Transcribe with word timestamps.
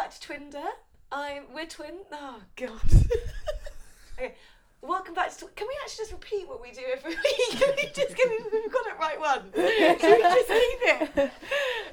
back 0.00 0.18
to 0.18 0.28
Twinder. 0.28 0.66
I'm 1.12 1.42
we're 1.54 1.66
twin. 1.66 1.96
Oh 2.10 2.40
god. 2.56 2.80
okay. 4.18 4.34
Welcome 4.80 5.12
back 5.12 5.36
to. 5.36 5.46
Can 5.54 5.66
we 5.68 5.74
actually 5.82 6.04
just 6.04 6.12
repeat 6.12 6.48
what 6.48 6.62
we 6.62 6.70
do 6.72 6.80
every 6.90 7.10
week? 7.16 7.50
Can 7.50 7.74
we 7.76 7.82
just 7.94 8.16
can 8.16 8.30
we, 8.30 8.38
we've 8.50 8.72
got 8.72 8.86
it 8.86 8.98
right 8.98 9.20
one? 9.20 9.52
Can 9.52 10.10
we 10.10 10.22
just 10.22 10.48
leave 10.48 11.18
it? 11.18 11.30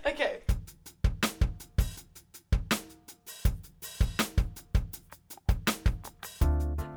Okay. 0.05 0.39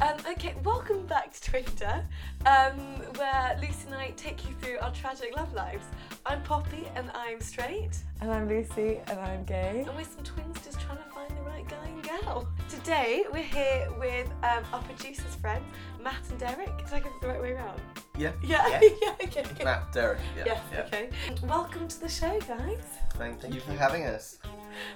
Um, 0.00 0.16
okay, 0.30 0.54
welcome 0.62 1.06
back 1.06 1.32
to 1.32 1.50
Twinder, 1.50 2.04
um, 2.46 2.78
where 3.16 3.58
Lucy 3.60 3.86
and 3.86 3.96
I 3.96 4.10
take 4.16 4.48
you 4.48 4.54
through 4.60 4.78
our 4.78 4.92
tragic 4.92 5.36
love 5.36 5.52
lives. 5.54 5.84
I'm 6.30 6.42
Poppy 6.42 6.86
and 6.94 7.10
I'm 7.12 7.40
straight. 7.40 7.98
And 8.20 8.30
I'm 8.30 8.48
Lucy, 8.48 9.00
and 9.08 9.18
I'm 9.18 9.42
gay. 9.42 9.82
And 9.84 9.96
we're 9.96 10.04
some 10.04 10.22
twins 10.22 10.64
just 10.64 10.80
trying 10.80 10.98
to 10.98 11.02
find 11.12 11.28
the 11.36 11.42
right 11.42 11.68
guy 11.68 11.84
and 11.84 12.00
gal. 12.04 12.46
Today 12.68 13.24
we're 13.32 13.42
here 13.42 13.88
with 13.98 14.28
um, 14.44 14.62
our 14.72 14.80
producers' 14.82 15.34
friends, 15.34 15.64
Mat 16.00 16.22
and 16.30 16.38
Derek. 16.38 16.78
Did 16.78 16.86
I 16.94 17.00
get 17.00 17.06
it 17.08 17.20
the 17.20 17.26
right 17.26 17.42
way 17.42 17.50
around? 17.50 17.80
Yeah. 18.16 18.30
Yeah, 18.44 18.64
Yeah. 18.68 18.80
yeah, 19.02 19.12
okay. 19.24 19.40
okay. 19.40 19.64
Mat, 19.64 19.92
Derek. 19.92 20.20
Yeah. 20.36 20.44
Yes, 20.46 20.60
yeah. 20.72 20.80
okay. 20.82 21.10
Welcome 21.42 21.88
to 21.88 21.98
the 22.00 22.08
show, 22.08 22.38
guys. 22.46 22.78
Thank, 23.14 23.52
you 23.52 23.58
for 23.58 23.72
having 23.72 24.04
us. 24.06 24.38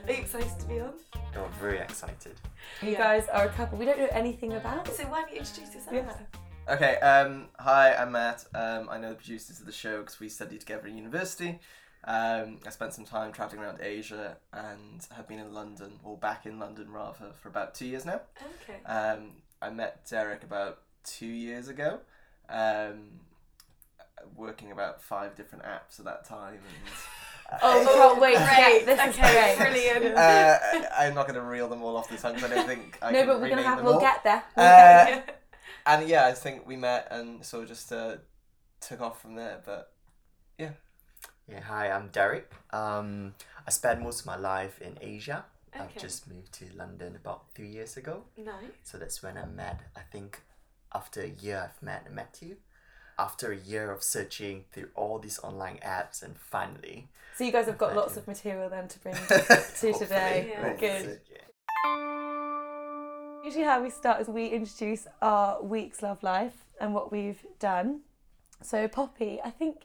Are 0.07 0.13
you 0.13 0.19
excited 0.19 0.53
to 0.61 0.67
be 0.67 0.79
on? 0.79 0.93
Oh, 1.37 1.49
very 1.61 1.79
excited. 1.79 2.35
You 2.81 2.93
Yeah. 2.93 2.99
guys 2.99 3.27
are 3.27 3.47
a 3.47 3.51
couple 3.51 3.77
we 3.77 3.87
don't 3.87 3.99
know 3.99 4.09
anything 4.13 4.53
about. 4.53 4.87
So 4.87 5.03
why 5.09 5.23
don't 5.23 5.33
you 5.33 5.39
introduce 5.39 5.75
yourself? 5.75 5.97
Yeah. 5.97 6.13
Okay. 6.69 6.97
Um. 6.97 7.49
Hi, 7.59 7.95
I'm 7.95 8.13
Mat. 8.13 8.45
Um. 8.55 8.89
I 8.91 8.99
know 8.99 9.11
the 9.11 9.15
producers 9.17 9.61
of 9.61 9.67
the 9.67 9.73
show 9.73 10.01
because 10.01 10.19
we 10.21 10.29
studied 10.29 10.61
together 10.61 10.87
in 10.89 10.97
university. 10.97 11.59
Um. 12.05 12.59
I 12.67 12.71
spent 12.71 12.95
some 12.95 13.05
time 13.05 13.33
traveling 13.33 13.61
around 13.63 13.81
Asia 13.83 14.37
and 14.53 15.07
have 15.15 15.29
been 15.29 15.39
in 15.39 15.53
London, 15.53 15.99
or 16.03 16.17
back 16.17 16.47
in 16.47 16.59
London 16.59 16.91
rather, 16.91 17.33
for 17.43 17.49
about 17.49 17.75
two 17.75 17.87
years 17.87 18.05
now. 18.07 18.21
Okay. 18.63 18.83
Um. 18.87 19.33
I 19.61 19.71
met 19.71 20.07
Derek 20.09 20.43
about 20.43 20.79
two 21.05 21.27
years 21.27 21.69
ago. 21.69 22.01
Um. 22.49 23.21
Working 24.35 24.73
about 24.73 25.03
five 25.03 25.35
different 25.35 25.65
apps 25.65 25.99
at 25.99 26.07
that 26.07 26.25
time, 26.25 26.55
and 26.55 26.93
Oh, 27.63 27.79
we 27.81 27.85
can't 27.95 28.21
wait 28.21 28.39
to 28.39 28.45
Great. 28.45 28.87
get 28.87 28.87
this 28.87 29.01
is 29.01 29.21
okay, 29.21 29.55
great. 29.57 29.71
brilliant. 29.99 30.17
uh, 30.17 30.59
I- 30.63 31.07
I'm 31.07 31.15
not 31.15 31.27
going 31.29 31.39
to 31.39 31.45
reel 31.45 31.69
them 31.69 31.83
all 31.83 31.95
off 31.99 32.09
the 32.09 32.17
tongue. 32.17 32.35
'cause 32.37 32.45
I 32.45 32.55
don't 32.55 32.67
think 32.67 32.99
I 33.03 33.11
no, 33.13 33.19
can 33.19 33.27
but 33.29 33.41
we're 33.43 33.51
gonna 33.51 33.63
have 33.63 33.77
them 33.77 33.85
we'll 33.85 33.95
all. 33.97 34.01
get 34.01 34.25
there. 34.25 34.43
We'll 34.57 34.65
Uh, 34.67 35.05
get 35.05 35.27
there. 35.27 35.35
And 35.87 36.09
yeah, 36.09 36.27
I 36.27 36.33
think 36.33 36.67
we 36.67 36.77
met 36.77 37.09
and 37.11 37.45
sort 37.45 37.65
of 37.65 37.69
just 37.69 37.93
uh, 37.93 38.17
took 38.81 39.01
off 39.01 39.21
from 39.21 39.35
there. 39.35 39.61
But 39.65 39.93
Yeah, 40.59 40.71
Yeah, 41.49 41.61
hi, 41.61 41.91
I'm 41.91 42.09
Derek. 42.09 42.51
Um, 42.73 43.35
I 43.67 43.71
spent 43.71 44.03
most 44.03 44.21
of 44.21 44.27
my 44.27 44.37
life 44.37 44.81
in 44.81 44.99
Asia. 45.01 45.45
Okay. 45.75 45.85
I've 45.85 45.97
just 46.01 46.29
moved 46.31 46.53
to 46.55 46.67
London 46.77 47.17
about 47.17 47.45
three 47.55 47.69
years 47.69 47.97
ago. 47.97 48.23
Nice. 48.37 48.55
So 48.85 48.97
that's 48.99 49.23
when 49.23 49.37
I 49.37 49.45
met. 49.45 49.81
I 49.97 50.01
think 50.11 50.41
after 50.95 51.21
a 51.23 51.29
year 51.29 51.71
I've 51.71 51.83
met 51.83 52.11
met 52.13 52.39
you. 52.41 52.57
After 53.19 53.53
a 53.53 53.57
year 53.57 53.93
of 53.93 54.03
searching 54.03 54.65
through 54.73 54.89
all 54.97 55.19
these 55.21 55.39
online 55.39 55.79
apps, 55.87 56.21
and 56.23 56.37
finally, 56.37 57.09
So 57.37 57.45
you 57.45 57.53
guys 57.53 57.67
have 57.67 57.79
got 57.79 57.95
lots 57.95 58.15
you. 58.17 58.21
of 58.23 58.27
material 58.27 58.69
then 58.69 58.89
to 58.89 58.99
bring 58.99 59.15
to 59.81 59.93
today. 59.93 60.49
Yeah. 60.51 60.73
Good. 60.77 61.21
Yeah. 61.31 62.44
Usually, 63.45 63.65
how 63.65 63.83
we 63.83 63.91
start 63.91 64.21
is 64.23 64.29
we 64.29 64.47
introduce 64.47 65.07
our 65.21 65.63
week's 65.63 66.01
love 66.03 66.23
life 66.23 66.65
and 66.81 66.95
what 66.95 67.13
we've 67.13 67.45
done. 67.59 68.01
So, 68.63 68.89
Poppy, 68.89 69.39
I 69.45 69.51
think. 69.51 69.83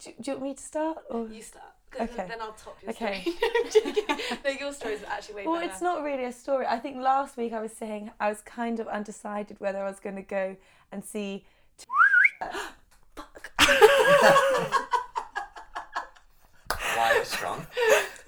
Do, 0.00 0.10
do 0.20 0.30
you 0.30 0.36
want 0.36 0.42
me 0.50 0.54
to 0.54 0.62
start? 0.62 0.98
Or? 1.08 1.28
You 1.28 1.40
start. 1.42 1.64
Okay. 1.94 2.26
Then 2.28 2.40
I'll 2.40 2.52
top 2.52 2.76
your 2.82 2.90
Okay. 2.90 3.22
story. 3.22 3.36
I'm 3.64 3.70
joking. 3.94 4.04
no, 4.44 4.50
your 4.50 4.72
story's 4.72 5.02
actually 5.08 5.36
way 5.36 5.46
Well, 5.46 5.60
better. 5.60 5.72
it's 5.72 5.80
not 5.80 6.02
really 6.02 6.24
a 6.24 6.32
story. 6.32 6.66
I 6.66 6.78
think 6.80 6.96
last 6.98 7.36
week 7.36 7.52
I 7.52 7.60
was 7.60 7.72
saying 7.72 8.10
I 8.18 8.28
was 8.28 8.40
kind 8.40 8.80
of 8.80 8.88
undecided 8.88 9.60
whether 9.60 9.78
I 9.78 9.88
was 9.88 10.00
going 10.00 10.16
to 10.16 10.22
go 10.22 10.56
and 10.90 11.04
see. 11.04 11.44
Why 16.96 17.22
strong? 17.24 17.64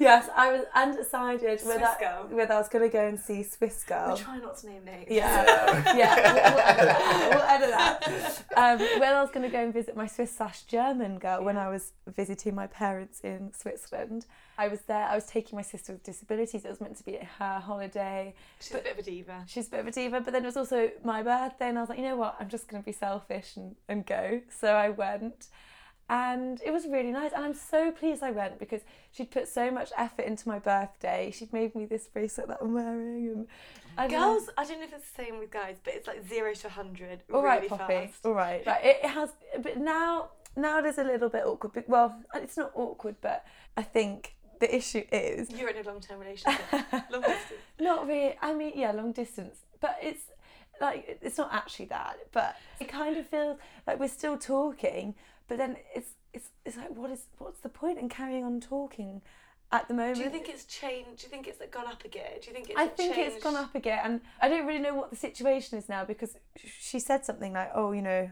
Yes, 0.01 0.31
I 0.35 0.51
was 0.51 0.63
undecided 0.75 1.61
Swiss 1.61 1.75
whether, 1.75 1.95
Girl. 2.01 2.27
whether 2.31 2.55
I 2.55 2.59
was 2.59 2.71
going 2.71 2.89
to 2.89 2.93
go 2.93 3.07
and 3.07 3.21
see 3.21 3.43
Swiss 3.43 3.85
Girl. 3.85 4.01
We 4.01 4.07
Girl. 4.09 4.17
try 4.17 4.39
not 4.39 4.57
to 4.59 4.67
name 4.67 4.83
names. 4.87 5.07
Yeah, 5.11 5.95
yeah, 5.95 6.33
we'll, 7.29 7.37
we'll 7.37 7.43
edit 7.43 7.71
that. 7.71 8.01
We'll 8.07 8.15
edit 8.15 8.15
that. 8.15 8.45
Um, 8.61 8.79
when 8.79 9.15
I 9.15 9.23
was 9.23 9.31
going 9.31 9.45
to 9.45 9.49
go 9.49 9.63
and 9.63 9.73
visit 9.73 9.97
my 9.97 10.07
Swiss 10.07 10.37
slash 10.37 10.63
German 10.65 11.19
girl 11.19 11.45
when 11.45 11.57
I 11.57 11.69
was 11.69 11.93
visiting 12.07 12.55
my 12.55 12.67
parents 12.67 13.21
in 13.21 13.53
Switzerland, 13.55 14.27
I 14.59 14.69
was 14.69 14.81
there. 14.83 15.05
I 15.05 15.15
was 15.15 15.25
taking 15.27 15.57
my 15.57 15.63
sister 15.63 15.93
with 15.93 16.03
disabilities. 16.03 16.65
It 16.65 16.69
was 16.69 16.81
meant 16.81 16.97
to 16.97 17.05
be 17.05 17.19
her 17.39 17.61
holiday. 17.61 18.35
She's 18.61 18.73
a 18.73 18.79
bit 18.79 18.93
of 18.93 18.99
a 18.99 19.03
diva. 19.03 19.45
She's 19.47 19.69
a 19.69 19.71
bit 19.71 19.81
of 19.81 19.87
a 19.87 19.93
diva, 19.93 20.21
but 20.21 20.33
then 20.33 20.43
it 20.43 20.47
was 20.47 20.57
also 20.57 20.91
my 21.05 21.23
birthday, 21.23 21.69
and 21.69 21.79
I 21.79 21.81
was 21.83 21.89
like, 21.91 21.99
you 21.99 22.05
know 22.05 22.17
what? 22.17 22.37
I'm 22.41 22.49
just 22.49 22.69
going 22.69 22.83
to 22.83 22.85
be 22.87 22.93
selfish 22.93 23.57
and, 23.57 23.77
and 23.89 24.05
go. 24.05 24.41
So 24.51 24.75
I 24.75 24.89
went. 24.91 25.47
And 26.11 26.61
it 26.67 26.73
was 26.73 26.87
really 26.89 27.13
nice, 27.13 27.31
and 27.33 27.45
I'm 27.45 27.55
so 27.55 27.93
pleased 27.93 28.21
I 28.25 28.33
went 28.33 28.59
because 28.59 28.81
she'd 29.13 29.31
put 29.31 29.47
so 29.47 29.71
much 29.71 29.93
effort 29.97 30.23
into 30.27 30.49
my 30.49 30.59
birthday. 30.59 31.31
She'd 31.33 31.53
made 31.53 31.77
me 31.77 31.87
this 31.87 32.09
bracelet 32.09 32.49
that 32.49 32.59
I'm 32.61 32.75
wearing, 32.75 33.29
and 33.29 33.47
I 33.97 34.09
don't 34.09 34.21
know. 34.21 34.33
Girls, 34.33 34.51
I 34.59 34.65
don't 34.65 34.81
know 34.81 34.87
if 34.87 34.93
it's 34.93 35.09
the 35.09 35.23
same 35.23 35.39
with 35.39 35.53
guys, 35.53 35.77
but 35.85 35.95
it's 35.95 36.09
like 36.09 36.27
zero 36.29 36.53
to 36.53 36.69
hundred 36.69 37.23
All 37.33 37.45
right, 37.45 37.59
really 37.63 37.69
Poppy. 37.69 38.09
fast. 38.09 38.27
All 38.27 38.33
right. 38.33 38.67
Like, 38.67 38.85
it, 38.85 38.99
it 39.05 39.11
has, 39.11 39.31
but 39.63 39.77
now 39.77 40.31
now 40.57 40.81
it 40.81 40.85
is 40.87 40.99
a 40.99 41.05
little 41.05 41.29
bit 41.29 41.45
awkward. 41.45 41.75
But, 41.75 41.89
well, 41.89 42.21
it's 42.35 42.57
not 42.57 42.73
awkward, 42.75 43.15
but 43.21 43.45
I 43.77 43.83
think 43.83 44.35
the 44.59 44.75
issue 44.75 45.05
is 45.13 45.49
You're 45.51 45.71
in 45.71 45.85
a 45.85 45.89
long-term 45.89 46.19
relationship, 46.19 46.61
long 46.93 47.23
distance. 47.23 47.61
not 47.79 48.09
really. 48.09 48.35
I 48.43 48.53
mean, 48.53 48.73
yeah, 48.75 48.91
long 48.91 49.13
distance, 49.13 49.59
but 49.81 49.97
it's 50.03 50.25
like 50.81 51.21
it's 51.23 51.39
not 51.39 51.51
actually 51.53 51.87
that. 51.87 52.17
But 52.33 52.57
it 52.81 52.89
kind 52.89 53.17
of 53.17 53.27
feels 53.29 53.59
like 53.87 54.01
we're 54.01 54.09
still 54.09 54.37
talking, 54.37 55.15
but 55.51 55.59
then 55.59 55.77
it's 55.97 56.11
it's 56.33 56.51
it's 56.65 56.77
like 56.77 56.97
what 56.97 57.11
is 57.11 57.25
what's 57.39 57.59
the 57.59 57.69
point 57.69 57.99
in 57.99 58.09
carrying 58.09 58.45
on 58.45 58.61
talking 58.61 59.21
at 59.73 59.89
the 59.89 59.95
moment? 59.95 60.15
Do 60.17 60.23
you 60.23 60.31
think 60.31 60.49
it's 60.49 60.65
changed? 60.65 61.19
Do 61.19 61.25
you 61.25 61.29
think 61.29 61.49
it's 61.49 61.59
like 61.59 61.73
gone 61.73 61.89
up 61.89 62.05
again? 62.05 62.31
Do 62.41 62.49
you 62.49 62.55
think 62.55 62.71
it's? 62.71 62.79
I 62.79 62.87
think 62.87 63.19
it's 63.19 63.33
changed? 63.33 63.43
gone 63.43 63.57
up 63.57 63.75
again, 63.75 63.99
and 64.05 64.21
I 64.41 64.49
don't 64.49 64.65
really 64.65 64.79
know 64.79 64.95
what 64.95 65.11
the 65.11 65.17
situation 65.17 65.77
is 65.77 65.89
now 65.89 66.05
because 66.05 66.37
she 66.65 67.01
said 67.01 67.25
something 67.25 67.53
like, 67.53 67.73
"Oh, 67.75 67.91
you 67.91 68.01
know, 68.01 68.31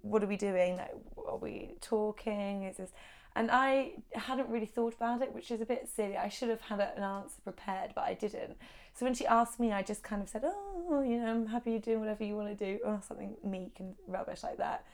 what 0.00 0.24
are 0.24 0.26
we 0.26 0.38
doing? 0.38 0.78
Like, 0.78 0.94
are 1.18 1.36
we 1.36 1.74
talking? 1.82 2.64
Is 2.64 2.78
this?" 2.78 2.92
And 3.36 3.50
I 3.50 3.92
hadn't 4.14 4.48
really 4.48 4.66
thought 4.66 4.94
about 4.94 5.20
it, 5.20 5.34
which 5.34 5.50
is 5.50 5.60
a 5.60 5.66
bit 5.66 5.86
silly. 5.94 6.16
I 6.16 6.30
should 6.30 6.48
have 6.48 6.62
had 6.62 6.80
an 6.80 7.02
answer 7.02 7.42
prepared, 7.44 7.92
but 7.94 8.04
I 8.04 8.14
didn't. 8.14 8.56
So 8.94 9.04
when 9.04 9.14
she 9.14 9.26
asked 9.26 9.60
me, 9.60 9.70
I 9.72 9.82
just 9.82 10.02
kind 10.02 10.22
of 10.22 10.30
said, 10.30 10.44
"Oh, 10.46 11.04
you 11.06 11.18
know, 11.20 11.30
I'm 11.30 11.46
happy 11.48 11.72
you're 11.72 11.80
doing 11.80 12.00
whatever 12.00 12.24
you 12.24 12.36
want 12.36 12.56
to 12.56 12.64
do," 12.64 12.80
or 12.86 13.02
something 13.06 13.36
meek 13.44 13.80
and 13.80 13.96
rubbish 14.06 14.42
like 14.42 14.56
that. 14.56 14.86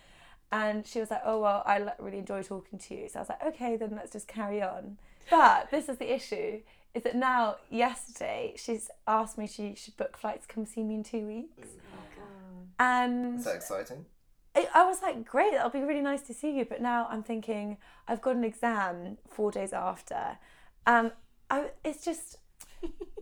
And 0.54 0.86
she 0.86 1.00
was 1.00 1.10
like, 1.10 1.22
"Oh 1.24 1.40
well, 1.40 1.64
I 1.66 1.84
really 1.98 2.18
enjoy 2.18 2.44
talking 2.44 2.78
to 2.78 2.94
you." 2.94 3.08
So 3.08 3.18
I 3.18 3.22
was 3.22 3.28
like, 3.28 3.44
"Okay, 3.44 3.76
then 3.76 3.90
let's 3.96 4.12
just 4.12 4.28
carry 4.28 4.62
on." 4.62 4.98
But 5.28 5.72
this 5.72 5.88
is 5.88 5.98
the 5.98 6.14
issue: 6.14 6.60
is 6.94 7.02
that 7.02 7.16
now 7.16 7.56
yesterday 7.70 8.54
she's 8.56 8.88
asked 9.08 9.36
me 9.36 9.48
she 9.48 9.74
should 9.74 9.96
book 9.96 10.16
flights 10.16 10.46
to 10.46 10.54
come 10.54 10.64
see 10.64 10.84
me 10.84 10.94
in 10.94 11.02
two 11.02 11.26
weeks, 11.26 11.70
mm. 11.70 12.66
and 12.78 13.40
is 13.40 13.46
that 13.46 13.56
exciting? 13.56 14.06
I 14.54 14.68
I 14.72 14.86
was 14.86 15.02
like, 15.02 15.24
"Great, 15.24 15.50
that'll 15.54 15.70
be 15.70 15.80
really 15.82 16.02
nice 16.02 16.22
to 16.28 16.34
see 16.34 16.56
you." 16.56 16.64
But 16.64 16.80
now 16.80 17.08
I'm 17.10 17.24
thinking 17.24 17.78
I've 18.06 18.22
got 18.22 18.36
an 18.36 18.44
exam 18.44 19.18
four 19.28 19.50
days 19.50 19.72
after, 19.72 20.38
and 20.86 21.10
I 21.50 21.70
it's 21.82 22.04
just 22.04 22.38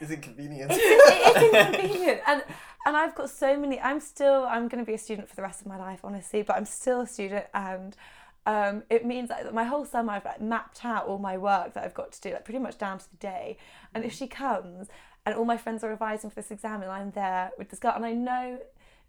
Is 0.04 0.10
it 0.10 0.22
convenient? 0.22 0.72
it's, 0.74 0.80
it's 0.82 1.54
inconvenient. 1.54 2.20
And 2.26 2.42
and 2.86 2.96
I've 2.96 3.14
got 3.14 3.28
so 3.28 3.56
many 3.58 3.78
I'm 3.80 4.00
still 4.00 4.44
I'm 4.44 4.68
going 4.68 4.82
to 4.82 4.86
be 4.86 4.94
a 4.94 4.98
student 4.98 5.28
for 5.28 5.36
the 5.36 5.42
rest 5.42 5.60
of 5.60 5.66
my 5.66 5.76
life 5.76 6.00
honestly 6.02 6.42
but 6.42 6.56
I'm 6.56 6.64
still 6.64 7.02
a 7.02 7.06
student 7.06 7.46
and 7.52 7.94
um, 8.46 8.82
it 8.88 9.04
means 9.04 9.28
that 9.28 9.52
my 9.52 9.64
whole 9.64 9.84
summer 9.84 10.14
I've 10.14 10.24
like 10.24 10.40
mapped 10.40 10.84
out 10.84 11.06
all 11.06 11.18
my 11.18 11.36
work 11.36 11.74
that 11.74 11.84
I've 11.84 11.94
got 11.94 12.12
to 12.12 12.20
do 12.20 12.32
like 12.32 12.44
pretty 12.44 12.58
much 12.58 12.78
down 12.78 12.98
to 12.98 13.10
the 13.10 13.16
day. 13.18 13.58
And 13.94 14.04
if 14.04 14.12
she 14.12 14.26
comes 14.26 14.88
and 15.26 15.34
all 15.34 15.44
my 15.44 15.58
friends 15.58 15.84
are 15.84 15.90
revising 15.90 16.30
for 16.30 16.36
this 16.36 16.50
exam 16.50 16.82
and 16.82 16.90
I'm 16.90 17.10
there 17.10 17.50
with 17.58 17.68
this 17.68 17.78
girl 17.78 17.92
and 17.94 18.06
I 18.06 18.12
know 18.12 18.58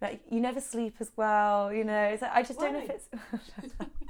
like 0.01 0.19
you 0.30 0.39
never 0.42 0.59
sleep 0.59 0.95
as 1.00 1.12
well 1.15 1.71
you 1.71 1.83
know 1.83 2.18
I 2.33 2.42
just 2.44 2.59
don't 2.59 2.74
know 2.74 2.80
if 2.80 2.89
it's 2.89 3.07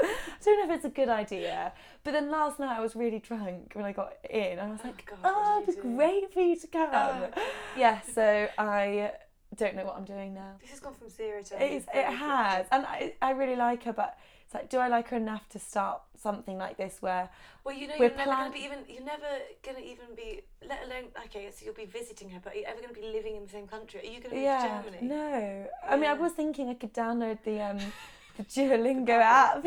I 0.01 0.05
don't 0.45 0.59
know 0.67 0.73
if 0.73 0.77
it's 0.77 0.85
a 0.85 0.89
good 0.89 1.09
idea 1.09 1.73
but 2.03 2.11
then 2.13 2.31
last 2.31 2.59
night 2.59 2.77
I 2.77 2.81
was 2.81 2.95
really 2.95 3.19
drunk 3.19 3.71
when 3.73 3.85
I 3.85 3.91
got 3.91 4.13
in 4.29 4.57
and 4.59 4.61
I 4.61 4.69
was 4.71 4.79
Oh, 4.83 4.88
like 4.88 5.05
God, 5.05 5.17
oh 5.23 5.63
it'd 5.63 5.75
be 5.75 5.81
great 5.81 6.33
for 6.33 6.39
you 6.41 6.55
to 6.57 6.67
come 6.67 6.89
Oh. 6.93 7.29
yeah, 7.77 8.01
so 8.01 8.47
I 8.57 9.11
don't 9.55 9.75
know 9.75 9.83
what 9.83 9.97
I'm 9.97 10.05
doing 10.05 10.33
now. 10.33 10.53
This 10.61 10.69
has 10.71 10.79
gone 10.79 10.93
from 10.93 11.09
zero 11.09 11.41
to. 11.43 11.61
It's, 11.61 11.85
it 11.93 12.05
has, 12.05 12.65
and 12.71 12.85
I, 12.85 13.13
I 13.21 13.31
really 13.31 13.57
like 13.57 13.83
her, 13.83 13.91
but 13.91 14.17
it's 14.51 14.56
like, 14.56 14.69
do 14.69 14.80
I 14.80 14.89
like 14.89 15.07
her 15.09 15.15
enough 15.18 15.48
to 15.50 15.59
start 15.59 16.01
something 16.21 16.57
like 16.57 16.75
this 16.75 16.98
where 17.00 17.30
Well, 17.63 17.74
you 17.74 17.88
know, 17.88 17.94
We're 17.98 18.07
you're 18.07 18.18
never 18.18 18.24
plan- 18.31 18.38
gonna 18.51 18.53
be 18.53 18.59
even. 18.65 18.80
You're 18.89 19.03
never 19.06 19.27
gonna 19.63 19.80
even 19.80 20.07
be. 20.15 20.42
Let 20.68 20.83
alone. 20.86 21.06
Okay, 21.25 21.50
so 21.56 21.63
you'll 21.65 21.74
be 21.74 21.86
visiting 21.86 22.30
her, 22.31 22.39
but 22.44 22.53
are 22.53 22.57
you 22.57 22.65
ever 22.68 22.81
gonna 22.81 22.94
be 22.94 23.01
living 23.13 23.38
in 23.38 23.44
the 23.45 23.50
same 23.50 23.65
country? 23.68 24.01
Are 24.01 24.12
you 24.12 24.19
gonna 24.19 24.36
move 24.36 24.44
yeah, 24.44 24.81
to 24.83 24.89
Germany? 24.89 25.07
no. 25.07 25.68
I 25.89 25.95
mean, 25.95 26.09
I 26.09 26.13
was 26.13 26.33
thinking 26.33 26.68
I 26.69 26.74
could 26.74 26.94
download 26.94 27.38
the 27.45 27.62
um 27.62 27.77
the 28.38 28.44
Duolingo 28.44 29.09
app. 29.21 29.63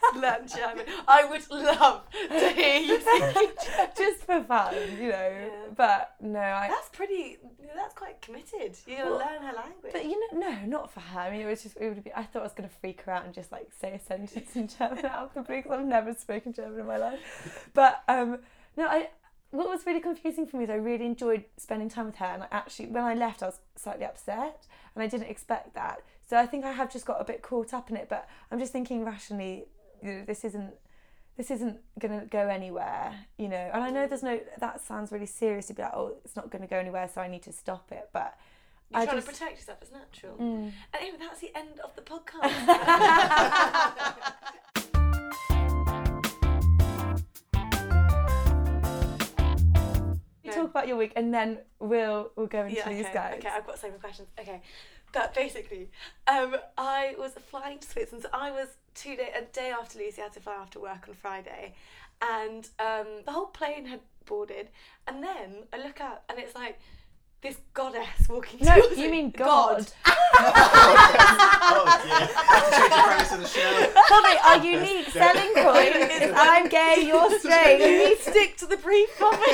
learn 0.16 0.46
German. 0.46 0.84
I 1.06 1.24
would 1.24 1.48
love 1.50 2.02
to 2.12 2.48
hear 2.50 2.80
you 2.80 3.00
speak. 3.32 3.50
just 3.96 4.24
for 4.24 4.42
fun, 4.44 4.74
you 4.98 5.08
know. 5.10 5.30
Yeah. 5.30 5.48
But 5.76 6.14
no, 6.20 6.40
I. 6.40 6.68
That's 6.68 6.88
pretty. 6.90 7.38
That's 7.74 7.94
quite 7.94 8.20
committed. 8.22 8.76
Gonna 8.86 9.04
Well, 9.04 9.18
learn 9.18 9.42
her 9.42 9.54
language. 9.54 9.92
But 9.92 10.04
you 10.04 10.18
know, 10.32 10.48
no, 10.50 10.66
not 10.66 10.92
for 10.92 11.00
her. 11.00 11.20
I 11.20 11.30
mean, 11.30 11.42
it 11.42 11.46
was 11.46 11.62
just 11.62 11.76
it 11.78 11.88
would 11.88 12.02
be. 12.02 12.12
I 12.14 12.22
thought 12.24 12.40
I 12.40 12.44
was 12.44 12.52
gonna 12.52 12.68
freak 12.68 13.02
her 13.02 13.12
out 13.12 13.24
and 13.24 13.34
just 13.34 13.52
like 13.52 13.68
say 13.80 13.92
a 13.94 14.00
sentence 14.00 14.56
in 14.56 14.68
German 14.68 15.04
out 15.06 15.24
of 15.28 15.34
the 15.34 15.42
blue 15.42 15.56
because 15.56 15.72
I've 15.72 15.84
never 15.86 16.14
spoken 16.14 16.52
German 16.52 16.80
in 16.80 16.86
my 16.86 16.96
life. 16.96 17.68
But 17.74 18.02
um, 18.08 18.38
no, 18.76 18.86
I. 18.86 19.10
What 19.50 19.66
was 19.70 19.86
really 19.86 20.00
confusing 20.00 20.46
for 20.46 20.58
me 20.58 20.64
is 20.64 20.70
I 20.70 20.74
really 20.74 21.06
enjoyed 21.06 21.44
spending 21.56 21.88
time 21.88 22.04
with 22.04 22.16
her, 22.16 22.26
and 22.26 22.42
I 22.42 22.48
actually, 22.50 22.88
when 22.88 23.02
I 23.02 23.14
left, 23.14 23.42
I 23.42 23.46
was 23.46 23.60
slightly 23.76 24.04
upset, 24.04 24.66
and 24.94 25.02
I 25.02 25.06
didn't 25.06 25.28
expect 25.28 25.74
that. 25.74 26.02
So 26.28 26.36
I 26.36 26.44
think 26.44 26.66
I 26.66 26.72
have 26.72 26.92
just 26.92 27.06
got 27.06 27.18
a 27.18 27.24
bit 27.24 27.40
caught 27.40 27.72
up 27.72 27.88
in 27.88 27.96
it. 27.96 28.10
But 28.10 28.28
I'm 28.52 28.58
just 28.58 28.72
thinking 28.72 29.06
rationally, 29.06 29.64
you 30.02 30.12
know, 30.12 30.24
this 30.24 30.44
isn't 30.44 30.74
this 31.36 31.50
isn't 31.52 31.78
going 32.00 32.18
to 32.20 32.26
go 32.26 32.48
anywhere, 32.48 33.14
you 33.38 33.48
know. 33.48 33.70
And 33.72 33.82
I 33.84 33.90
know 33.90 34.08
there's 34.08 34.24
no, 34.24 34.40
that 34.58 34.80
sounds 34.80 35.12
really 35.12 35.24
serious 35.26 35.66
to 35.68 35.74
be 35.74 35.82
like, 35.82 35.92
oh, 35.94 36.16
it's 36.24 36.34
not 36.34 36.50
going 36.50 36.62
to 36.62 36.68
go 36.68 36.76
anywhere, 36.76 37.08
so 37.12 37.20
I 37.20 37.28
need 37.28 37.42
to 37.44 37.52
stop 37.52 37.92
it. 37.92 38.08
But 38.12 38.36
You're 38.90 39.02
I 39.02 39.04
trying 39.04 39.18
just- 39.18 39.28
to 39.28 39.32
protect 39.34 39.58
yourself. 39.60 39.78
It's 39.80 39.92
natural. 39.92 40.34
Mm. 40.36 40.72
And 40.92 41.00
anyway, 41.00 41.18
that's 41.20 41.40
the 41.40 41.56
end 41.56 41.78
of 41.78 41.94
the 41.94 42.02
podcast. 42.12 42.48
You 50.42 50.52
talk 50.52 50.70
about 50.70 50.88
your 50.88 50.96
week 50.96 51.12
and 51.14 51.32
then 51.32 51.58
we'll 51.78 52.30
we'll 52.36 52.46
go 52.46 52.64
into 52.64 52.76
yeah, 52.76 52.88
these 52.88 53.06
guys. 53.12 53.34
okay, 53.38 53.48
I've 53.48 53.66
got 53.66 53.78
so 53.78 53.86
many 53.88 54.00
questions. 54.00 54.28
Okay, 54.40 54.60
but 55.12 55.34
basically, 55.34 55.90
um, 56.26 56.56
I 56.76 57.14
was 57.18 57.32
flying 57.50 57.78
to 57.78 57.88
Switzerland. 57.88 58.24
So 58.24 58.30
I 58.32 58.50
was 58.50 58.68
two 58.94 59.16
day 59.16 59.30
a 59.36 59.42
day 59.42 59.70
after 59.70 59.98
Lucy 59.98 60.20
had 60.22 60.32
to 60.34 60.40
fly 60.40 60.54
after 60.54 60.78
work 60.80 61.06
on 61.08 61.14
Friday, 61.14 61.74
and 62.22 62.68
um, 62.78 63.06
the 63.24 63.32
whole 63.32 63.46
plane 63.46 63.86
had 63.86 64.00
boarded. 64.26 64.68
And 65.06 65.22
then 65.22 65.64
I 65.72 65.78
look 65.78 66.00
up 66.00 66.24
and 66.28 66.38
it's 66.38 66.54
like 66.54 66.78
this 67.40 67.56
goddess 67.72 68.28
walking 68.28 68.60
No, 68.66 68.74
towards 68.74 68.98
you 68.98 69.04
me. 69.04 69.10
mean 69.22 69.30
God. 69.30 69.86
oh 70.06 70.12
dear. 72.04 72.28
Change 72.78 72.90
the 72.90 73.02
premise 73.28 73.52
show. 73.52 73.92
Holly, 73.94 74.38
our 74.44 74.58
unique 74.66 75.08
selling 75.10 75.54
point 75.54 75.94
is 76.22 76.32
I'm 76.36 76.68
gay, 76.68 77.04
you're 77.06 77.38
straight. 77.38 77.78
You 77.80 78.08
need 78.10 78.18
to 78.18 78.22
stick 78.30 78.56
to 78.58 78.66
the 78.66 78.76
brief 78.76 79.08
for 79.10 79.30
me. 79.32 79.38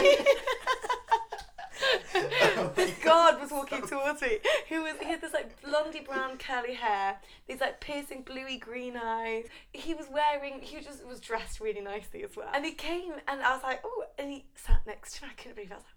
this 2.74 2.92
god 3.04 3.40
was 3.40 3.50
walking 3.50 3.86
towards 3.86 4.22
me. 4.22 4.38
Who 4.68 4.82
was 4.82 4.94
he 5.00 5.06
had 5.06 5.20
this 5.20 5.32
like 5.32 5.60
blondie 5.62 6.00
brown 6.00 6.38
curly 6.38 6.74
hair, 6.74 7.20
these 7.48 7.60
like 7.60 7.80
piercing 7.80 8.22
bluey 8.22 8.56
green 8.56 8.96
eyes. 8.96 9.46
He 9.72 9.94
was 9.94 10.06
wearing 10.10 10.60
he 10.60 10.80
just 10.80 11.06
was 11.06 11.20
dressed 11.20 11.60
really 11.60 11.80
nicely 11.80 12.22
as 12.24 12.36
well. 12.36 12.48
And 12.52 12.64
he 12.64 12.72
came 12.72 13.12
and 13.28 13.42
I 13.42 13.54
was 13.54 13.62
like, 13.62 13.80
oh, 13.84 14.04
and 14.18 14.30
he 14.30 14.44
sat 14.54 14.82
next 14.86 15.16
to 15.16 15.24
me. 15.24 15.30
I 15.32 15.34
couldn't 15.34 15.56
believe 15.56 15.70
it. 15.70 15.74
I 15.74 15.76
was 15.76 15.84
like. 15.84 15.93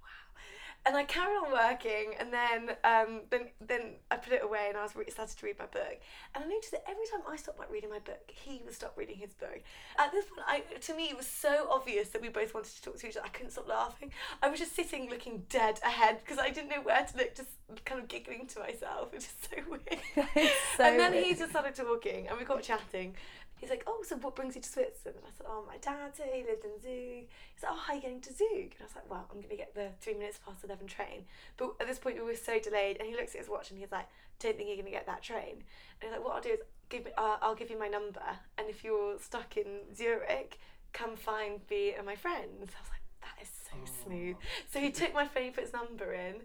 And 0.87 0.95
I 0.95 1.03
carried 1.03 1.35
on 1.35 1.51
working, 1.51 2.13
and 2.17 2.31
then 2.31 2.69
um, 2.85 3.21
then 3.29 3.49
then 3.59 3.81
I 4.09 4.15
put 4.15 4.31
it 4.31 4.41
away, 4.41 4.67
and 4.69 4.77
I 4.77 4.83
was 4.83 4.95
re- 4.95 5.09
started 5.09 5.37
to 5.37 5.45
read 5.45 5.59
my 5.59 5.65
book. 5.65 5.99
And 6.33 6.45
I 6.45 6.47
noticed 6.47 6.71
that 6.71 6.85
every 6.89 7.05
time 7.11 7.19
I 7.29 7.35
stopped 7.35 7.59
like 7.59 7.69
reading 7.69 7.89
my 7.89 7.99
book, 7.99 8.31
he 8.31 8.61
would 8.63 8.73
stop 8.73 8.93
reading 8.95 9.17
his 9.17 9.33
book. 9.33 9.61
At 9.99 10.13
this 10.13 10.23
point, 10.25 10.47
I 10.47 10.61
to 10.79 10.95
me 10.95 11.09
it 11.09 11.17
was 11.17 11.27
so 11.27 11.67
obvious 11.69 12.07
that 12.09 12.21
we 12.21 12.29
both 12.29 12.53
wanted 12.53 12.73
to 12.73 12.81
talk 12.81 12.97
to 12.99 13.07
each 13.07 13.17
other. 13.17 13.25
I 13.25 13.29
couldn't 13.29 13.51
stop 13.51 13.67
laughing. 13.67 14.11
I 14.41 14.47
was 14.47 14.59
just 14.59 14.77
sitting 14.77 15.09
looking 15.09 15.43
dead 15.49 15.81
ahead 15.83 16.19
because 16.23 16.39
I 16.39 16.51
didn't 16.51 16.69
know 16.69 16.81
where 16.81 17.03
to 17.03 17.17
look, 17.17 17.35
just 17.35 17.49
kind 17.83 18.01
of 18.01 18.07
giggling 18.07 18.47
to 18.47 18.59
myself. 18.59 19.09
It's 19.13 19.25
just 19.25 19.49
so 19.49 19.57
weird. 19.69 20.47
So 20.77 20.83
and 20.83 20.99
then 20.99 21.13
he 21.13 21.33
just 21.33 21.49
started 21.51 21.75
talking, 21.75 22.27
and 22.27 22.37
we 22.37 22.45
got 22.45 22.63
chatting. 22.63 23.15
He's 23.57 23.69
like, 23.69 23.83
"Oh, 23.87 24.03
so 24.07 24.15
what 24.17 24.35
brings 24.35 24.55
you 24.55 24.61
to 24.61 24.69
Switzerland?" 24.69 25.17
And 25.17 25.25
I 25.27 25.31
said, 25.35 25.47
"Oh, 25.49 25.63
my 25.67 25.77
dad 25.77 26.13
here. 26.15 26.33
He 26.33 26.43
lived 26.43 26.63
in 26.63 26.79
Zug." 26.79 27.27
He's 27.53 27.63
like, 27.63 27.71
"Oh, 27.71 27.75
how 27.75 27.93
are 27.93 27.95
you 27.95 28.01
getting 28.01 28.21
to 28.21 28.33
Zug?" 28.33 28.71
And 28.73 28.81
I 28.81 28.83
was 28.83 28.95
like, 28.95 29.09
"Well, 29.09 29.27
I'm 29.31 29.41
gonna 29.41 29.55
get 29.55 29.73
the 29.73 29.89
three 29.99 30.13
minutes 30.13 30.39
past 30.45 30.63
eleven 30.63 30.87
train." 30.87 31.25
But 31.57 31.75
at 31.79 31.87
this 31.87 31.99
point, 31.99 32.17
we 32.17 32.23
were 32.23 32.35
so 32.35 32.59
delayed, 32.59 32.97
and 32.97 33.07
he 33.07 33.15
looks 33.15 33.33
at 33.35 33.41
his 33.41 33.49
watch 33.49 33.71
and 33.71 33.79
he's 33.79 33.91
like, 33.91 34.07
"Don't 34.39 34.55
think 34.57 34.69
you're 34.69 34.77
gonna 34.77 34.91
get 34.91 35.05
that 35.07 35.23
train." 35.23 35.63
And 35.99 36.03
he's 36.03 36.11
like, 36.11 36.23
"What 36.23 36.35
I'll 36.35 36.41
do 36.41 36.49
is 36.49 36.59
give 36.89 37.05
me, 37.05 37.11
uh, 37.17 37.37
I'll 37.41 37.55
give 37.55 37.69
you 37.69 37.79
my 37.79 37.87
number, 37.87 38.39
and 38.57 38.69
if 38.69 38.83
you're 38.83 39.19
stuck 39.19 39.57
in 39.57 39.93
Zurich, 39.95 40.59
come 40.93 41.15
find 41.15 41.61
me 41.69 41.93
and 41.93 42.05
my 42.05 42.15
friends." 42.15 42.73
I 42.77 42.81
was 42.81 42.89
like, 42.89 43.05
"That 43.21 43.41
is 43.41 43.49
so 43.49 43.77
smooth." 44.03 44.35
So 44.69 44.79
he 44.79 44.91
took 44.91 45.13
my 45.13 45.27
favourite's 45.27 45.73
number 45.73 46.13
in. 46.13 46.41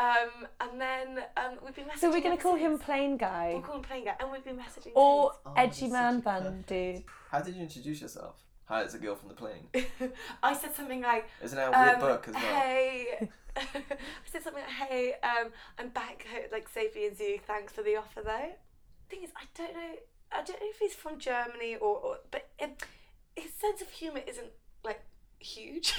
Um, 0.00 0.46
and 0.60 0.80
then 0.80 1.24
um, 1.36 1.58
we've 1.62 1.74
been 1.74 1.84
messaging. 1.84 1.98
So 1.98 2.10
we're 2.10 2.22
gonna 2.22 2.38
call 2.38 2.56
him 2.56 2.72
since. 2.72 2.84
plane 2.84 3.16
guy 3.18 3.50
We'll 3.52 3.62
call 3.62 3.76
him 3.76 3.82
playing 3.82 4.06
guy, 4.06 4.14
and 4.18 4.32
we've 4.32 4.42
been 4.42 4.56
messaging. 4.56 4.92
or 4.94 5.32
Oh, 5.44 5.52
edgy 5.56 5.82
that's 5.82 5.92
man 5.92 6.14
such 6.16 6.24
bun 6.24 6.64
dude. 6.66 7.04
How 7.30 7.40
did 7.40 7.54
you 7.54 7.62
introduce 7.62 8.00
yourself? 8.00 8.36
Hi, 8.64 8.82
it's 8.82 8.94
a 8.94 8.98
girl 8.98 9.14
from 9.14 9.28
the 9.28 9.34
plane. 9.34 9.66
I 10.42 10.54
said 10.54 10.74
something 10.74 11.02
like, 11.02 11.28
Isn't 11.42 11.56
that 11.56 11.68
a 11.68 11.78
weird 11.78 11.94
um, 11.96 12.00
book 12.00 12.28
as 12.28 12.34
well? 12.34 12.42
"Hey," 12.60 13.28
I 13.56 13.62
said 14.24 14.42
something 14.42 14.62
like, 14.62 14.88
"Hey, 14.88 15.14
um, 15.22 15.48
I'm 15.78 15.88
back 15.90 16.24
like 16.50 16.68
safely 16.68 17.04
in 17.06 17.14
Zug. 17.14 17.42
Thanks 17.46 17.72
for 17.74 17.82
the 17.82 17.96
offer, 17.96 18.22
though." 18.24 18.52
Thing 19.10 19.22
is, 19.22 19.30
I 19.36 19.44
don't 19.54 19.74
know. 19.74 19.94
I 20.32 20.36
don't 20.36 20.60
know 20.60 20.68
if 20.70 20.78
he's 20.78 20.94
from 20.94 21.18
Germany 21.18 21.76
or, 21.76 21.96
or 21.98 22.18
but 22.30 22.48
um, 22.62 22.70
his 23.36 23.52
sense 23.52 23.82
of 23.82 23.90
humour 23.90 24.22
isn't 24.26 24.50
like 24.82 25.02
huge. 25.40 25.92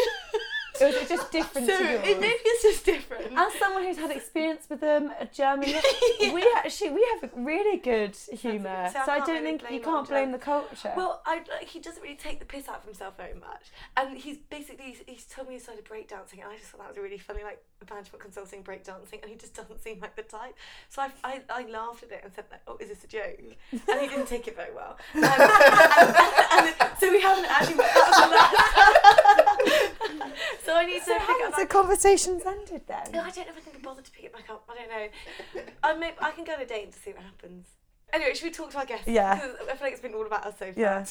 It 0.79 1.09
just 1.09 1.31
different 1.31 1.67
so 1.67 1.73
it, 1.77 2.19
maybe 2.19 2.39
it's 2.45 2.63
just 2.63 2.85
different. 2.85 3.37
As 3.37 3.53
someone 3.55 3.83
who's 3.83 3.97
had 3.97 4.11
experience 4.11 4.65
with 4.69 4.79
them, 4.79 5.11
a 5.19 5.25
German, 5.25 5.69
we 6.19 6.45
actually 6.55 6.91
we 6.91 7.07
have 7.21 7.29
really 7.35 7.77
good 7.77 8.15
humour. 8.15 8.89
So 8.91 8.99
I 8.99 9.05
So 9.05 9.11
I 9.11 9.15
can't 9.17 9.27
don't 9.27 9.43
really 9.43 9.57
think 9.57 9.71
you 9.71 9.79
can't 9.81 10.07
blame 10.07 10.31
the 10.31 10.39
culture. 10.39 10.93
Well, 10.95 11.21
I 11.25 11.41
like 11.49 11.67
he 11.67 11.79
doesn't 11.79 12.01
really 12.01 12.15
take 12.15 12.39
the 12.39 12.45
piss 12.45 12.67
out 12.67 12.77
of 12.77 12.85
himself 12.85 13.17
very 13.17 13.33
much, 13.33 13.71
and 13.97 14.17
he's 14.17 14.37
basically 14.49 14.85
he's, 14.85 15.03
he's 15.05 15.25
told 15.25 15.47
me 15.47 15.55
he 15.55 15.59
started 15.59 15.85
breakdancing, 15.85 16.41
and 16.41 16.51
I 16.51 16.57
just 16.57 16.69
thought 16.71 16.81
that 16.81 16.89
was 16.89 16.97
really 16.97 17.17
funny, 17.17 17.43
like 17.43 17.61
management 17.89 18.21
consulting 18.21 18.63
breakdancing, 18.63 19.21
and 19.21 19.29
he 19.29 19.35
just 19.35 19.53
doesn't 19.53 19.81
seem 19.83 19.99
like 19.99 20.15
the 20.15 20.23
type. 20.23 20.55
So 20.89 21.01
I, 21.01 21.11
I, 21.23 21.41
I 21.49 21.65
laughed 21.69 22.03
at 22.03 22.11
it 22.11 22.21
and 22.23 22.33
said, 22.33 22.45
like, 22.51 22.61
"Oh, 22.67 22.77
is 22.79 22.89
this 22.89 23.03
a 23.03 23.07
joke?" 23.07 23.39
And 23.71 24.01
he 24.01 24.07
didn't 24.07 24.27
take 24.27 24.47
it 24.47 24.55
very 24.55 24.73
well. 24.73 24.97
Um, 25.15 25.23
and, 25.23 26.75
and 26.79 26.91
so 26.99 27.11
we 27.11 27.21
haven't 27.21 27.45
actually. 27.45 27.83
That 30.19 30.29
was 30.29 30.37
the 30.37 30.41
last. 30.51 30.65
so 30.65 30.75
I 30.75 30.85
need 30.85 30.99
to 30.99 31.05
so 31.05 31.13
pick 31.13 31.21
how 31.21 31.45
up. 31.47 31.53
has 31.53 31.61
the 31.63 31.67
conversations 31.67 32.43
ended 32.45 32.81
then. 32.87 33.11
No. 33.13 33.21
I 33.21 33.29
don't 33.29 33.47
know 33.47 33.53
if 33.57 33.67
I 33.67 33.71
can 33.71 33.81
bother 33.81 34.01
to 34.01 34.11
pick 34.11 34.25
it 34.25 34.33
back 34.33 34.49
up. 34.49 34.63
I 34.69 34.75
don't 34.75 34.89
know. 34.89 35.07
I 35.83 35.93
may, 35.95 36.13
I 36.19 36.31
can 36.31 36.43
go 36.43 36.53
on 36.53 36.61
a 36.61 36.65
date 36.65 36.91
to 36.93 36.99
see 36.99 37.11
what 37.11 37.23
happens. 37.23 37.67
Anyway, 38.13 38.33
should 38.33 38.43
we 38.45 38.51
talk 38.51 38.71
to 38.71 38.77
our 38.77 38.85
guests? 38.85 39.07
Yeah. 39.07 39.39
'Cause 39.39 39.55
I 39.63 39.73
feel 39.75 39.77
like 39.81 39.93
it's 39.93 40.01
been 40.01 40.13
all 40.13 40.25
about 40.25 40.45
us 40.45 40.55
so 40.59 40.71
far. 40.73 40.81
Yeah. 40.81 41.05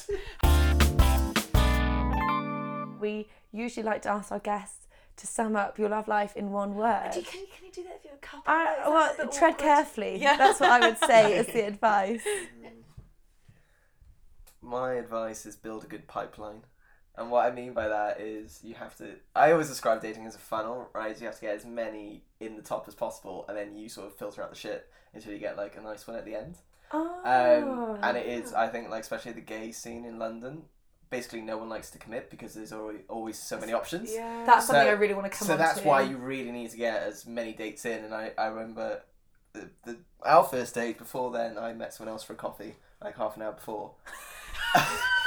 We 3.01 3.29
usually 3.53 3.85
like 3.85 4.03
to 4.03 4.11
ask 4.11 4.31
our 4.31 4.39
guests 4.39 4.87
to 5.17 5.27
sum 5.27 5.57
up 5.57 5.79
your 5.79 5.89
love 5.89 6.09
life 6.09 6.37
in 6.37 6.51
one 6.51 6.75
word. 6.75 7.11
Do 7.13 7.21
you, 7.21 7.25
can, 7.27 7.41
you, 7.41 7.47
can 7.57 7.67
you 7.67 7.73
do 7.73 7.83
that 7.85 7.97
if 7.97 8.05
you're 8.05 8.15
a 8.15 8.19
couple? 8.19 8.53
Uh, 8.53 8.57
I, 8.57 8.89
well, 8.89 9.13
a 9.15 9.17
tread 9.33 9.55
awkward. 9.55 9.59
carefully. 9.59 10.19
Yeah. 10.21 10.37
That's 10.37 10.61
what 10.61 10.71
I 10.71 10.81
would 10.89 10.99
say 10.99 11.39
as 11.39 11.47
the 11.47 11.61
advice. 11.67 12.23
My 14.63 14.93
advice 14.95 15.47
is 15.47 15.57
build 15.57 15.85
a 15.85 15.87
good 15.87 16.07
pipeline. 16.07 16.63
And 17.21 17.31
what 17.31 17.45
I 17.45 17.55
mean 17.55 17.75
by 17.75 17.87
that 17.87 18.19
is 18.19 18.61
you 18.65 18.75
have 18.75 18.97
to. 18.97 19.11
I 19.37 19.53
always 19.53 19.69
describe 19.69 20.01
dating 20.01 20.25
as 20.27 20.35
a 20.35 20.39
funnel, 20.39 20.89
right? 20.95 21.19
You 21.21 21.27
have 21.27 21.35
to 21.37 21.41
get 21.43 21.55
as 21.55 21.67
many 21.67 22.23
in 22.41 22.57
the 22.57 22.63
top 22.63 22.89
as 22.89 22.95
possible, 22.95 23.45
and 23.47 23.57
then 23.57 23.77
you 23.77 23.91
sort 23.91 24.07
of 24.07 24.15
filter 24.17 24.43
out 24.43 24.49
the 24.49 24.57
shit 24.57 24.89
until 25.13 25.33
you 25.35 25.39
get 25.39 25.57
like 25.59 25.77
a 25.77 25.83
nice 25.83 26.07
one 26.07 26.17
at 26.17 26.25
the 26.25 26.35
end. 26.35 26.57
Oh. 26.93 27.21
Um, 27.23 27.99
and 28.03 28.17
it 28.17 28.27
is, 28.27 28.55
I 28.55 28.69
think, 28.69 28.89
like 28.89 29.03
especially 29.03 29.33
the 29.33 29.43
gay 29.43 29.71
scene 29.71 30.07
in 30.07 30.19
London. 30.19 30.63
Basically, 31.11 31.43
no 31.43 31.59
one 31.59 31.69
likes 31.69 31.91
to 31.91 31.99
commit 31.99 32.31
because 32.31 32.55
there's 32.55 32.73
always 32.73 33.01
always 33.09 33.39
so 33.39 33.61
many 33.61 33.75
options. 33.75 34.11
Yeah. 34.15 34.45
That's 34.47 34.67
So- 34.67 34.73
something 34.73 34.89
I 34.89 34.93
really 34.93 35.15
want 35.15 35.31
to 35.31 35.39
come 35.39 35.47
so 35.47 35.53
on 35.53 35.59
that's 35.59 35.81
to. 35.83 35.87
why 35.87 36.01
you 36.03 36.17
really 36.17 36.53
need 36.53 36.71
to 36.71 36.79
get 36.79 37.03
as 37.03 37.27
many 37.27 37.53
dates 37.53 37.85
in. 37.85 38.03
And 38.05 38.15
I, 38.15 38.33
I 38.39 38.47
remember 38.47 39.03
the, 39.53 39.69
the 39.85 39.99
our 40.23 40.45
first 40.45 40.75
date. 40.75 40.97
Before 40.97 41.31
then, 41.31 41.59
I 41.59 41.75
met 41.75 41.93
someone 41.93 42.13
else 42.13 42.23
for 42.23 42.33
a 42.33 42.37
coffee 42.37 42.77
like 43.05 43.19
half 43.19 43.37
an 43.37 43.43
hour 43.43 43.53
before. 43.53 43.91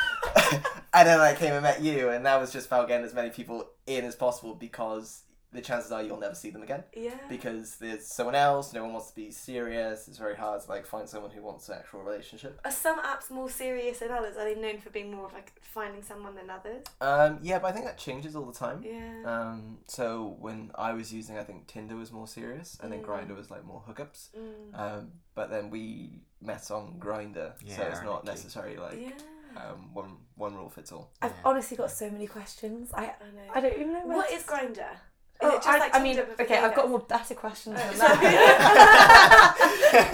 and 0.94 1.08
then 1.08 1.20
I 1.20 1.34
came 1.36 1.54
and 1.54 1.64
met 1.64 1.82
you, 1.82 2.10
and 2.10 2.26
that 2.26 2.40
was 2.40 2.52
just 2.52 2.68
about 2.68 2.88
getting 2.88 3.06
as 3.06 3.14
many 3.14 3.30
people 3.30 3.70
in 3.88 4.06
as 4.06 4.16
possible 4.16 4.54
because 4.56 5.22
the 5.52 5.62
chances 5.62 5.92
are 5.92 6.02
you'll 6.02 6.20
never 6.20 6.34
see 6.34 6.50
them 6.50 6.64
again 6.64 6.84
Yeah. 6.96 7.14
because 7.30 7.76
there's 7.76 8.08
someone 8.08 8.34
else. 8.34 8.74
No 8.74 8.84
one 8.86 8.94
wants 8.94 9.10
to 9.10 9.16
be 9.16 9.30
serious. 9.30 10.08
It's 10.08 10.18
very 10.18 10.36
hard 10.36 10.64
to 10.64 10.68
like 10.72 10.88
find 10.88 11.08
someone 11.08 11.30
who 11.30 11.44
wants 11.44 11.70
an 11.70 11.76
actual 11.78 12.02
relationship. 12.02 12.60
Are 12.66 12.72
some 12.72 13.00
apps 13.04 13.30
more 13.30 13.52
serious 13.52 14.00
than 14.00 14.10
others? 14.10 14.36
Are 14.36 14.46
they 14.46 14.60
known 14.60 14.80
for 14.80 14.90
being 14.90 15.12
more 15.14 15.28
of 15.28 15.34
like 15.34 15.52
finding 15.62 16.02
someone 16.02 16.34
than 16.34 16.50
others? 16.50 16.84
Um, 17.02 17.38
yeah, 17.44 17.60
but 17.60 17.68
I 17.68 17.72
think 17.72 17.86
that 17.86 18.00
changes 18.00 18.36
all 18.36 18.46
the 18.46 18.58
time. 18.58 18.82
Yeah. 18.84 19.22
Um, 19.26 19.78
so 19.88 20.38
when 20.40 20.72
I 20.74 20.94
was 20.94 21.14
using, 21.14 21.38
I 21.38 21.44
think 21.44 21.68
Tinder 21.68 21.98
was 21.98 22.12
more 22.12 22.28
serious, 22.28 22.80
and 22.82 22.92
then 22.92 23.04
Mm. 23.04 23.06
Grindr 23.06 23.36
was 23.38 23.52
like 23.52 23.64
more 23.64 23.84
hookups. 23.88 24.30
Mm. 24.36 24.80
Um, 24.80 25.12
but 25.36 25.52
then 25.52 25.70
we 25.70 26.22
met 26.42 26.72
on 26.72 26.96
Grindr, 27.00 27.54
so 27.68 27.84
it's 27.84 28.02
not 28.02 28.26
necessarily 28.26 28.78
like 28.78 29.00
yeah. 29.00 29.12
Um, 29.58 29.94
one 29.94 30.18
one 30.36 30.56
rule 30.56 30.70
fits 30.70 30.92
all. 30.92 31.12
I've 31.22 31.32
Yeah. 31.32 31.38
honestly 31.46 31.78
got 31.78 31.92
so 31.92 32.10
many 32.10 32.28
questions. 32.28 32.92
I 32.94 33.04
I 33.04 33.06
know. 33.36 33.52
I 33.54 33.62
don't 33.62 33.74
even 33.74 33.94
know 33.94 34.06
where 34.06 34.18
what 34.18 34.30
to 34.30 34.36
is 34.36 34.44
Grindr? 34.44 34.80
Is 34.94 35.40
Oh, 35.42 35.50
it 35.50 35.56
just 35.56 35.68
I, 35.68 35.78
like 35.80 35.96
I 35.96 36.00
mean, 36.02 36.16
Tinder 36.16 36.28
but 36.30 36.38
for 36.38 36.44
okay, 36.44 36.58
I've 36.60 36.76
got 36.76 36.84
guys? 36.84 36.90
more 36.90 37.00
better 37.00 37.36
questions 37.36 37.76
than 37.76 37.94
So- 37.96 38.00
that. 38.08 39.56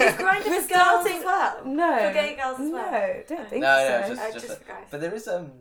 Is 0.00 0.14
Grindr 0.14 0.46
We're 0.50 0.62
for 0.62 0.74
girls 0.74 1.06
as 1.06 1.24
well? 1.24 1.64
no, 1.64 1.98
For 1.98 2.12
gay 2.12 2.36
girls 2.36 2.60
as 2.60 2.70
well? 2.72 2.90
No, 2.92 3.22
don't 3.28 3.48
think 3.48 3.62
No, 3.62 3.78
so. 3.78 4.00
no, 4.00 4.08
just, 4.08 4.20
Uh, 4.20 4.32
just, 4.32 4.46
just 4.46 4.58
for 4.62 4.64
guys. 4.68 4.86
But 4.90 5.00
there 5.00 5.14
is 5.14 5.28
um. 5.28 5.52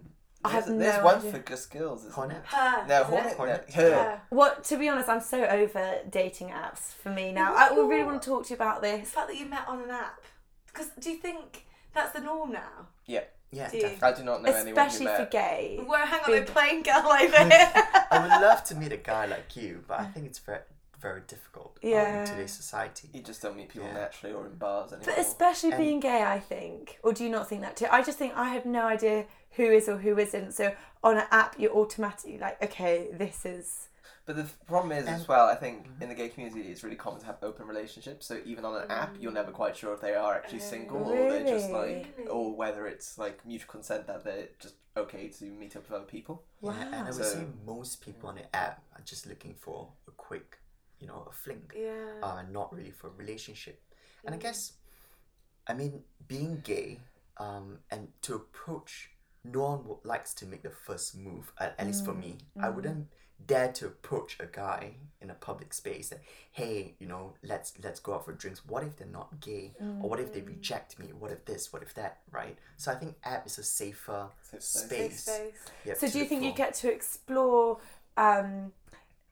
I 0.44 0.50
have 0.52 0.66
there's, 0.68 0.80
there's 0.80 0.98
no 0.98 1.04
one 1.04 1.18
idea. 1.18 1.32
for 1.34 1.40
just 1.40 1.70
girls, 1.72 2.00
isn't 2.02 2.14
Hornet? 2.14 2.42
Her. 2.46 2.86
No, 2.88 2.96
isn't 3.02 3.10
Hornet. 3.10 3.32
it? 3.32 3.38
Hornet? 3.38 3.66
No, 3.70 3.76
her. 3.76 3.92
Her. 3.92 4.22
What? 4.30 4.64
To 4.66 4.78
be 4.78 4.88
honest, 4.90 5.10
I'm 5.10 5.20
so 5.22 5.44
over 5.44 5.98
dating 6.10 6.50
apps 6.50 6.94
for 7.04 7.10
me 7.10 7.32
now. 7.34 7.54
I 7.56 7.72
would 7.74 7.90
really 7.90 8.06
want 8.06 8.22
to 8.22 8.30
talk 8.30 8.46
to 8.46 8.50
you 8.52 8.56
about 8.56 8.82
this. 8.82 8.92
The 8.94 9.00
this. 9.02 9.10
fact 9.12 9.28
that 9.28 9.38
you 9.38 9.46
met 9.46 9.68
on 9.68 9.82
an 9.82 9.90
app. 9.92 10.22
Because 10.68 10.88
do 11.00 11.10
you 11.12 11.18
think 11.18 11.66
that's 11.94 12.12
the 12.14 12.22
norm 12.22 12.54
now? 12.54 12.88
Yeah, 13.06 13.24
Do 13.52 13.58
definitely. 13.58 13.98
I 14.04 14.12
do 14.14 14.24
not 14.24 14.44
know 14.44 14.52
anyone 14.52 14.66
who 14.68 14.72
Especially 14.82 15.06
for 15.08 15.20
met. 15.20 15.32
gay. 15.32 15.80
Well, 15.88 16.06
hang 16.06 16.20
on, 16.22 16.26
Big- 16.32 16.48
we're 16.48 16.54
playing 16.54 16.84
girl 16.84 17.08
over 17.12 17.38
here. 17.50 17.72
I 18.12 18.20
would 18.22 18.46
love 18.46 18.64
to 18.66 18.76
meet 18.76 18.92
a 18.92 18.98
guy 18.98 19.26
like 19.26 19.56
you, 19.56 19.84
but 19.88 20.00
I 20.00 20.06
think 20.06 20.26
it's 20.28 20.40
very, 20.40 20.60
very 21.00 21.22
difficult 21.28 21.78
um, 21.84 21.90
Yeah. 21.90 22.22
in 22.22 22.28
today's 22.28 22.54
society. 22.54 23.10
You 23.14 23.22
just 23.22 23.42
don't 23.42 23.56
meet 23.58 23.70
people 23.70 23.88
Yeah. 23.88 23.94
naturally 23.96 24.36
or 24.36 24.46
in 24.46 24.56
bars 24.56 24.94
anymore. 24.94 25.14
But 25.16 25.20
especially 25.26 25.72
And- 25.72 25.80
being 25.84 26.00
gay, 26.00 26.24
I 26.24 26.40
think. 26.40 27.00
Or 27.04 27.12
do 27.14 27.24
you 27.24 27.30
not 27.30 27.48
think 27.50 27.62
that 27.62 27.76
too? 27.76 27.88
I 27.90 28.04
just 28.04 28.18
think 28.20 28.34
I 28.36 28.50
have 28.50 28.66
no 28.66 28.86
idea 28.86 29.26
who 29.52 29.64
is 29.64 29.90
or 29.90 29.98
who 29.98 30.18
isn't. 30.20 30.52
So 30.54 30.74
on 31.04 31.18
an 31.18 31.26
app, 31.32 31.56
you're 31.58 31.74
automatically 31.76 32.38
like, 32.38 32.62
okay, 32.64 33.08
this 33.12 33.46
is. 33.46 33.88
But 34.30 34.36
the 34.36 34.48
problem 34.68 34.92
is 34.92 35.08
as 35.08 35.28
well, 35.28 35.48
I 35.48 35.56
think 35.56 35.88
in 36.00 36.08
the 36.08 36.14
gay 36.14 36.30
community 36.30 36.70
it's 36.70 36.84
really 36.84 36.96
common 36.96 37.20
to 37.22 37.26
have 37.26 37.38
open 37.42 37.66
relationships. 37.66 38.28
So 38.28 38.40
even 38.46 38.64
on 38.64 38.80
an 38.80 38.92
app, 38.92 39.16
you're 39.20 39.32
never 39.32 39.50
quite 39.50 39.76
sure 39.76 39.92
if 39.96 40.02
they 40.02 40.14
are 40.14 40.36
actually 40.36 40.60
single 40.60 41.02
or 41.12 41.32
they're 41.32 41.48
just 41.48 41.72
like, 41.72 42.16
or 42.30 42.56
whether 42.56 42.86
it's 42.86 43.18
like 43.18 43.44
mutual 43.44 43.72
consent 43.72 44.06
that 44.06 44.24
they're 44.24 44.50
just 44.60 44.76
okay 44.96 45.30
to 45.30 45.46
meet 45.46 45.76
up 45.76 45.90
with 45.90 45.94
other 45.94 46.06
people. 46.06 46.44
Yeah, 46.62 46.74
and 46.80 46.94
I 46.94 47.04
would 47.06 47.16
So- 47.16 47.24
say 47.24 47.48
most 47.66 48.02
people 48.02 48.30
on 48.30 48.36
the 48.36 48.56
app 48.56 48.84
are 48.96 49.02
just 49.02 49.26
looking 49.26 49.56
for 49.56 49.94
a 50.08 50.12
quick, 50.12 50.60
you 51.00 51.08
know, 51.08 51.26
a 51.28 51.32
fling, 51.32 51.72
yeah. 51.76 52.20
uh, 52.22 52.36
and 52.36 52.54
not 52.54 52.72
really 52.72 52.92
for 52.92 53.08
a 53.08 53.14
relationship. 53.24 53.82
And 54.24 54.36
I 54.36 54.38
Mm. 54.38 54.42
guess, 54.42 54.74
I 55.66 55.74
mean, 55.74 56.04
being 56.28 56.60
gay, 56.60 57.00
um, 57.38 57.80
and 57.90 58.14
to 58.22 58.36
approach, 58.36 59.10
no 59.44 59.62
one 59.78 59.98
likes 60.04 60.36
to 60.36 60.46
make 60.46 60.62
the 60.62 60.70
first 60.70 61.18
move. 61.18 61.52
At, 61.58 61.74
at 61.80 61.88
least 61.88 62.06
for 62.06 62.14
me, 62.14 62.38
I 62.62 62.70
wouldn't 62.70 63.08
dare 63.46 63.72
to 63.74 63.86
approach 63.88 64.38
a 64.40 64.46
guy 64.46 64.96
in 65.22 65.30
a 65.30 65.34
public 65.34 65.74
space 65.74 66.10
that, 66.10 66.22
hey, 66.52 66.96
you 67.00 67.08
know, 67.08 67.34
let's 67.44 67.74
let's 67.84 68.00
go 68.00 68.14
out 68.16 68.26
for 68.26 68.32
drinks. 68.34 68.66
What 68.66 68.84
if 68.84 68.96
they're 68.98 69.08
not 69.08 69.40
gay, 69.42 69.74
or 69.80 70.10
what 70.10 70.20
if 70.20 70.34
they 70.34 70.42
reject 70.42 70.98
me? 71.00 71.08
What 71.18 71.32
if 71.32 71.46
this? 71.46 71.72
What 71.74 71.82
if 71.82 71.94
that? 71.96 72.20
Right. 72.32 72.58
So 72.78 72.92
I 72.92 72.96
think 72.96 73.16
app 73.24 73.46
is 73.46 73.58
a 73.58 73.64
safer 73.64 74.28
Safe 74.42 74.62
space. 74.64 74.90
space. 74.90 75.24
Safe 75.24 75.38
space. 75.56 75.72
yeah, 75.86 75.94
So 75.96 76.08
do 76.08 76.14
you 76.14 76.20
look 76.24 76.30
think 76.30 76.44
you 76.44 76.52
get 76.54 76.74
to 76.76 76.92
explore, 76.92 77.80
um, 78.18 78.72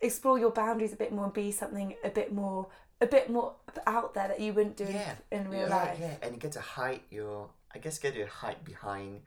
explore 0.01 0.37
your 0.39 0.51
boundaries 0.51 0.93
a 0.93 0.97
bit 0.97 1.11
more 1.11 1.25
and 1.25 1.33
be 1.33 1.51
something 1.51 1.95
a 2.03 2.09
bit 2.09 2.33
more, 2.33 2.67
a 3.01 3.05
bit 3.07 3.29
more 3.29 3.55
out 3.85 4.13
there 4.13 4.27
that 4.27 4.39
you 4.39 4.53
wouldn't 4.53 4.75
do 4.77 4.83
in- 4.85 4.93
Yeah. 4.93 5.15
in, 5.31 5.49
real 5.49 5.61
Yeah. 5.61 5.67
Yeah, 5.67 5.75
life? 5.75 5.97
yeah, 5.99 6.15
and 6.21 6.33
you 6.35 6.39
get 6.41 6.51
to 6.53 6.61
hide 6.61 7.01
your. 7.09 7.49
I 7.73 7.79
guess 7.79 7.99
get 7.99 8.15
to 8.15 8.25
hide 8.25 8.63
behind. 8.65 9.21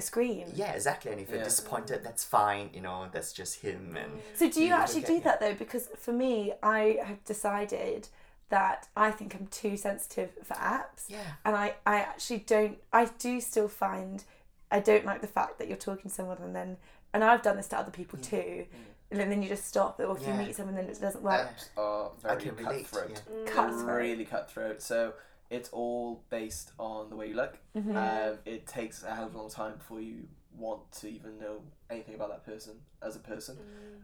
A 0.00 0.02
screen. 0.02 0.46
Yeah, 0.54 0.72
exactly. 0.72 1.12
And 1.12 1.20
if 1.20 1.28
you're 1.28 1.38
Yeah. 1.38 1.44
disappointed, 1.44 2.02
that's 2.02 2.24
fine. 2.24 2.70
You 2.72 2.80
know, 2.80 3.08
that's 3.12 3.32
just 3.32 3.60
him. 3.60 3.96
And 3.96 4.22
So 4.34 4.48
do 4.50 4.60
you 4.62 4.68
You 4.68 4.74
actually 4.74 5.02
do 5.02 5.16
it. 5.16 5.24
that 5.24 5.40
though? 5.40 5.54
Because 5.54 5.88
for 5.98 6.12
me, 6.12 6.54
I 6.62 6.98
have 7.04 7.22
decided 7.24 8.08
that 8.48 8.88
I 8.96 9.10
think 9.10 9.34
I'm 9.36 9.46
too 9.46 9.76
sensitive 9.76 10.30
for 10.42 10.54
apps, 10.54 11.04
yeah, 11.08 11.22
and 11.44 11.54
I 11.54 11.74
I 11.86 11.96
actually 12.00 12.38
don't. 12.54 12.78
I 12.92 13.04
do 13.18 13.40
still 13.40 13.68
find 13.68 14.24
I 14.72 14.80
don't 14.80 15.04
like 15.04 15.20
the 15.20 15.26
fact 15.38 15.58
that 15.58 15.68
you're 15.68 15.76
talking 15.88 16.08
to 16.10 16.16
someone 16.18 16.38
and 16.38 16.54
then 16.56 16.76
and 17.12 17.22
I've 17.22 17.42
done 17.42 17.56
this 17.56 17.68
to 17.68 17.76
other 17.78 17.90
people 17.92 18.18
too, 18.18 18.66
and 19.10 19.20
then 19.20 19.42
you 19.42 19.48
just 19.48 19.66
stop. 19.66 20.00
Or 20.00 20.16
if 20.16 20.26
you 20.26 20.32
meet 20.34 20.56
someone 20.56 20.74
then 20.76 20.86
it 20.86 21.00
doesn't 21.00 21.22
work, 21.22 21.48
Apps 21.48 21.68
are 21.76 22.10
I 22.24 22.28
very 22.34 22.42
can 22.42 22.56
relate. 22.56 22.84
cutthroat. 22.90 23.22
Yeah. 23.28 23.34
Mm. 23.34 23.46
Cutthroat. 23.54 23.96
Really 24.00 24.24
cutthroat. 24.24 24.82
So 24.82 25.12
it's 25.50 25.68
all 25.70 26.24
based 26.30 26.72
on 26.78 27.10
the 27.10 27.16
way 27.16 27.28
you 27.28 27.34
look. 27.34 27.58
Mhm. 27.76 27.94
Um, 27.96 28.38
it 28.44 28.66
takes 28.66 29.02
a 29.02 29.14
hell 29.14 29.26
of 29.26 29.34
a 29.34 29.38
long 29.38 29.50
time 29.50 29.76
before 29.76 30.00
you 30.00 30.28
want 30.56 30.90
to 30.92 31.08
even 31.08 31.38
know 31.38 31.62
anything 31.90 32.14
about 32.14 32.28
that 32.30 32.44
person 32.44 32.80
as 33.02 33.16
a 33.16 33.20
person. 33.20 33.58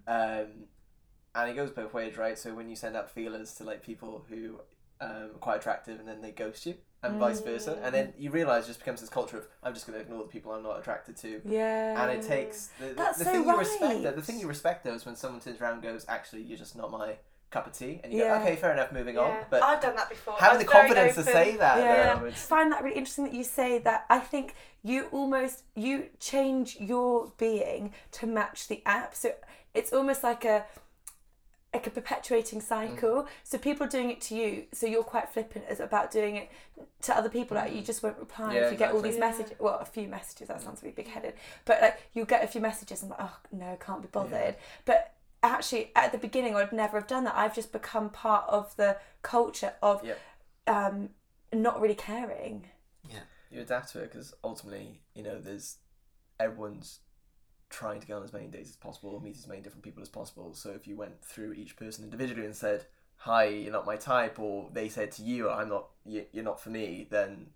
Um, 0.07 0.65
and 1.35 1.51
it 1.51 1.55
goes 1.55 1.71
both 1.71 1.93
ways, 1.95 2.17
right? 2.17 2.39
So 2.39 2.55
when 2.55 2.69
you 2.69 2.77
send 2.77 2.97
out 2.97 3.11
feelers 3.11 3.55
to 3.57 3.65
like 3.65 3.83
people 3.83 4.25
who 4.29 4.61
um, 5.01 5.11
are 5.11 5.29
quite 5.41 5.57
attractive 5.57 5.99
and 6.01 6.09
then 6.09 6.21
they 6.23 6.31
ghost 6.31 6.65
you, 6.67 6.75
and 7.03 7.19
vice 7.21 7.41
versa, 7.41 7.79
and 7.85 7.95
then 7.95 8.15
you 8.19 8.31
realize 8.31 8.65
it 8.65 8.69
just 8.69 8.81
becomes 8.81 9.01
this 9.01 9.11
culture 9.11 9.37
of 9.39 9.47
I'm 9.63 9.75
just 9.75 9.87
going 9.87 9.97
to 9.97 10.03
ignore 10.05 10.23
the 10.23 10.29
people 10.29 10.51
I'm 10.53 10.63
not 10.65 10.79
attracted 10.81 11.17
to. 11.19 11.41
yeah, 11.45 12.03
And 12.03 12.11
it 12.19 12.27
takes 12.27 12.69
the, 12.81 12.87
the, 12.87 12.95
That's 12.95 13.19
the 13.19 13.25
so 13.27 13.31
thing 13.33 13.45
you 13.45 13.57
respect. 13.59 14.03
Though, 14.03 14.11
the 14.13 14.23
thing 14.23 14.41
you 14.41 14.49
respect 14.49 14.83
though 14.83 14.95
is 14.95 15.05
when 15.07 15.15
someone 15.15 15.41
turns 15.41 15.61
around 15.61 15.75
and 15.75 15.83
goes, 15.83 16.05
"Actually, 16.09 16.43
you're 16.43 16.59
just 16.59 16.75
not 16.75 16.91
my 16.91 17.17
cup 17.51 17.67
of 17.67 17.73
tea," 17.73 18.01
and 18.03 18.13
you 18.13 18.21
Yeah. 18.25 18.37
go, 18.39 18.43
"Okay, 18.45 18.57
fair 18.57 18.73
enough, 18.73 18.93
moving 18.93 19.15
Yeah. 19.17 19.23
on." 19.23 19.37
But 19.51 19.63
I've 19.63 19.81
done 19.81 19.97
that 19.97 20.09
before. 20.09 20.35
having 20.39 20.59
the 20.59 20.65
was 20.65 20.73
very 20.73 20.89
confidence 20.89 21.15
to 21.17 21.23
say 21.25 21.57
that, 21.57 21.79
Yeah. 21.79 22.15
though, 22.19 22.27
I 22.27 22.31
find 22.33 22.73
that 22.73 22.83
really 22.83 22.97
interesting 22.97 23.25
that 23.25 23.35
you 23.35 23.45
say 23.45 23.79
that. 23.79 24.05
I 24.11 24.19
think 24.19 24.55
you 24.83 25.07
almost 25.13 25.63
you 25.75 26.11
change 26.21 26.77
your 26.81 27.33
being 27.39 27.93
to 28.13 28.27
match 28.27 28.69
the 28.69 28.83
app. 28.87 29.15
So 29.15 29.33
it's 29.75 29.93
almost 29.93 30.23
like 30.23 30.45
a 30.45 30.67
like 31.75 31.87
a 31.87 31.91
perpetuating 31.91 32.59
cycle. 32.63 33.25
Mm. 33.25 33.29
So 33.45 33.59
people 33.59 33.87
are 33.87 33.91
doing 33.91 34.11
it 34.11 34.19
to 34.23 34.35
you. 34.35 34.67
So 34.73 34.87
you're 34.87 35.05
quite 35.05 35.29
flippant 35.29 35.67
as 35.69 35.79
about 35.79 36.11
doing 36.11 36.37
it 36.37 36.51
to 37.03 37.15
other 37.15 37.29
people. 37.29 37.55
Like 37.57 37.75
you 37.75 37.83
just 37.83 38.03
won't 38.03 38.17
reply 38.19 38.53
Mm. 38.53 38.55
Yeah, 38.55 38.61
if 38.67 38.73
you 38.73 38.79
get 38.79 38.93
all 38.93 39.05
exactly. 39.05 39.11
these 39.11 39.19
Yeah. 39.19 39.27
messages. 39.29 39.61
Well, 39.61 39.75
a 39.75 39.85
few 39.85 40.09
messages. 40.09 40.49
That 40.49 40.63
sounds 40.63 40.83
really 40.83 40.95
big 40.95 41.09
headed. 41.09 41.35
But 41.67 41.83
like 41.83 41.99
you'll 42.15 42.25
get 42.25 42.43
a 42.43 42.47
few 42.47 42.63
messages 42.63 43.03
and 43.03 43.11
like, 43.11 43.21
oh 43.21 43.37
no, 43.53 43.77
can't 43.79 44.01
be 44.01 44.09
bothered. 44.09 44.57
But 44.87 45.13
actually, 45.43 45.93
at 45.95 46.13
the 46.13 46.19
beginning, 46.19 46.55
I'd 46.57 46.73
never 46.73 46.99
have 46.99 47.07
done 47.09 47.25
that. 47.25 47.37
I've 47.37 47.55
just 47.55 47.73
become 47.73 48.11
part 48.11 48.45
of 48.49 48.75
the 48.77 48.99
culture 49.23 49.75
of 49.83 50.03
Yep. 50.05 50.19
um, 50.67 51.11
not 51.53 51.81
really 51.81 51.95
caring. 51.95 52.67
Yeah, 53.09 53.21
you 53.51 53.61
adapt 53.61 53.93
to 53.93 54.01
it 54.01 54.11
because 54.11 54.35
ultimately, 54.43 55.03
you 55.15 55.23
know, 55.23 55.41
there's 55.41 55.79
everyone's 56.41 57.01
trying 57.69 58.01
to 58.01 58.07
get 58.07 58.15
on 58.15 58.23
as 58.23 58.33
many 58.33 58.47
dates 58.47 58.71
as 58.71 58.77
possible, 58.77 59.11
or 59.11 59.21
meet 59.21 59.37
as 59.37 59.47
many 59.47 59.61
different 59.61 59.83
people 59.83 60.03
as 60.03 60.09
possible. 60.09 60.55
So 60.55 60.71
if 60.71 60.87
you 60.87 60.97
went 60.97 61.23
through 61.25 61.53
each 61.55 61.77
person 61.77 62.05
individually 62.05 62.45
and 62.45 62.55
said, 62.55 62.87
"Hi, 63.19 63.45
you're 63.45 63.73
not 63.73 63.87
my 63.87 63.97
type," 63.97 64.39
or 64.39 64.71
they 64.73 64.89
said 64.89 65.11
to 65.13 65.23
you, 65.23 65.51
"I'm 65.51 65.69
not, 65.69 65.89
you- 66.05 66.27
you're 66.33 66.45
not 66.45 66.61
for 66.61 66.71
me," 66.71 67.07
then 67.11 67.51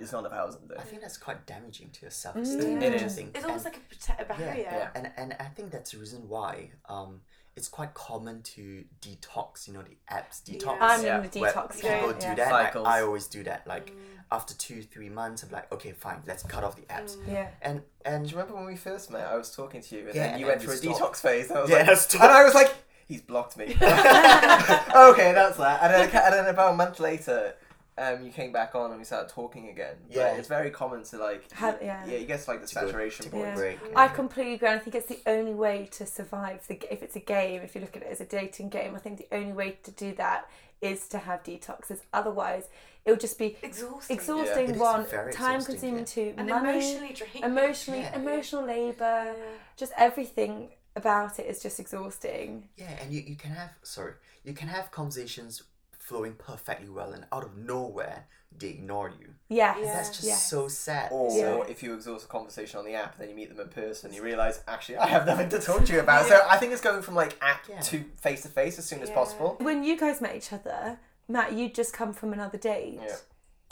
it's 0.00 0.12
not 0.12 0.26
about 0.26 0.52
them. 0.68 0.78
I 0.78 0.82
think 0.82 1.02
that's 1.02 1.16
quite 1.18 1.46
damaging 1.46 1.90
to 1.90 2.02
your 2.02 2.10
self 2.10 2.36
esteem. 2.36 2.60
Mm. 2.60 2.82
It 2.82 2.90
don't 2.90 3.00
you 3.00 3.06
is. 3.06 3.14
think? 3.14 3.36
It's 3.36 3.44
almost 3.44 3.66
And- 3.66 3.74
like 3.74 3.82
a, 3.90 3.94
prote- 3.94 4.20
a 4.22 4.24
barrier. 4.38 4.68
yeah. 4.70 4.88
and 4.94 5.10
and 5.16 5.36
I 5.38 5.44
think 5.44 5.70
that's 5.70 5.92
the 5.92 5.98
reason 5.98 6.28
why 6.28 6.70
um 6.88 7.20
it's 7.56 7.68
quite 7.68 7.92
common 7.94 8.42
to 8.42 8.84
detox. 9.02 9.66
You 9.66 9.74
know, 9.74 9.82
the 9.82 9.96
apps 10.14 10.40
detox. 10.42 10.78
I'm 10.80 11.02
Yeah. 11.04 11.20
in 11.22 11.28
the 11.30 11.40
where 11.40 11.52
detox. 11.52 11.74
people 11.74 11.90
yeah, 12.20 12.30
do 12.30 12.36
that. 12.36 12.52
Like, 12.52 12.76
I 12.76 13.02
always 13.02 13.26
do 13.26 13.42
that. 13.44 13.66
Like 13.66 13.90
Mm. 13.90 13.96
after 14.32 14.54
two, 14.54 14.82
three 14.82 15.08
months, 15.08 15.42
I'm 15.42 15.50
like, 15.50 15.70
okay, 15.72 15.92
fine, 15.92 16.22
let's 16.26 16.42
cut 16.44 16.62
off 16.64 16.76
the 16.76 16.82
apps. 16.82 17.16
Yeah. 17.28 17.48
And 17.60 17.82
And 18.04 18.14
and 18.14 18.24
do 18.24 18.30
you 18.30 18.36
remember 18.38 18.54
when 18.56 18.66
we 18.66 18.76
first 18.76 19.10
met? 19.10 19.26
I 19.26 19.36
was 19.36 19.50
talking 19.54 19.82
to 19.82 19.94
you, 19.96 20.06
and 20.06 20.14
Yeah, 20.14 20.28
then 20.30 20.38
you 20.40 20.46
then 20.46 20.52
went 20.58 20.62
through 20.62 20.74
a 20.74 20.76
you 20.76 20.90
detox 20.98 21.16
phase. 21.16 21.48
And 21.50 21.58
I 21.58 21.62
was 21.62 21.70
Yeah, 21.70 21.82
like, 21.82 21.96
stopped. 21.98 22.24
and 22.24 22.32
I 22.32 22.44
was 22.44 22.54
like, 22.54 22.72
"He's 23.08 23.20
blocked 23.20 23.56
me." 23.58 23.66
okay, 23.74 25.32
that's 25.32 25.56
that. 25.58 25.82
And 25.82 25.92
then, 25.94 26.22
and 26.24 26.34
then 26.34 26.46
about 26.46 26.72
a 26.74 26.76
month 26.76 27.00
later, 27.00 27.54
um, 28.00 28.24
you 28.24 28.32
came 28.32 28.50
back 28.52 28.74
on 28.74 28.90
and 28.90 28.98
we 28.98 29.04
started 29.04 29.28
talking 29.28 29.68
again. 29.68 29.96
But 30.08 30.16
Yeah. 30.16 30.34
it's 30.36 30.48
very 30.48 30.70
common 30.70 31.02
to 31.04 31.18
like, 31.18 31.50
Have- 31.52 31.78
yeah. 31.82 32.04
yeah, 32.06 32.16
you 32.16 32.26
get 32.26 32.40
to 32.42 32.50
like 32.50 32.60
the 32.60 32.66
To 32.66 32.72
saturation 32.72 33.24
to 33.26 33.30
point. 33.30 33.44
Yeah. 33.44 33.54
break. 33.54 33.78
I 33.94 34.08
completely 34.08 34.54
agree. 34.54 34.68
and 34.68 34.80
I 34.80 34.82
think 34.82 34.96
it's 34.96 35.06
the 35.08 35.20
only 35.26 35.54
way 35.54 35.88
to 35.92 36.06
survive. 36.06 36.66
The, 36.66 36.80
if 36.92 37.02
it's 37.02 37.16
a 37.16 37.20
game, 37.20 37.60
if 37.62 37.74
you 37.74 37.80
look 37.82 37.96
at 37.96 38.02
it 38.02 38.08
as 38.10 38.20
a 38.20 38.24
dating 38.24 38.70
game, 38.70 38.94
I 38.96 38.98
think 38.98 39.18
the 39.18 39.28
only 39.36 39.52
way 39.52 39.78
to 39.82 39.90
do 39.90 40.14
that 40.14 40.48
is 40.80 41.08
to 41.08 41.18
have 41.18 41.42
detoxes. 41.42 42.00
Otherwise, 42.12 42.68
it 43.04 43.10
would 43.10 43.20
just 43.20 43.38
be 43.38 43.58
Exhausting. 43.62 44.16
exhausting. 44.16 44.68
It 44.70 44.76
is 44.76 44.78
one, 44.78 45.06
time 45.08 45.28
exhausting, 45.28 45.64
consuming. 45.66 45.98
yeah. 45.98 46.04
Two, 46.04 46.34
And 46.38 46.48
money, 46.48 46.70
emotionally 46.70 47.12
draining. 47.12 47.42
emotionally, 47.44 48.00
Yeah. 48.00 48.16
emotional 48.16 48.64
labour. 48.64 49.34
Just 49.76 49.92
everything 49.98 50.70
about 50.96 51.38
it 51.38 51.46
is 51.46 51.62
just 51.62 51.78
exhausting. 51.80 52.68
Yeah, 52.76 52.90
and 53.02 53.12
you, 53.12 53.20
you 53.20 53.36
can 53.36 53.52
have 53.52 53.70
sorry, 53.82 54.14
you 54.44 54.54
can 54.54 54.68
have 54.68 54.90
conversations 54.90 55.62
flowing 56.10 56.34
perfectly 56.34 56.88
well, 56.88 57.12
and 57.12 57.24
out 57.30 57.44
of 57.44 57.56
nowhere 57.56 58.26
they 58.58 58.70
ignore 58.70 59.08
you. 59.08 59.28
Yes. 59.48 59.78
Yeah. 59.80 59.92
that's 59.94 60.10
just 60.10 60.24
yes. 60.24 60.50
so 60.50 60.66
sad. 60.66 61.12
Or 61.12 61.30
Yeah. 61.30 61.62
if 61.70 61.84
you 61.84 61.94
exhaust 61.94 62.24
a 62.24 62.28
conversation 62.28 62.80
on 62.80 62.84
the 62.84 62.94
app, 62.94 63.16
then 63.16 63.28
you 63.28 63.36
meet 63.36 63.48
them 63.48 63.60
in 63.60 63.68
person, 63.68 64.12
you 64.12 64.20
realise 64.20 64.60
actually 64.66 64.96
I 64.96 65.06
have 65.06 65.24
nothing 65.24 65.48
to 65.50 65.60
talk 65.60 65.84
to 65.84 65.92
you 65.92 66.00
about. 66.00 66.26
So 66.26 66.36
I 66.48 66.56
think 66.58 66.72
it's 66.72 66.80
going 66.82 67.02
from 67.02 67.14
like 67.14 67.38
app 67.40 67.62
Yeah. 67.68 67.80
to 67.80 68.04
face 68.20 68.42
to 68.42 68.48
face 68.48 68.76
as 68.76 68.86
soon 68.86 69.02
as 69.02 69.10
possible. 69.10 69.56
When 69.60 69.84
you 69.84 69.96
guys 69.96 70.20
met 70.20 70.34
each 70.34 70.52
other, 70.52 70.98
Mat, 71.28 71.52
you'd 71.52 71.76
just 71.76 71.92
come 71.92 72.12
from 72.12 72.32
another 72.32 72.58
date. 72.58 72.98
Yeah. 73.00 73.16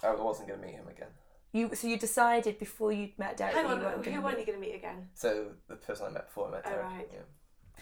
I 0.04 0.14
wasn't 0.14 0.46
going 0.46 0.60
to 0.60 0.66
meet 0.66 0.76
him 0.76 0.86
again. 0.86 1.08
You 1.52 1.74
so 1.74 1.88
you 1.88 1.98
decided 1.98 2.60
before 2.60 2.92
you 2.92 3.10
met 3.18 3.36
Derek 3.36 3.54
Hang 3.54 3.66
on, 3.66 3.78
you 3.78 3.84
weren't 3.84 3.96
who 4.04 4.10
going 4.12 4.22
weren't 4.22 4.36
to 4.36 4.40
you 4.42 4.46
going 4.46 4.60
to 4.60 4.64
meet 4.68 4.76
again? 4.76 5.08
So 5.14 5.30
the 5.66 5.74
person 5.74 6.06
I 6.06 6.10
met 6.10 6.26
before 6.28 6.48
I 6.48 6.50
met 6.52 6.62
Oh, 6.66 6.76
right. 6.82 7.08
Yeah. 7.12 7.18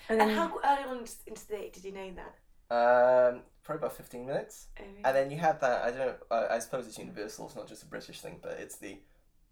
And 0.08 0.20
And 0.20 0.20
then 0.20 0.36
how 0.36 0.46
early 0.64 0.84
on 0.88 0.98
into 1.26 1.46
the 1.46 1.56
date 1.56 1.72
did 1.74 1.84
you 1.84 1.92
know 1.92 2.10
that? 2.20 2.32
Um, 2.70 3.42
probably 3.66 3.80
about 3.86 3.96
fifteen 3.96 4.24
minutes, 4.26 4.66
Oh, 4.78 4.84
really? 4.84 5.04
and 5.04 5.16
then 5.16 5.30
you 5.30 5.38
have 5.38 5.60
that. 5.60 5.82
I 5.84 5.90
don't. 5.90 5.98
know, 5.98 6.14
I, 6.30 6.54
I 6.56 6.58
suppose 6.60 6.86
it's 6.86 6.98
universal. 6.98 7.46
It's 7.46 7.56
not 7.56 7.68
just 7.68 7.82
a 7.82 7.86
British 7.86 8.20
thing, 8.20 8.38
but 8.40 8.52
it's 8.60 8.76
the 8.76 8.98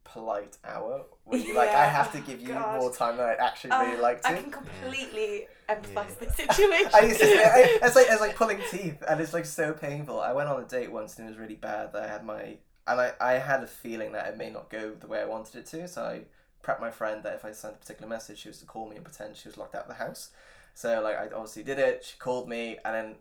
polite 0.04 0.58
hour. 0.64 1.04
Where 1.24 1.40
you, 1.40 1.54
like 1.54 1.70
I 1.70 1.86
have 1.86 2.12
to 2.12 2.20
give 2.20 2.40
you 2.40 2.48
God. 2.54 2.80
more 2.80 2.92
time 2.94 3.16
than 3.16 3.26
I 3.26 3.34
actually 3.34 3.70
Uh, 3.72 3.82
really 3.84 4.00
like 4.00 4.22
to. 4.22 4.28
I 4.28 4.34
can 4.34 4.50
completely 4.50 5.46
empathise 5.68 5.94
Yeah. 5.94 6.04
with 6.20 6.36
the 6.36 6.42
situation. 6.52 6.90
I 6.94 7.00
used 7.00 7.20
to 7.20 7.26
say, 7.26 7.44
I, 7.44 7.78
it's 7.82 7.96
like 7.96 8.06
it's 8.08 8.20
like 8.20 8.36
pulling 8.36 8.60
teeth, 8.70 9.02
and 9.08 9.20
it's 9.20 9.32
like 9.34 9.46
so 9.46 9.72
painful. 9.72 10.20
I 10.20 10.32
went 10.32 10.48
on 10.48 10.62
a 10.62 10.66
date 10.66 10.92
once, 10.92 11.18
and 11.18 11.26
it 11.26 11.30
was 11.30 11.38
really 11.38 11.56
bad. 11.56 11.92
That 11.92 12.02
I 12.04 12.08
had 12.08 12.24
my 12.24 12.56
and 12.86 13.00
I, 13.00 13.12
I 13.20 13.32
had 13.34 13.62
a 13.62 13.66
feeling 13.66 14.12
that 14.12 14.26
it 14.28 14.36
may 14.36 14.50
not 14.50 14.68
go 14.70 14.92
the 14.94 15.06
way 15.06 15.20
I 15.20 15.24
wanted 15.24 15.56
it 15.56 15.66
to. 15.68 15.88
So 15.88 16.02
I 16.04 16.22
prepped 16.62 16.80
my 16.80 16.90
friend 16.90 17.22
that 17.24 17.34
if 17.34 17.44
I 17.44 17.52
sent 17.52 17.74
a 17.74 17.78
particular 17.78 18.08
message, 18.08 18.38
she 18.38 18.48
was 18.48 18.58
to 18.58 18.66
call 18.66 18.88
me 18.88 18.96
and 18.96 19.04
pretend 19.04 19.36
she 19.36 19.48
was 19.48 19.56
locked 19.56 19.74
out 19.74 19.82
of 19.82 19.88
the 19.88 19.94
house. 19.94 20.30
So 20.74 21.00
like 21.02 21.16
I 21.16 21.24
obviously 21.34 21.62
did 21.62 21.78
it. 21.78 22.04
She 22.04 22.18
called 22.18 22.46
me, 22.48 22.78
and 22.84 22.94
then 22.94 23.14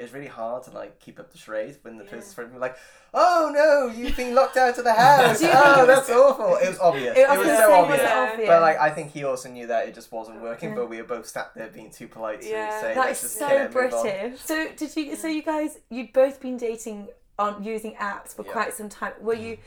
it's 0.00 0.12
really 0.12 0.26
hard 0.26 0.62
to 0.64 0.70
like 0.72 0.98
keep 0.98 1.20
up 1.20 1.30
the 1.30 1.38
charade 1.38 1.76
when 1.82 1.96
the 1.96 2.04
Yeah. 2.04 2.10
person's 2.10 2.34
friend 2.34 2.58
like, 2.58 2.76
"Oh 3.14 3.50
no, 3.54 3.86
you've 3.94 4.16
been 4.16 4.34
locked 4.34 4.56
out 4.56 4.76
of 4.78 4.84
the 4.84 4.92
house. 4.92 5.38
Do 5.38 5.46
you 5.46 5.52
think 5.52 5.64
oh, 5.64 5.82
it 5.82 5.86
was- 5.86 5.96
that's 5.98 6.10
awful." 6.10 6.56
It 6.56 6.68
was 6.68 6.78
obvious. 6.78 7.16
It 7.16 7.20
It 7.22 7.28
was 7.28 7.38
was 7.46 7.58
so 7.58 7.72
obvious. 7.72 8.00
was 8.02 8.10
obvious? 8.10 8.48
But 8.48 8.60
like 8.62 8.78
I 8.78 8.90
think 8.90 9.12
he 9.12 9.24
also 9.24 9.48
knew 9.48 9.66
that 9.68 9.88
it 9.88 9.94
just 9.94 10.10
wasn't 10.12 10.40
working, 10.42 10.70
Yeah. 10.70 10.74
but 10.76 10.88
we 10.88 10.96
were 10.98 11.04
both 11.08 11.26
sat 11.26 11.52
there 11.54 11.68
being 11.68 11.90
too 11.90 12.08
polite 12.08 12.40
to 12.42 12.48
Yeah. 12.48 12.80
say 12.80 12.94
That 12.94 13.06
let's 13.06 13.22
is 13.22 13.30
just 13.30 13.38
so 13.38 13.48
get 13.48 13.56
it 13.56 13.64
and 13.66 13.74
move 13.74 13.94
on." 13.94 14.02
British. 14.02 14.40
So 14.40 14.68
did 14.72 14.96
you? 14.96 15.16
So 15.16 15.28
you 15.28 15.42
guys, 15.42 15.78
you'd 15.90 16.12
both 16.12 16.40
been 16.40 16.56
dating 16.56 17.08
on 17.38 17.62
using 17.62 17.94
apps 17.96 18.34
for 18.34 18.44
Yeah. 18.44 18.52
quite 18.52 18.74
some 18.74 18.88
time. 18.88 19.12
Were 19.20 19.34
you? 19.34 19.58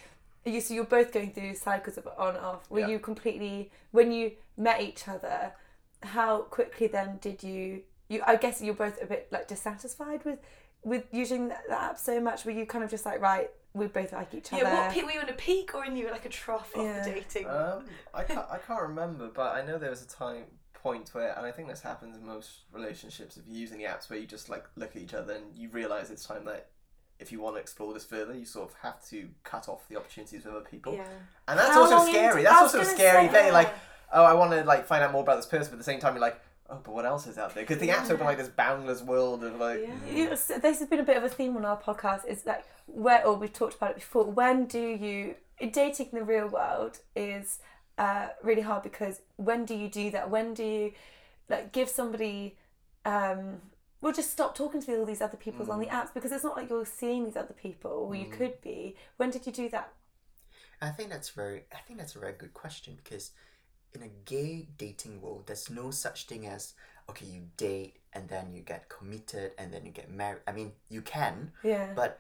You 0.46 0.60
so 0.60 0.74
you're 0.74 0.84
both 0.84 1.14
going 1.14 1.32
through 1.32 1.56
cycles 1.56 1.98
of 1.98 2.06
on 2.18 2.36
off. 2.38 2.70
Were 2.70 2.82
Yeah. 2.82 2.88
you 2.88 3.00
completely 3.00 3.72
when 3.92 4.12
you 4.12 4.34
met 4.58 4.82
each 4.82 5.08
other? 5.08 5.54
How 6.04 6.40
quickly 6.42 6.88
then 6.88 7.18
did 7.22 7.44
you? 7.44 7.84
You 8.14 8.24
I 8.26 8.36
guess 8.36 8.62
you're 8.62 8.74
both 8.76 9.02
a 9.02 9.06
bit 9.06 9.28
like 9.32 9.48
dissatisfied 9.48 10.24
with 10.26 10.40
with 10.84 11.06
using 11.12 11.48
the, 11.50 11.56
the 11.70 11.80
app 11.82 11.98
so 11.98 12.20
much. 12.20 12.46
Were 12.46 12.52
you 12.52 12.66
kind 12.66 12.84
of 12.84 12.90
just 12.90 13.06
like 13.06 13.22
right? 13.22 13.50
We 13.74 13.88
both 13.88 14.14
like 14.14 14.34
each 14.36 14.54
other. 14.54 14.62
Yeah, 14.64 14.86
what 14.86 14.94
peak 14.94 15.06
were 15.06 15.12
you 15.12 15.22
in 15.22 15.30
a 15.30 15.34
peak 15.34 15.74
or 15.74 15.84
in 15.84 15.98
you 15.98 16.12
like 16.12 16.26
a 16.26 16.30
trough 16.30 16.72
of 16.76 16.84
Yeah. 16.86 17.04
the 17.04 17.12
dating? 17.12 17.48
Um, 17.50 17.86
I 18.14 18.24
can't, 18.24 18.46
I 18.52 18.60
can't 18.60 18.84
remember, 18.84 19.30
but 19.34 19.56
I 19.56 19.66
know 19.66 19.80
there 19.80 19.90
was 19.90 20.04
a 20.04 20.08
time 20.08 20.44
point 20.76 21.10
where, 21.14 21.36
and 21.36 21.44
I 21.44 21.52
think 21.52 21.70
this 21.70 21.82
happens 21.82 22.16
in 22.16 22.24
most 22.24 22.50
relationships 22.72 23.36
of 23.36 23.48
using 23.48 23.80
the 23.80 23.86
apps 23.86 24.12
where 24.12 24.20
you 24.20 24.28
just 24.28 24.48
like 24.48 24.66
look 24.76 24.96
at 24.96 25.02
each 25.02 25.16
other 25.16 25.34
and 25.34 25.46
you 25.58 25.70
realize 25.70 26.12
it's 26.12 26.24
time 26.26 26.46
that 26.46 26.68
if 27.20 27.32
you 27.32 27.40
want 27.42 27.56
to 27.56 27.62
explore 27.62 27.94
this 27.96 28.04
further, 28.06 28.36
you 28.36 28.46
sort 28.46 28.70
of 28.70 28.76
have 28.84 29.04
to 29.10 29.28
cut 29.44 29.68
off 29.68 29.88
the 29.90 29.96
opportunities 29.98 30.46
with 30.46 30.54
other 30.54 30.66
people, 30.66 30.94
yeah. 30.94 31.08
and 31.48 31.58
that's 31.58 31.70
How 31.70 31.84
also 31.84 32.12
scary. 32.12 32.42
into- 32.42 32.44
That's 32.44 32.62
also 32.62 32.82
a 32.82 32.86
scary 32.86 33.28
say, 33.28 33.34
thing. 33.34 33.54
Like, 33.54 33.74
oh, 34.12 34.24
I 34.24 34.34
want 34.34 34.52
to 34.52 34.64
like 34.66 34.86
find 34.86 35.04
out 35.04 35.12
more 35.14 35.24
about 35.24 35.38
this 35.38 35.46
person, 35.48 35.68
but 35.72 35.76
at 35.76 35.78
the 35.80 35.84
same 35.84 36.00
time, 36.00 36.14
you're 36.14 36.22
like, 36.22 36.40
oh, 36.70 36.80
but 36.84 36.94
what 36.94 37.06
else 37.06 37.28
is 37.28 37.38
out 37.38 37.54
there? 37.54 37.64
Because 37.64 37.80
the 37.80 37.90
apps 37.90 38.10
open 38.10 38.26
like 38.26 38.38
this 38.38 38.50
boundless 38.50 39.02
world 39.02 39.44
of 39.44 39.60
like. 39.60 39.82
Yeah. 39.82 40.14
You, 40.14 40.36
so 40.36 40.58
this 40.58 40.80
has 40.80 40.88
been 40.88 41.00
a 41.00 41.04
bit 41.04 41.18
of 41.18 41.24
a 41.24 41.30
theme 41.30 41.56
on 41.58 41.66
our 41.66 41.80
podcast. 41.80 42.26
Is 42.26 42.46
like 42.46 42.66
where, 42.86 43.26
or 43.26 43.36
we've 43.36 43.54
talked 43.54 43.76
about 43.76 43.92
it 43.92 43.96
before. 43.96 44.26
When 44.26 44.66
do 44.66 44.80
you 44.80 45.36
dating 45.72 46.10
in 46.12 46.20
the 46.20 46.26
real 46.26 46.48
world 46.48 47.00
is 47.16 47.60
uh, 47.98 48.30
really 48.42 48.62
hard 48.62 48.84
because 48.84 49.22
when 49.38 49.66
do 49.66 49.76
you 49.76 49.88
do 49.88 50.12
that? 50.12 50.30
When 50.30 50.54
do 50.54 50.64
you 50.64 50.92
like 51.50 51.72
give 51.72 51.90
somebody? 51.90 52.58
Um, 53.06 53.62
well, 54.02 54.14
just 54.14 54.32
stop 54.32 54.54
talking 54.54 54.82
to 54.82 55.00
all 55.00 55.06
these 55.06 55.22
other 55.22 55.38
people 55.38 55.72
on 55.72 55.80
the 55.80 55.86
apps 55.88 56.14
because 56.14 56.34
it's 56.34 56.44
not 56.44 56.58
like 56.58 56.70
you're 56.70 56.86
seeing 56.86 57.24
these 57.24 57.38
other 57.38 57.54
people, 57.54 57.92
or 57.92 58.16
you 58.16 58.26
could 58.26 58.62
be. 58.62 58.96
When 59.16 59.30
did 59.30 59.46
you 59.46 59.54
do 59.54 59.70
that? 59.70 59.94
I 60.82 60.90
think 60.90 61.10
that's 61.10 61.30
very. 61.30 61.64
I 61.74 61.78
think 61.88 62.00
that's 62.00 62.16
a 62.16 62.20
very 62.20 62.34
good 62.34 62.54
question 62.54 62.98
because 63.02 63.32
in 63.94 64.04
a 64.04 64.10
gay 64.26 64.68
dating 64.78 65.22
world, 65.22 65.44
there's 65.48 65.70
no 65.70 65.92
such 65.92 66.26
thing 66.26 66.48
as 66.48 66.74
okay, 67.10 67.26
you 67.26 67.42
date 67.58 67.98
and 68.14 68.30
then 68.30 68.54
you 68.54 68.62
get 68.62 68.88
committed 68.90 69.52
and 69.58 69.74
then 69.74 69.86
you 69.86 69.92
get 69.92 70.10
married. 70.10 70.42
I 70.48 70.52
mean, 70.52 70.72
you 70.90 71.02
can, 71.02 71.52
Yeah. 71.64 71.92
but 71.96 72.20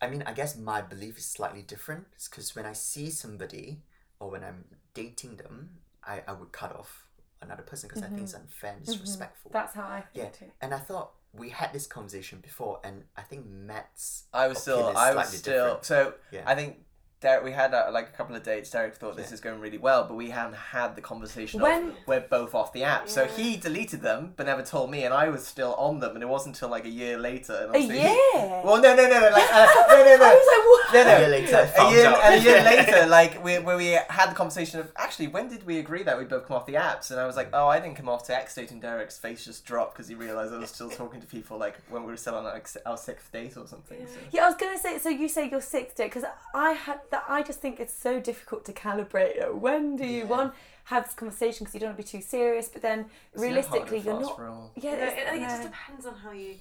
I 0.00 0.08
mean, 0.08 0.22
I 0.26 0.32
guess 0.32 0.56
my 0.56 0.82
belief 0.82 1.18
is 1.18 1.24
slightly 1.26 1.62
different. 1.62 2.06
because 2.24 2.54
when 2.56 2.66
I 2.66 2.72
see 2.72 3.10
somebody 3.10 3.82
or 4.18 4.30
when 4.30 4.42
I'm 4.44 4.64
dating 4.94 5.36
them, 5.36 5.78
I, 6.04 6.22
I 6.26 6.32
would 6.32 6.52
cut 6.52 6.74
off 6.74 7.06
another 7.40 7.62
person 7.62 7.88
because 7.88 8.02
I 8.02 8.06
think 8.06 8.22
it's 8.22 8.32
mm-hmm. 8.32 8.42
unfair 8.42 8.72
and 8.72 8.82
mm-hmm. 8.82 8.92
disrespectful. 8.92 9.50
That's 9.52 9.74
how 9.74 9.82
I 9.82 10.04
yeah, 10.14 10.24
think 10.24 10.38
too. 10.38 10.50
and 10.60 10.74
I 10.74 10.78
thought 10.78 11.12
we 11.32 11.48
had 11.48 11.72
this 11.72 11.86
conversation 11.86 12.40
before, 12.40 12.80
and 12.84 13.04
I 13.16 13.22
think 13.22 13.46
Mat's 13.46 14.24
I 14.32 14.48
was 14.48 14.58
still, 14.58 14.92
I 14.96 15.14
was 15.14 15.28
still. 15.28 15.64
different. 15.64 15.84
So 15.84 16.14
Yeah. 16.30 16.42
I 16.46 16.54
think 16.54 16.84
Derek, 17.22 17.44
we 17.44 17.52
had 17.52 17.72
uh, 17.72 17.88
like 17.92 18.08
a 18.08 18.12
couple 18.12 18.34
of 18.34 18.42
dates. 18.42 18.68
Derek 18.70 18.96
thought 18.96 19.16
this 19.16 19.28
Yeah. 19.28 19.34
is 19.34 19.40
going 19.40 19.60
really 19.60 19.78
well, 19.78 20.04
but 20.04 20.14
we 20.14 20.30
hadn't 20.30 20.54
had 20.56 20.96
the 20.96 21.00
conversation 21.00 21.60
When- 21.60 21.90
of 21.90 21.94
we're 22.06 22.20
both 22.20 22.52
off 22.54 22.72
the 22.72 22.82
app. 22.82 23.08
So 23.08 23.26
he 23.26 23.56
deleted 23.56 24.02
them, 24.02 24.34
but 24.36 24.46
never 24.46 24.62
told 24.62 24.90
me, 24.90 25.04
and 25.04 25.14
I 25.14 25.28
was 25.28 25.46
still 25.46 25.74
on 25.74 26.00
them, 26.00 26.14
and 26.16 26.22
it 26.22 26.28
wasn't 26.28 26.56
until 26.56 26.68
like 26.68 26.84
a 26.84 26.88
year 26.90 27.16
later. 27.16 27.54
And 27.66 27.76
A 27.76 27.78
year. 27.80 28.08
He, 28.08 28.38
well, 28.64 28.82
no, 28.82 28.94
no, 28.96 29.08
no, 29.08 29.20
no, 29.20 29.28
like 29.30 29.52
uh, 29.52 29.66
no, 29.88 29.96
no, 30.04 30.16
no. 30.16 30.24
I 30.24 30.34
was 30.34 30.46
like, 30.52 30.66
what? 30.66 30.94
No, 30.94 31.04
no. 31.04 31.16
A 31.16 31.20
year 31.20 31.28
later, 31.28 31.56
I 31.56 31.60
a 31.60 31.66
found 31.68 31.94
year, 31.94 32.06
and 32.24 32.34
a 32.34 32.42
year 32.42 32.62
later, 32.64 33.06
like 33.06 33.44
we, 33.44 33.58
where 33.60 33.76
we 33.76 33.86
had 34.08 34.30
the 34.30 34.34
conversation 34.34 34.80
of 34.80 34.90
actually, 34.96 35.28
when 35.28 35.48
did 35.48 35.64
we 35.64 35.78
agree 35.78 36.02
that 36.02 36.18
we'd 36.18 36.28
both 36.28 36.46
come 36.48 36.56
off 36.56 36.66
the 36.66 36.74
apps? 36.74 37.12
And 37.12 37.20
I 37.20 37.26
was 37.26 37.36
like, 37.36 37.50
oh, 37.52 37.68
I 37.68 37.78
didn't 37.78 37.96
come 37.96 38.08
off 38.08 38.26
to 38.26 38.36
X 38.36 38.54
dating. 38.56 38.80
Derek's 38.80 39.16
face 39.16 39.44
just 39.44 39.64
dropped 39.64 39.94
because 39.94 40.08
he 40.08 40.16
realized 40.16 40.52
I 40.52 40.58
was 40.58 40.70
still 40.70 40.90
talking 40.90 41.20
to 41.20 41.26
people 41.28 41.56
like 41.56 41.76
when 41.88 42.02
we 42.02 42.10
were 42.10 42.16
still 42.16 42.34
on 42.34 42.42
like, 42.44 42.66
our 42.84 42.96
sixth 42.96 43.30
date 43.30 43.56
or 43.56 43.68
something. 43.68 44.04
So. 44.08 44.18
Yeah, 44.32 44.42
I 44.44 44.46
was 44.46 44.56
gonna 44.56 44.76
say. 44.78 44.98
So 44.98 45.08
you 45.08 45.28
say 45.28 45.48
your 45.48 45.60
sixth 45.60 45.96
date 45.96 46.10
because 46.12 46.24
I 46.52 46.72
had 46.72 46.98
that. 47.12 47.24
I 47.28 47.42
just 47.42 47.60
think 47.60 47.78
it's 47.78 47.94
so 47.94 48.18
difficult 48.20 48.64
to 48.66 48.72
calibrate. 48.72 49.36
it. 49.36 49.54
When 49.56 49.96
do 49.96 50.04
you 50.04 50.20
Yeah. 50.24 50.36
one 50.38 50.52
have 50.84 51.04
this 51.04 51.14
conversation 51.14 51.60
because 51.64 51.74
you 51.74 51.80
don't 51.80 51.90
want 51.90 51.98
to 51.98 52.02
be 52.02 52.08
too 52.18 52.20
serious, 52.22 52.68
but 52.68 52.82
then 52.82 53.08
It's 53.32 53.40
realistically 53.40 54.00
harder 54.00 54.10
you're 54.10 54.20
not. 54.20 54.36
for. 54.36 54.70
Yeah, 54.74 54.96
No, 54.96 54.96
it's- 55.06 55.12
I 55.28 55.30
think 55.30 55.44
it 55.44 55.48
just 55.48 55.62
depends 55.62 56.06
on 56.06 56.14
how 56.16 56.32
you 56.32 56.58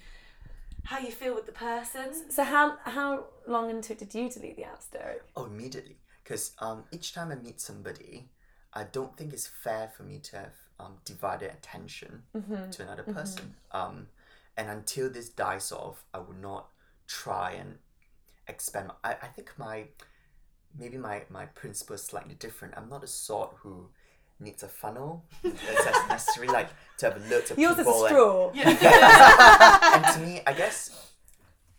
how 0.83 0.97
you 0.97 1.11
feel 1.11 1.35
with 1.35 1.45
the 1.45 1.51
person. 1.51 2.07
So 2.31 2.43
how 2.43 2.77
how 2.83 3.25
long 3.47 3.69
into 3.69 3.93
it 3.93 3.99
did 3.99 4.13
you 4.15 4.29
delete 4.29 4.55
the 4.55 4.63
apps, 4.63 4.89
Derek? 4.91 5.23
Oh, 5.35 5.45
immediately. 5.45 5.97
Because 6.23 6.53
um, 6.59 6.85
each 6.91 7.13
time 7.13 7.31
I 7.31 7.35
meet 7.35 7.59
somebody, 7.61 8.29
I 8.73 8.83
don't 8.83 9.15
think 9.17 9.31
it's 9.33 9.47
fair 9.47 9.89
for 9.95 10.03
me 10.03 10.17
to 10.19 10.37
have 10.37 10.53
um, 10.79 10.97
divided 11.05 11.51
attention 11.51 12.23
to 12.71 12.81
another 12.83 13.03
person. 13.03 13.55
Um, 13.71 14.07
and 14.57 14.69
until 14.69 15.07
this 15.09 15.29
dies 15.29 15.71
off, 15.71 16.03
I 16.13 16.19
would 16.19 16.39
not 16.41 16.69
try 17.07 17.51
and 17.51 17.77
expand. 18.47 18.91
I, 19.03 19.11
I 19.13 19.27
think 19.27 19.51
my 19.57 19.87
maybe 20.77 20.97
my 20.97 21.23
my 21.29 21.45
principle 21.45 21.95
is 21.95 22.03
slightly 22.03 22.36
different. 22.36 22.73
I'm 22.77 22.89
not 22.89 23.01
the 23.01 23.07
sort 23.07 23.55
who 23.62 23.89
needs 24.39 24.63
a 24.63 24.67
funnel. 24.67 25.25
It's 25.43 25.62
as 25.88 26.07
necessary 26.10 26.47
like 26.47 26.69
to 26.97 27.12
have 27.12 27.29
loads 27.29 27.51
of 27.51 27.60
Yours 27.60 27.73
is 27.77 27.79
a 27.79 27.84
people. 27.84 28.05
and- 28.05 28.10
straw. 28.10 28.51
and 29.95 30.05
to 30.15 30.19
me, 30.19 30.41
I 30.47 30.53
guess, 30.53 31.12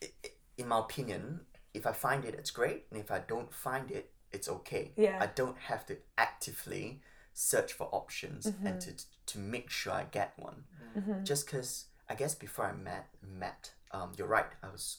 i- 0.03 0.11
i- 0.25 0.31
in 0.59 0.69
my 0.69 0.79
opinion, 0.79 1.41
if 1.75 1.87
I 1.87 1.93
find 1.93 2.25
it, 2.25 2.35
it's 2.35 2.51
great, 2.51 2.85
and 2.91 3.01
if 3.01 3.11
I 3.11 3.19
don't 3.21 3.53
find 3.53 3.91
it, 3.91 4.11
it's 4.31 4.49
okay. 4.49 4.93
Yeah. 4.97 5.19
I 5.21 5.27
don't 5.27 5.59
have 5.59 5.85
to 5.87 5.97
actively 6.19 7.01
search 7.35 7.73
for 7.73 7.89
options 7.93 8.47
and 8.65 8.81
to 8.81 8.93
to 9.27 9.39
make 9.39 9.71
sure 9.71 9.93
I 9.95 10.05
get 10.05 10.33
one. 10.37 10.65
Just 11.25 11.47
because 11.47 11.87
I 12.09 12.15
guess 12.15 12.35
before 12.35 12.67
I 12.67 12.73
met 12.73 13.09
met, 13.23 13.73
um, 13.93 14.13
you're 14.17 14.27
right. 14.29 14.47
I 14.63 14.69
was 14.69 14.99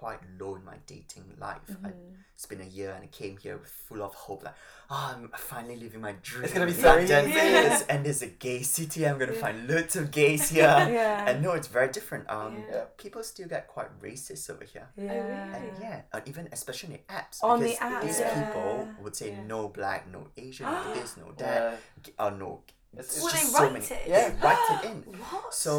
quite 0.00 0.20
low 0.40 0.54
in 0.58 0.64
my 0.64 0.76
dating 0.86 1.24
life. 1.38 1.60
I, 1.84 1.90
it's 2.34 2.46
been 2.46 2.62
a 2.62 2.70
year, 2.78 2.92
and 2.96 3.02
I 3.04 3.08
came 3.08 3.36
here 3.36 3.60
full 3.86 4.02
of 4.02 4.14
hope, 4.14 4.42
like, 4.46 4.54
oh, 4.90 5.04
I'm 5.14 5.28
finally 5.36 5.76
living 5.84 6.00
my 6.00 6.14
dream. 6.22 6.44
It's 6.44 6.54
gonna 6.54 6.64
be 6.64 6.72
in 6.72 6.78
so 6.86 6.94
London. 6.96 7.28
easy. 7.28 7.38
It's- 7.38 7.84
and 7.90 7.98
there's 8.06 8.22
a 8.22 8.28
gay 8.46 8.62
city. 8.62 9.06
I'm 9.06 9.18
gonna 9.18 9.34
find 9.46 9.68
loads 9.68 9.94
of 9.96 10.10
gays 10.10 10.48
here. 10.48 10.74
Yeah. 11.00 11.28
And 11.28 11.42
no, 11.44 11.50
it's 11.58 11.68
very 11.78 11.90
different. 11.98 12.24
Um, 12.36 12.52
Yeah. 12.70 12.84
people 12.96 13.22
still 13.32 13.48
get 13.54 13.62
quite 13.74 13.90
racist 14.06 14.48
over 14.52 14.64
here. 14.64 14.88
Yeah. 14.96 15.54
And 15.54 15.64
really? 15.64 15.76
yeah, 15.82 16.00
uh, 16.14 16.20
even 16.30 16.48
especially 16.50 16.94
in 16.94 17.00
apps. 17.18 17.36
On 17.42 17.60
the 17.60 17.68
because 17.70 17.92
apps, 17.92 18.02
these 18.06 18.20
yeah. 18.20 18.32
people 18.40 18.88
would 19.02 19.14
say 19.20 19.28
Yeah. 19.32 19.44
no 19.54 19.68
black, 19.68 20.00
no 20.14 20.20
Asian, 20.44 20.64
no 20.66 20.94
this, 20.98 21.16
no 21.18 21.26
that. 21.36 21.60
Yeah. 21.62 21.76
g- 22.04 22.14
Oh 22.18 22.30
no, 22.30 22.50
It's, 22.96 23.08
it's 23.08 23.16
it's 23.16 23.22
Well, 23.22 23.32
just 23.34 23.44
they 23.52 23.58
so 23.58 23.70
many. 23.70 23.84
it. 23.84 24.08
Yeah. 24.08 24.28
They 24.30 24.34
write 24.46 24.66
it 24.74 24.80
in. 24.90 24.96
What? 25.30 25.52
So 25.64 25.72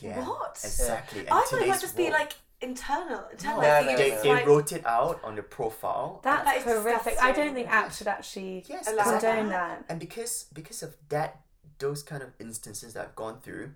yeah, 0.00 0.20
What? 0.28 0.54
exactly. 0.62 1.20
And 1.20 1.30
I 1.30 1.40
thought 1.40 1.52
it 1.52 1.54
might 1.54 1.64
today's 1.66 1.80
just 1.86 1.96
be 1.96 2.10
like 2.10 2.32
internal. 2.60 3.24
Internal. 3.30 3.62
No, 3.62 3.80
no, 3.80 3.86
no, 3.90 3.96
they, 3.96 4.10
it's 4.12 4.22
they 4.22 4.28
like- 4.28 4.46
wrote 4.46 4.72
it 4.72 4.84
out 4.86 5.20
on 5.24 5.36
the 5.36 5.42
profile. 5.42 6.20
That's 6.24 6.44
That 6.44 6.56
is 6.58 6.64
horrific. 6.64 7.14
I 7.22 7.32
don't 7.32 7.54
think 7.54 7.68
apps 7.68 7.98
should 7.98 8.08
actually 8.08 8.64
Yes, 8.68 8.88
Allow 8.88 9.04
condone 9.04 9.16
exactly. 9.46 9.48
that. 9.50 9.84
And 9.88 10.00
because 10.00 10.46
because 10.52 10.82
of 10.82 10.96
that, 11.08 11.40
those 11.78 12.02
kind 12.02 12.22
of 12.22 12.30
instances 12.40 12.94
that 12.94 13.04
I've 13.06 13.14
gone 13.14 13.40
through, 13.40 13.72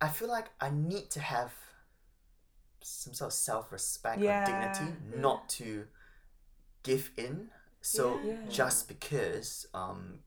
I 0.00 0.08
feel 0.08 0.28
like 0.28 0.46
I 0.60 0.70
need 0.70 1.10
to 1.10 1.20
have 1.20 1.52
some 2.82 3.14
sort 3.14 3.28
of 3.28 3.32
self 3.34 3.72
respect 3.72 4.20
Yeah. 4.20 4.42
or 4.42 4.46
dignity, 4.46 4.96
not 5.16 5.48
to 5.50 5.86
give 6.82 7.10
in. 7.16 7.48
So 7.80 8.20
Yeah. 8.22 8.36
just 8.48 8.88
because 8.88 9.66
um 9.74 10.20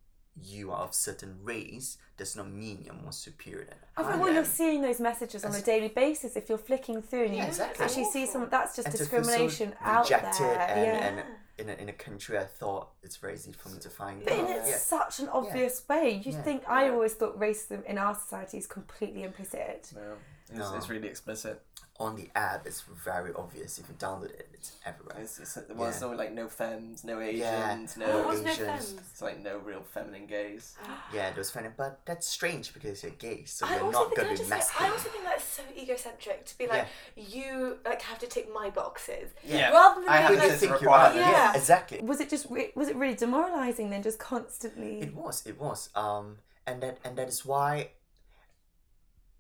you 0.44 0.72
are 0.72 0.80
of 0.84 0.94
certain 0.94 1.38
race 1.44 1.98
does 2.18 2.36
not 2.36 2.50
mean 2.50 2.82
you're 2.84 2.94
more 2.96 3.12
superior 3.12 3.66
than 3.66 3.78
I 3.96 4.02
I 4.14 4.18
well, 4.18 4.34
you're 4.34 4.44
seeing 4.46 4.82
those 4.82 5.00
messages 5.00 5.46
on 5.46 5.54
a 5.54 5.62
daily 5.62 5.88
basis. 5.90 6.36
If 6.36 6.50
you're 6.50 6.58
flicking 6.58 7.02
through 7.02 7.26
and 7.26 7.36
Yeah, 7.36 7.44
you 7.44 7.48
exactly. 7.50 7.86
actually 7.86 8.06
see 8.06 8.24
Awful. 8.24 8.42
some, 8.42 8.50
that's 8.50 8.76
just 8.76 8.88
And 8.88 8.98
to 8.98 9.06
feel 9.06 9.08
so 9.08 9.18
discrimination 9.32 9.74
out 9.82 10.08
there. 10.10 10.20
and- 10.24 10.82
yeah. 10.82 11.08
and 11.08 11.24
in 11.60 11.70
a, 11.70 11.74
in 11.82 11.90
a 11.90 11.94
country 11.94 12.38
I 12.38 12.44
thought 12.46 12.90
it's 13.04 13.18
very 13.18 13.34
easy 13.34 13.52
for 13.52 13.70
me 13.70 13.80
to 13.80 13.90
find. 13.90 14.24
But 14.24 14.34
in 14.34 14.46
yeah. 14.48 14.78
such 14.78 15.20
an 15.20 15.28
obvious 15.30 15.82
way. 15.90 16.22
You 16.24 16.32
Yeah. 16.34 16.42
think 16.44 16.64
I 16.68 16.90
always 16.90 17.14
thought 17.14 17.40
racism 17.40 17.84
in 17.86 17.98
our 17.98 18.14
society 18.16 18.58
is 18.58 18.68
completely 18.68 19.24
implicit. 19.24 19.92
No, 19.96 20.14
it's, 20.50 20.58
No. 20.60 20.76
it's 20.76 20.90
really 20.90 21.08
explicit. 21.08 21.62
On 22.00 22.16
the 22.16 22.30
app, 22.36 22.68
it's 22.68 22.82
very 22.82 23.32
obvious. 23.36 23.80
If 23.80 23.90
you 23.90 23.96
download 23.96 24.26
it, 24.30 24.48
it's 24.54 24.74
everywhere. 24.86 25.18
It's, 25.20 25.40
it's, 25.40 25.58
well, 25.74 25.90
it's 25.90 26.00
Yeah. 26.00 26.08
no 26.10 26.14
like 26.16 26.32
no 26.32 26.48
femmes, 26.48 27.04
no 27.04 27.20
Asians, 27.20 27.98
Yeah. 27.98 28.06
Oh, 28.06 28.22
no. 28.22 28.28
what's 28.28 28.42
no 28.42 28.52
Asians. 28.52 28.68
femmes? 28.92 28.94
It's 29.12 29.22
like 29.24 29.40
no 29.42 29.58
real 29.58 29.82
feminine 29.82 30.28
gays. 30.28 30.76
Yeah, 31.14 31.32
those 31.32 31.50
funny, 31.50 31.70
but 31.76 32.02
that's 32.06 32.28
strange 32.28 32.72
because 32.72 33.02
you're 33.02 33.14
gay, 33.14 33.46
so 33.46 33.66
I 33.66 33.78
you're 33.78 33.92
not 33.92 34.16
gonna 34.16 34.30
be 34.30 34.36
just 34.38 34.48
think, 34.48 34.82
I 34.82 34.90
also 34.92 35.10
think 35.10 35.24
that's 35.24 35.44
so 35.44 35.64
egocentric 35.76 36.46
to 36.46 36.58
be 36.60 36.68
like 36.68 36.86
you 37.16 37.78
like 37.84 38.04
have 38.04 38.20
to 38.20 38.28
tick 38.28 38.48
my 38.54 38.70
boxes 38.70 39.32
Yeah. 39.44 39.72
rather 39.72 40.02
than 40.02 40.10
I 40.10 40.18
being 40.18 40.22
have 40.22 40.30
Who 40.30 40.36
to 40.36 40.42
do 40.42 40.50
like, 40.50 40.60
think 40.60 40.82
you 40.84 40.90
are? 40.92 41.14
Yeah. 41.16 41.32
Yeah. 41.32 41.54
exactly. 41.58 42.00
Was 42.02 42.20
it 42.20 42.30
just 42.30 42.46
re- 42.52 42.74
was 42.76 42.90
it 42.90 42.96
really 42.96 43.16
demoralizing 43.16 43.90
then? 43.90 44.04
Just 44.04 44.20
constantly. 44.20 45.02
It 45.02 45.16
was. 45.16 45.44
It 45.48 45.60
was. 45.60 45.90
Um, 45.96 46.38
and 46.68 46.84
that 46.84 47.00
and 47.04 47.18
that 47.18 47.28
is 47.28 47.44
why. 47.44 47.90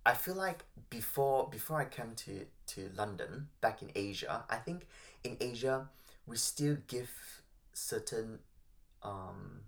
I 0.07 0.13
feel 0.13 0.35
like 0.35 0.63
before 0.89 1.49
before 1.49 1.77
I 1.81 1.85
came 1.85 2.13
to 2.25 2.45
to 2.73 2.89
London 2.95 3.49
back 3.61 3.81
in 3.81 3.91
Asia, 3.93 4.45
I 4.49 4.55
think 4.55 4.87
in 5.23 5.35
Asia 5.41 5.89
we 6.25 6.37
still 6.37 6.77
give 6.87 7.09
certain 7.73 8.39
um 9.03 9.61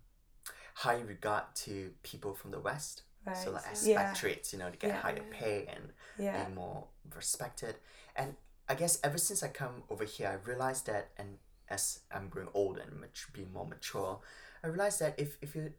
high 0.76 1.02
regard 1.02 1.44
to 1.66 1.92
people 2.04 2.34
from 2.34 2.52
the 2.52 2.60
West. 2.60 3.04
Right. 3.26 3.36
So 3.38 3.52
like 3.52 3.64
Yeah. 3.66 4.00
expatriates, 4.00 4.54
you 4.54 4.60
know, 4.60 4.70
to 4.72 4.78
get 4.78 4.92
Yeah. 4.92 5.02
higher 5.02 5.24
pay 5.30 5.66
and 5.68 5.92
yeah. 6.18 6.46
be 6.48 6.54
more 6.54 6.88
respected. 7.14 7.76
And 8.16 8.38
I 8.70 8.76
guess 8.76 9.00
ever 9.04 9.18
since 9.18 9.44
I 9.44 9.50
come 9.50 9.84
over 9.90 10.06
here, 10.06 10.30
I 10.30 10.48
realized 10.50 10.86
that, 10.86 11.10
and 11.18 11.38
as 11.70 12.00
I'm 12.12 12.30
growing 12.30 12.50
older 12.54 12.82
and 12.82 13.00
much 13.02 13.28
being 13.34 13.52
more 13.52 13.66
mature, 13.66 14.22
I 14.64 14.68
realized 14.68 15.00
that 15.02 15.20
if 15.20 15.38
if 15.42 15.54
you 15.56 15.74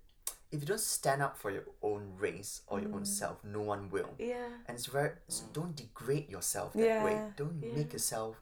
if 0.52 0.60
you 0.60 0.66
don't 0.66 0.80
stand 0.80 1.22
up 1.22 1.36
for 1.36 1.50
your 1.50 1.64
own 1.82 2.12
race 2.18 2.62
or 2.66 2.80
your 2.80 2.92
own 2.92 3.02
mm. 3.02 3.06
self, 3.06 3.38
no 3.44 3.60
one 3.60 3.90
will. 3.90 4.10
yeah 4.18 4.48
And 4.66 4.76
it's 4.76 4.86
very 4.86 5.12
so 5.28 5.44
don't 5.52 5.76
degrade 5.76 6.28
yourself 6.28 6.72
that 6.74 7.04
way. 7.04 7.20
Don't 7.36 7.62
Yeah. 7.62 7.74
make 7.74 7.92
yourself. 7.92 8.40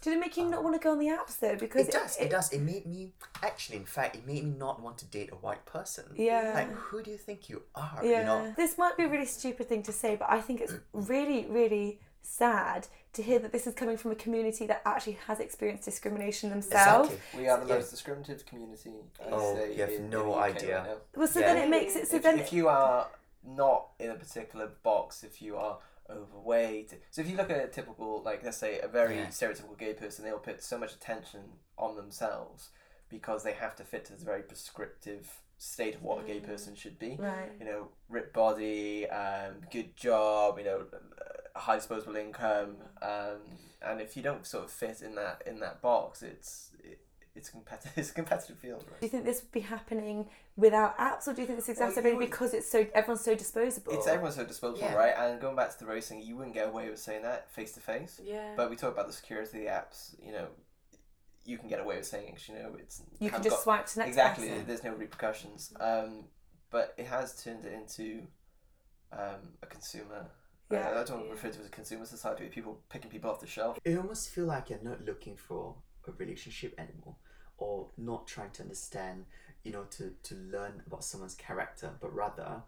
Did 0.00 0.14
it 0.14 0.20
make 0.20 0.36
you 0.36 0.46
uh, 0.46 0.48
not 0.48 0.64
want 0.64 0.74
to 0.74 0.82
go 0.82 0.90
on 0.92 0.98
the 0.98 1.06
apps 1.06 1.38
though? 1.38 1.56
Because 1.56 1.86
It 1.86 1.92
does. 1.92 2.16
It, 2.16 2.30
does. 2.30 2.52
It 2.52 2.60
made 2.60 2.86
me 2.86 3.12
actually, 3.42 3.78
in 3.78 3.84
fact, 3.84 4.16
it 4.16 4.26
made 4.26 4.44
me 4.44 4.50
not 4.50 4.82
want 4.82 4.98
to 4.98 5.04
date 5.04 5.30
a 5.30 5.36
white 5.36 5.64
person. 5.64 6.04
Yeah. 6.16 6.52
Like, 6.54 6.72
who 6.72 7.02
do 7.02 7.10
you 7.10 7.16
think 7.16 7.48
you 7.48 7.62
are? 7.74 8.00
Yeah. 8.02 8.18
You 8.18 8.24
know. 8.24 8.54
This 8.56 8.76
might 8.78 8.96
be 8.96 9.04
a 9.04 9.08
really 9.08 9.26
stupid 9.26 9.68
thing 9.68 9.82
to 9.84 9.92
say, 9.92 10.16
but 10.16 10.28
I 10.28 10.40
think 10.40 10.60
it's 10.60 10.74
really, 10.92 11.46
really 11.46 12.00
sad 12.22 12.88
to 13.12 13.22
hear 13.22 13.38
that 13.40 13.52
this 13.52 13.66
is 13.66 13.74
coming 13.74 13.96
from 13.96 14.10
a 14.10 14.14
community 14.14 14.66
that 14.66 14.82
actually 14.86 15.18
has 15.26 15.38
experienced 15.40 15.84
discrimination 15.84 16.50
themselves. 16.50 17.10
Exactly. 17.10 17.40
We 17.42 17.48
are 17.48 17.60
the 17.60 17.66
Yeah. 17.66 17.74
most 17.74 17.90
discriminative 17.90 18.46
community. 18.46 18.94
I 19.20 19.24
Oh, 19.30 19.54
say, 19.56 19.74
you 19.74 19.80
have 19.82 19.90
in, 19.90 20.08
no 20.10 20.34
in 20.36 20.42
idea. 20.42 20.82
right. 20.86 20.98
Well, 21.16 21.28
so 21.28 21.40
Yeah. 21.40 21.54
then 21.54 21.62
it 21.64 21.68
makes 21.70 21.94
it 21.96 22.08
so 22.08 22.16
if, 22.16 22.22
then 22.22 22.38
if 22.38 22.52
you 22.52 22.68
are 22.68 23.08
not 23.42 23.90
in 23.98 24.10
a 24.10 24.14
particular 24.14 24.68
box, 24.82 25.24
if 25.24 25.42
you 25.42 25.56
are 25.56 25.78
overweight, 26.08 26.94
so 27.10 27.20
if 27.20 27.28
you 27.28 27.36
look 27.36 27.50
at 27.50 27.62
a 27.64 27.68
typical, 27.68 28.22
like 28.22 28.42
let's 28.44 28.56
say 28.56 28.78
a 28.80 28.88
very 28.88 29.16
Yeah. 29.16 29.26
stereotypical 29.26 29.76
gay 29.76 29.94
person, 29.94 30.24
they'll 30.24 30.38
put 30.38 30.62
so 30.62 30.78
much 30.78 30.92
attention 30.94 31.58
on 31.76 31.96
themselves 31.96 32.70
because 33.08 33.42
they 33.42 33.52
have 33.52 33.76
to 33.76 33.84
fit 33.84 34.04
to 34.06 34.12
this 34.12 34.22
very 34.22 34.42
prescriptive 34.42 35.41
state 35.62 35.94
of 35.94 36.02
what 36.02 36.22
a 36.24 36.26
gay 36.26 36.40
person 36.40 36.74
should 36.74 36.98
be. 36.98 37.16
right. 37.20 37.50
You 37.60 37.66
know, 37.66 37.88
ripped 38.08 38.34
body, 38.34 39.08
um, 39.08 39.54
good 39.70 39.96
job, 39.96 40.58
you 40.58 40.64
know, 40.64 40.84
high 41.54 41.76
disposable 41.76 42.16
income, 42.16 42.76
um, 43.00 43.38
and 43.80 44.00
if 44.00 44.16
you 44.16 44.22
don't 44.22 44.44
sort 44.46 44.64
of 44.64 44.70
fit 44.70 45.02
in 45.02 45.14
that 45.16 45.42
in 45.46 45.60
that 45.60 45.80
box, 45.82 46.22
it's 46.22 46.70
it, 46.82 46.98
it's 47.34 47.48
competitive. 47.48 47.92
It's 47.96 48.10
a 48.10 48.14
competitive 48.14 48.58
field, 48.58 48.84
right? 48.90 49.00
Do 49.00 49.06
you 49.06 49.10
think 49.10 49.24
this 49.24 49.40
would 49.42 49.52
be 49.52 49.60
happening 49.60 50.28
without 50.56 50.98
apps, 50.98 51.26
or 51.28 51.32
do 51.34 51.40
you 51.42 51.46
think 51.46 51.58
it's 51.60 51.68
Well, 51.68 51.76
exacerbated 51.88 52.18
would- 52.18 52.30
because 52.30 52.52
it's 52.54 52.70
so 52.70 52.86
everyone's 52.94 53.24
so 53.24 53.34
disposable? 53.34 53.92
It's 53.92 54.06
everyone's 54.06 54.34
so 54.36 54.44
disposable, 54.44 54.80
Yeah. 54.88 54.94
right? 54.94 55.14
And 55.16 55.40
going 55.40 55.56
back 55.56 55.70
to 55.72 55.78
the 55.78 55.86
racing, 55.86 56.22
you 56.22 56.36
wouldn't 56.36 56.54
get 56.54 56.68
away 56.68 56.90
with 56.90 56.98
saying 56.98 57.22
that 57.22 57.50
face 57.50 57.72
to 57.72 57.80
face. 57.80 58.20
yeah 58.22 58.54
But 58.56 58.68
we 58.70 58.76
talk 58.76 58.92
about 58.92 59.06
the 59.06 59.12
security 59.14 59.46
of 59.58 59.64
the 59.64 59.70
apps. 59.70 60.14
You 60.24 60.32
know, 60.32 60.48
you 61.44 61.58
can 61.58 61.68
get 61.68 61.80
away 61.80 61.96
with 61.96 62.06
saying, 62.06 62.34
it, 62.34 62.48
you 62.48 62.54
know, 62.54 62.72
it's 62.78 63.02
You 63.18 63.28
can 63.30 63.36
have 63.38 63.42
just 63.42 63.56
got- 63.56 63.62
swipe 63.62 63.86
to 63.86 63.98
next 64.00 64.08
exactly. 64.08 64.48
person. 64.48 64.66
There's 64.66 64.84
no 64.84 64.94
repercussions. 64.94 65.72
Um, 65.80 66.24
but 66.70 66.94
it 66.96 67.06
has 67.06 67.42
turned 67.42 67.64
it 67.66 67.72
into 67.72 68.22
um, 69.12 69.54
a 69.62 69.66
consumer. 69.66 70.26
Yeah. 70.70 70.88
I, 70.90 71.00
I 71.00 71.04
don't 71.04 71.24
Yeah. 71.26 71.32
refer 71.32 71.48
to 71.50 71.58
it 71.58 71.60
as 71.60 71.66
a 71.66 71.70
consumer 71.70 72.04
society. 72.06 72.44
with 72.44 72.52
People 72.52 72.80
picking 72.88 73.10
people 73.10 73.30
off 73.30 73.40
the 73.40 73.46
shelf. 73.46 73.78
You 73.84 73.98
almost 74.00 74.30
feel 74.30 74.46
like 74.46 74.70
you're 74.70 74.78
not 74.82 75.04
looking 75.04 75.36
for 75.36 75.76
a 76.08 76.12
relationship 76.12 76.74
anymore, 76.78 77.16
or 77.58 77.90
not 77.98 78.26
trying 78.26 78.50
to 78.52 78.62
understand, 78.62 79.26
you 79.64 79.72
know, 79.72 79.84
to 79.90 80.14
to 80.22 80.34
learn 80.34 80.82
about 80.86 81.04
someone's 81.04 81.34
character, 81.34 81.90
but 82.00 82.12
rather 82.14 82.62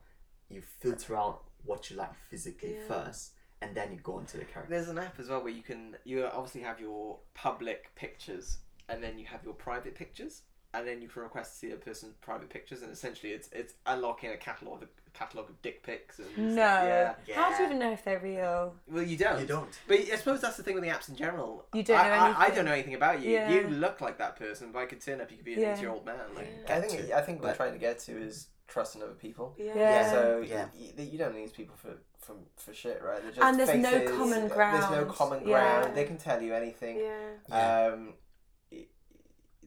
you 0.48 0.60
filter 0.62 1.16
out 1.16 1.44
what 1.64 1.90
you 1.90 1.96
like 1.96 2.14
physically 2.30 2.74
Yeah. 2.74 2.87
first, 2.87 3.32
and 3.62 3.74
then 3.74 3.90
you 3.92 3.98
go 4.00 4.18
into 4.18 4.37
the 4.37 4.44
character. 4.44 4.74
There's 4.74 4.88
an 4.90 4.98
app 4.98 5.18
as 5.18 5.30
well 5.30 5.42
where 5.42 5.52
you 5.52 5.62
can 5.62 5.96
you 6.04 6.26
obviously 6.26 6.60
have 6.60 6.78
your 6.78 7.20
public 7.32 7.94
pictures 7.94 8.58
and 8.88 9.03
then 9.03 9.18
you 9.18 9.25
have 9.27 9.42
your 9.44 9.55
private 9.55 9.94
pictures 9.94 10.42
and 10.75 10.87
then 10.88 11.01
you 11.01 11.09
can 11.09 11.23
request 11.23 11.53
to 11.53 11.59
see 11.59 11.70
a 11.73 11.77
person's 11.77 12.14
private 12.16 12.51
pictures 12.51 12.83
and 12.83 12.90
essentially 12.92 13.33
it's 13.33 13.49
it's 13.53 13.75
unlocking 13.87 14.31
a 14.31 14.37
catalog 14.37 14.83
of 14.83 14.88
catalog 15.12 15.49
of 15.49 15.62
dick 15.62 15.85
pics 15.85 16.18
and 16.18 16.57
No. 16.57 16.62
yeah. 16.62 17.14
How 17.37 17.51
do 17.57 17.62
you 17.62 17.66
even 17.68 17.79
know 17.79 17.92
if 17.92 18.05
they're 18.05 18.18
real? 18.18 18.75
Well, 18.88 19.05
you 19.05 19.16
don't. 19.16 19.40
You 19.40 19.47
don't. 19.47 19.70
But 19.87 20.01
I 20.01 20.16
suppose 20.16 20.40
that's 20.40 20.57
the 20.57 20.64
thing 20.64 20.75
with 20.75 20.83
the 20.83 20.90
apps 20.90 21.09
in 21.09 21.14
general. 21.14 21.64
You 21.73 21.85
don't 21.85 22.01
I, 22.01 22.09
know 22.09 22.35
I, 22.37 22.44
I 22.47 22.51
don't 22.51 22.64
know 22.64 22.73
anything 22.73 22.94
about 22.94 23.23
you. 23.23 23.31
Yeah. 23.31 23.49
You 23.49 23.68
look 23.68 24.01
like 24.01 24.18
that 24.18 24.35
person, 24.37 24.73
but 24.73 24.81
I 24.81 24.87
could 24.87 25.01
turn 25.01 25.20
up. 25.20 25.31
You 25.31 25.37
could 25.37 25.47
be 25.47 25.55
an 25.55 25.61
Yeah. 25.61 25.73
eighty-year-old 25.75 26.05
man. 26.05 26.16
Like 26.35 26.49
Yeah. 26.68 26.77
I 26.77 26.81
think. 26.81 27.12
I 27.12 27.20
think 27.20 27.40
what 27.42 27.51
we're 27.51 27.57
trying 27.57 27.75
to 27.75 27.79
get 27.79 28.01
to 28.01 28.12
is 28.20 28.49
trusting 28.66 29.03
other 29.03 29.12
people. 29.12 29.55
yeah 29.57 29.73
Yeah. 29.77 30.11
So 30.11 30.44
Yeah. 30.44 30.66
y- 30.77 30.92
y- 30.99 31.05
you 31.12 31.16
don't 31.18 31.33
need 31.37 31.44
these 31.44 31.53
people 31.53 31.77
for 31.77 31.92
for, 32.18 32.35
for 32.57 32.73
shit, 32.75 33.01
right? 33.05 33.20
They're 33.23 33.33
just 33.33 33.42
And 33.42 33.57
there's 33.61 33.75
no 33.83 33.90
faces. 33.90 34.16
common 34.16 34.31
There's 34.31 34.51
no 34.51 34.57
ground. 34.57 35.09
common 35.11 35.47
Yeah. 35.47 35.81
ground. 35.83 35.94
They 35.97 36.05
can 36.05 36.16
tell 36.16 36.40
you 36.42 36.55
anything. 36.55 36.97
yeah 36.99 37.29
Yeah. 37.51 37.87
Um, 37.92 38.07
y- 38.07 38.14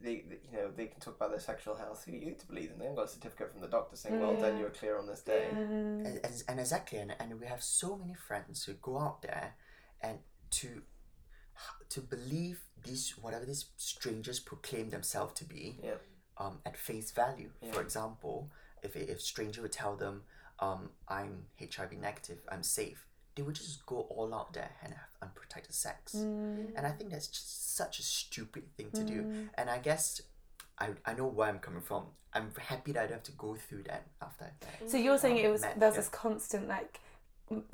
they, 0.07 0.15
they- 0.29 0.41
you 0.51 0.57
know, 0.57 0.69
they 0.77 0.87
can 0.91 0.99
talk 1.05 1.15
about 1.17 1.31
their 1.31 1.39
sexual 1.51 1.75
health. 1.83 1.99
Who 2.05 2.11
you 2.13 2.35
to 2.41 2.47
believe 2.51 2.69
them? 2.69 2.79
They 2.79 2.85
haven't 2.85 2.99
got 3.01 3.05
a 3.11 3.15
certificate 3.17 3.51
from 3.51 3.61
the 3.61 3.67
doctor 3.77 3.95
saying, 4.01 4.19
"Well 4.21 4.35
done, 4.43 4.57
you 4.57 4.63
were 4.67 4.69
clear 4.81 4.95
on 5.01 5.05
this 5.11 5.21
day." 5.33 5.45
And, 5.51 6.05
and, 6.25 6.43
and 6.49 6.59
exactly 6.65 6.97
and, 7.03 7.11
and 7.19 7.39
we 7.41 7.45
have 7.53 7.61
so 7.63 7.89
many 8.01 8.15
friends 8.27 8.63
who 8.65 8.73
go 8.89 8.93
out 9.05 9.21
there 9.21 9.47
and 10.01 10.17
to 10.59 10.69
to 11.89 11.99
believe 12.01 12.57
these 12.87 13.05
whatever 13.23 13.45
these 13.45 13.65
strangers 13.77 14.39
proclaim 14.39 14.89
themselves 14.89 15.33
to 15.39 15.45
be 15.55 15.79
Yeah. 15.83 15.95
um, 16.37 16.59
at 16.69 16.77
face 16.77 17.09
value 17.11 17.49
Yeah. 17.61 17.71
for 17.73 17.81
example 17.87 18.37
if 18.83 18.95
a 18.95 19.11
if 19.13 19.19
stranger 19.21 19.61
would 19.63 19.71
tell 19.83 19.95
them 20.03 20.15
um, 20.65 20.81
i'm 21.17 21.33
hiv 21.59 21.91
negative 22.09 22.39
i'm 22.53 22.63
safe 22.79 23.01
they 23.37 23.43
would 23.43 23.55
just 23.55 23.85
go 23.85 23.97
all 24.15 24.33
out 24.33 24.51
there 24.53 24.71
and 24.83 24.91
have 24.93 25.11
unprotected 25.21 25.73
sex 25.73 26.15
Mm. 26.15 26.75
and 26.75 26.83
i 26.89 26.91
think 26.91 27.11
that's 27.11 27.27
just 27.27 27.75
such 27.81 27.99
a 27.99 28.03
stupid 28.03 28.63
thing 28.75 28.89
to 28.91 29.03
do 29.13 29.19
Mm. 29.23 29.49
and 29.57 29.69
i 29.69 29.77
guess 29.87 30.05
I, 30.79 30.89
I 31.09 31.13
know 31.13 31.25
where 31.25 31.49
I'm 31.49 31.57
coming 31.57 31.81
from. 31.81 32.03
I'm 32.35 32.51
happy 32.71 32.91
that 32.91 33.01
I 33.01 33.07
don't 33.07 33.13
have 33.13 33.23
to 33.23 33.37
go 33.45 33.55
through 33.55 33.81
that 33.89 34.03
after 34.21 34.45
that. 34.45 34.91
So 34.91 34.95
you're 34.97 35.17
saying 35.17 35.37
it 35.37 35.49
was 35.51 35.61
Met, 35.63 35.79
there's 35.79 35.95
yeah. 35.95 36.01
this 36.01 36.09
constant 36.09 36.67
like 36.67 36.99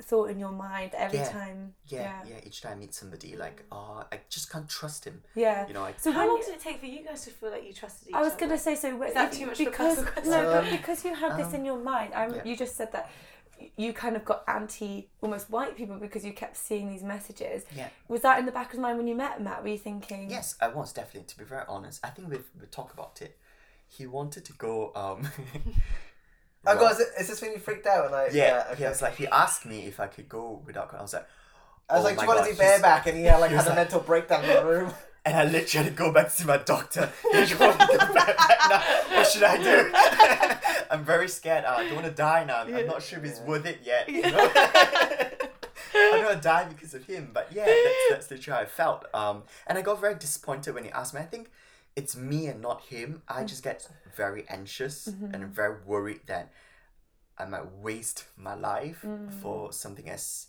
thought 0.00 0.30
in 0.30 0.38
your 0.38 0.52
mind 0.52 0.92
every 0.96 1.18
Yeah. 1.18 1.28
time. 1.28 1.74
Yeah, 1.86 2.00
Yeah. 2.00 2.22
yeah. 2.30 2.46
Each 2.46 2.62
time 2.62 2.72
I 2.72 2.76
meet 2.76 2.94
somebody, 2.94 3.36
like, 3.36 3.58
oh, 3.70 4.06
I 4.10 4.20
just 4.30 4.50
can't 4.50 4.66
trust 4.78 5.04
him. 5.04 5.22
Yeah. 5.34 5.66
You 5.68 5.74
know, 5.74 5.84
I, 5.84 5.92
So 5.98 6.12
how 6.12 6.26
long 6.26 6.40
did 6.40 6.54
it 6.54 6.60
take 6.60 6.78
for 6.80 6.86
you 6.86 7.04
guys 7.04 7.24
to 7.26 7.30
feel 7.38 7.50
like 7.50 7.64
you 7.66 7.74
trusted 7.74 8.08
each 8.08 8.14
other? 8.14 8.22
I 8.22 8.24
was 8.26 8.32
other? 8.34 8.46
gonna 8.46 8.58
say 8.68 8.74
so. 8.74 9.02
Is 9.02 9.12
that 9.12 9.32
too 9.32 9.46
much 9.48 9.58
because 9.58 9.96
personal 9.96 10.12
question? 10.12 10.30
no, 10.30 10.42
but 10.54 10.64
Um, 10.64 10.70
because 10.70 11.04
you 11.04 11.14
had 11.14 11.36
this 11.40 11.48
um, 11.48 11.54
in 11.56 11.64
your 11.66 11.78
mind, 11.92 12.14
I'm, 12.14 12.34
yeah. 12.36 12.44
you 12.48 12.56
just 12.56 12.74
said 12.76 12.90
that 12.92 13.04
y- 13.04 13.10
you 13.76 13.92
kind 13.92 14.16
of 14.16 14.24
got 14.24 14.44
anti 14.48 15.08
almost 15.20 15.50
white 15.50 15.76
people 15.76 15.96
because 15.96 16.24
you 16.24 16.32
kept 16.32 16.56
seeing 16.56 16.88
these 16.88 17.02
messages. 17.02 17.64
Yeah. 17.76 17.88
Was 18.08 18.22
that 18.22 18.38
in 18.38 18.46
the 18.46 18.52
back 18.52 18.72
of 18.72 18.80
my 18.80 18.88
mind 18.88 18.98
when 18.98 19.06
you 19.06 19.14
met 19.14 19.40
Mat? 19.42 19.62
Were 19.62 19.68
you 19.68 19.78
thinking? 19.78 20.30
yes, 20.30 20.56
I 20.60 20.68
was 20.68 20.92
definitely. 20.92 21.28
To 21.28 21.38
be 21.38 21.44
very 21.44 21.64
honest, 21.68 22.00
I 22.04 22.08
think 22.08 22.30
we've 22.30 22.48
we 22.60 22.66
talked 22.66 22.92
about 22.92 23.20
it. 23.22 23.38
He 23.86 24.06
wanted 24.06 24.44
to 24.46 24.52
go. 24.54 24.92
Um, 24.94 25.28
Oh 26.66 26.76
well, 26.76 26.84
god, 26.84 26.92
is, 26.92 27.00
it, 27.00 27.08
is 27.20 27.28
this 27.28 27.42
when 27.42 27.52
you 27.52 27.58
freaked 27.58 27.86
out? 27.86 28.06
And 28.06 28.14
I, 28.14 28.28
yeah, 28.32 28.64
okay. 28.70 28.84
he 28.84 28.88
was 28.88 29.02
like, 29.02 29.16
he 29.16 29.26
asked 29.26 29.66
me 29.66 29.80
if 29.84 30.00
I 30.00 30.06
could 30.06 30.28
go 30.28 30.62
without. 30.64 30.94
I 30.94 31.02
was 31.02 31.12
like, 31.12 31.26
I 31.90 31.94
was 31.96 32.00
oh 32.00 32.04
like, 32.04 32.16
do 32.16 32.22
you 32.22 32.28
want 32.28 32.38
God, 32.40 32.46
to 32.46 32.52
do 32.52 32.58
bareback? 32.58 33.06
And 33.06 33.18
he 33.18 33.24
had 33.30 33.38
like 33.38 33.50
he 33.50 33.56
was 33.56 33.64
had 33.64 33.72
a 33.72 33.76
like- 33.76 33.84
mental 33.84 34.00
breakdown 34.00 34.44
in 34.44 34.50
the 34.50 34.64
room. 34.64 34.92
And 35.26 35.34
I 35.38 35.44
literally 35.44 35.86
had 35.86 35.96
to 35.96 35.96
go 35.96 36.12
back 36.12 36.26
to 36.26 36.30
see 36.30 36.44
my 36.44 36.58
doctor. 36.58 37.10
He 37.32 37.46
told 37.46 37.80
to 37.80 37.86
go 37.86 38.12
back 38.12 38.36
now. 38.68 38.82
What 39.16 39.26
should 39.26 39.42
I 39.42 39.56
do? 39.56 39.90
I'm 40.90 41.04
very 41.04 41.28
scared. 41.28 41.64
I 41.64 41.84
don't 41.84 41.94
want 41.94 42.06
to 42.06 42.12
die 42.12 42.44
now. 42.44 42.62
I'm 42.62 42.86
not 42.86 43.02
sure 43.02 43.18
if 43.18 43.24
it's 43.24 43.40
worth 43.40 43.66
it 43.66 43.80
yet. 43.84 44.08
You 44.08 44.22
know? 44.22 44.50
I 44.56 45.30
don't 45.94 46.24
want 46.24 46.42
to 46.42 46.42
die 46.42 46.64
because 46.64 46.94
of 46.94 47.04
him. 47.04 47.30
But 47.32 47.48
yeah, 47.52 47.66
that's, 47.66 48.10
that's 48.10 48.30
literally 48.30 48.56
how 48.56 48.62
I 48.62 48.66
felt. 48.66 49.06
Um, 49.14 49.42
and 49.66 49.78
I 49.78 49.82
got 49.82 50.00
very 50.00 50.14
disappointed 50.14 50.74
when 50.74 50.84
he 50.84 50.90
asked 50.90 51.14
me. 51.14 51.20
I 51.20 51.24
think 51.24 51.50
it's 51.96 52.16
me 52.16 52.46
and 52.46 52.60
not 52.60 52.82
him. 52.82 53.22
I 53.28 53.44
just 53.44 53.62
get 53.62 53.88
very 54.16 54.44
anxious 54.48 55.06
and 55.06 55.36
I'm 55.36 55.52
very 55.52 55.76
worried 55.84 56.20
that 56.26 56.52
I 57.38 57.44
might 57.46 57.70
waste 57.72 58.24
my 58.36 58.54
life 58.54 59.04
for 59.40 59.72
something 59.72 60.08
as 60.08 60.46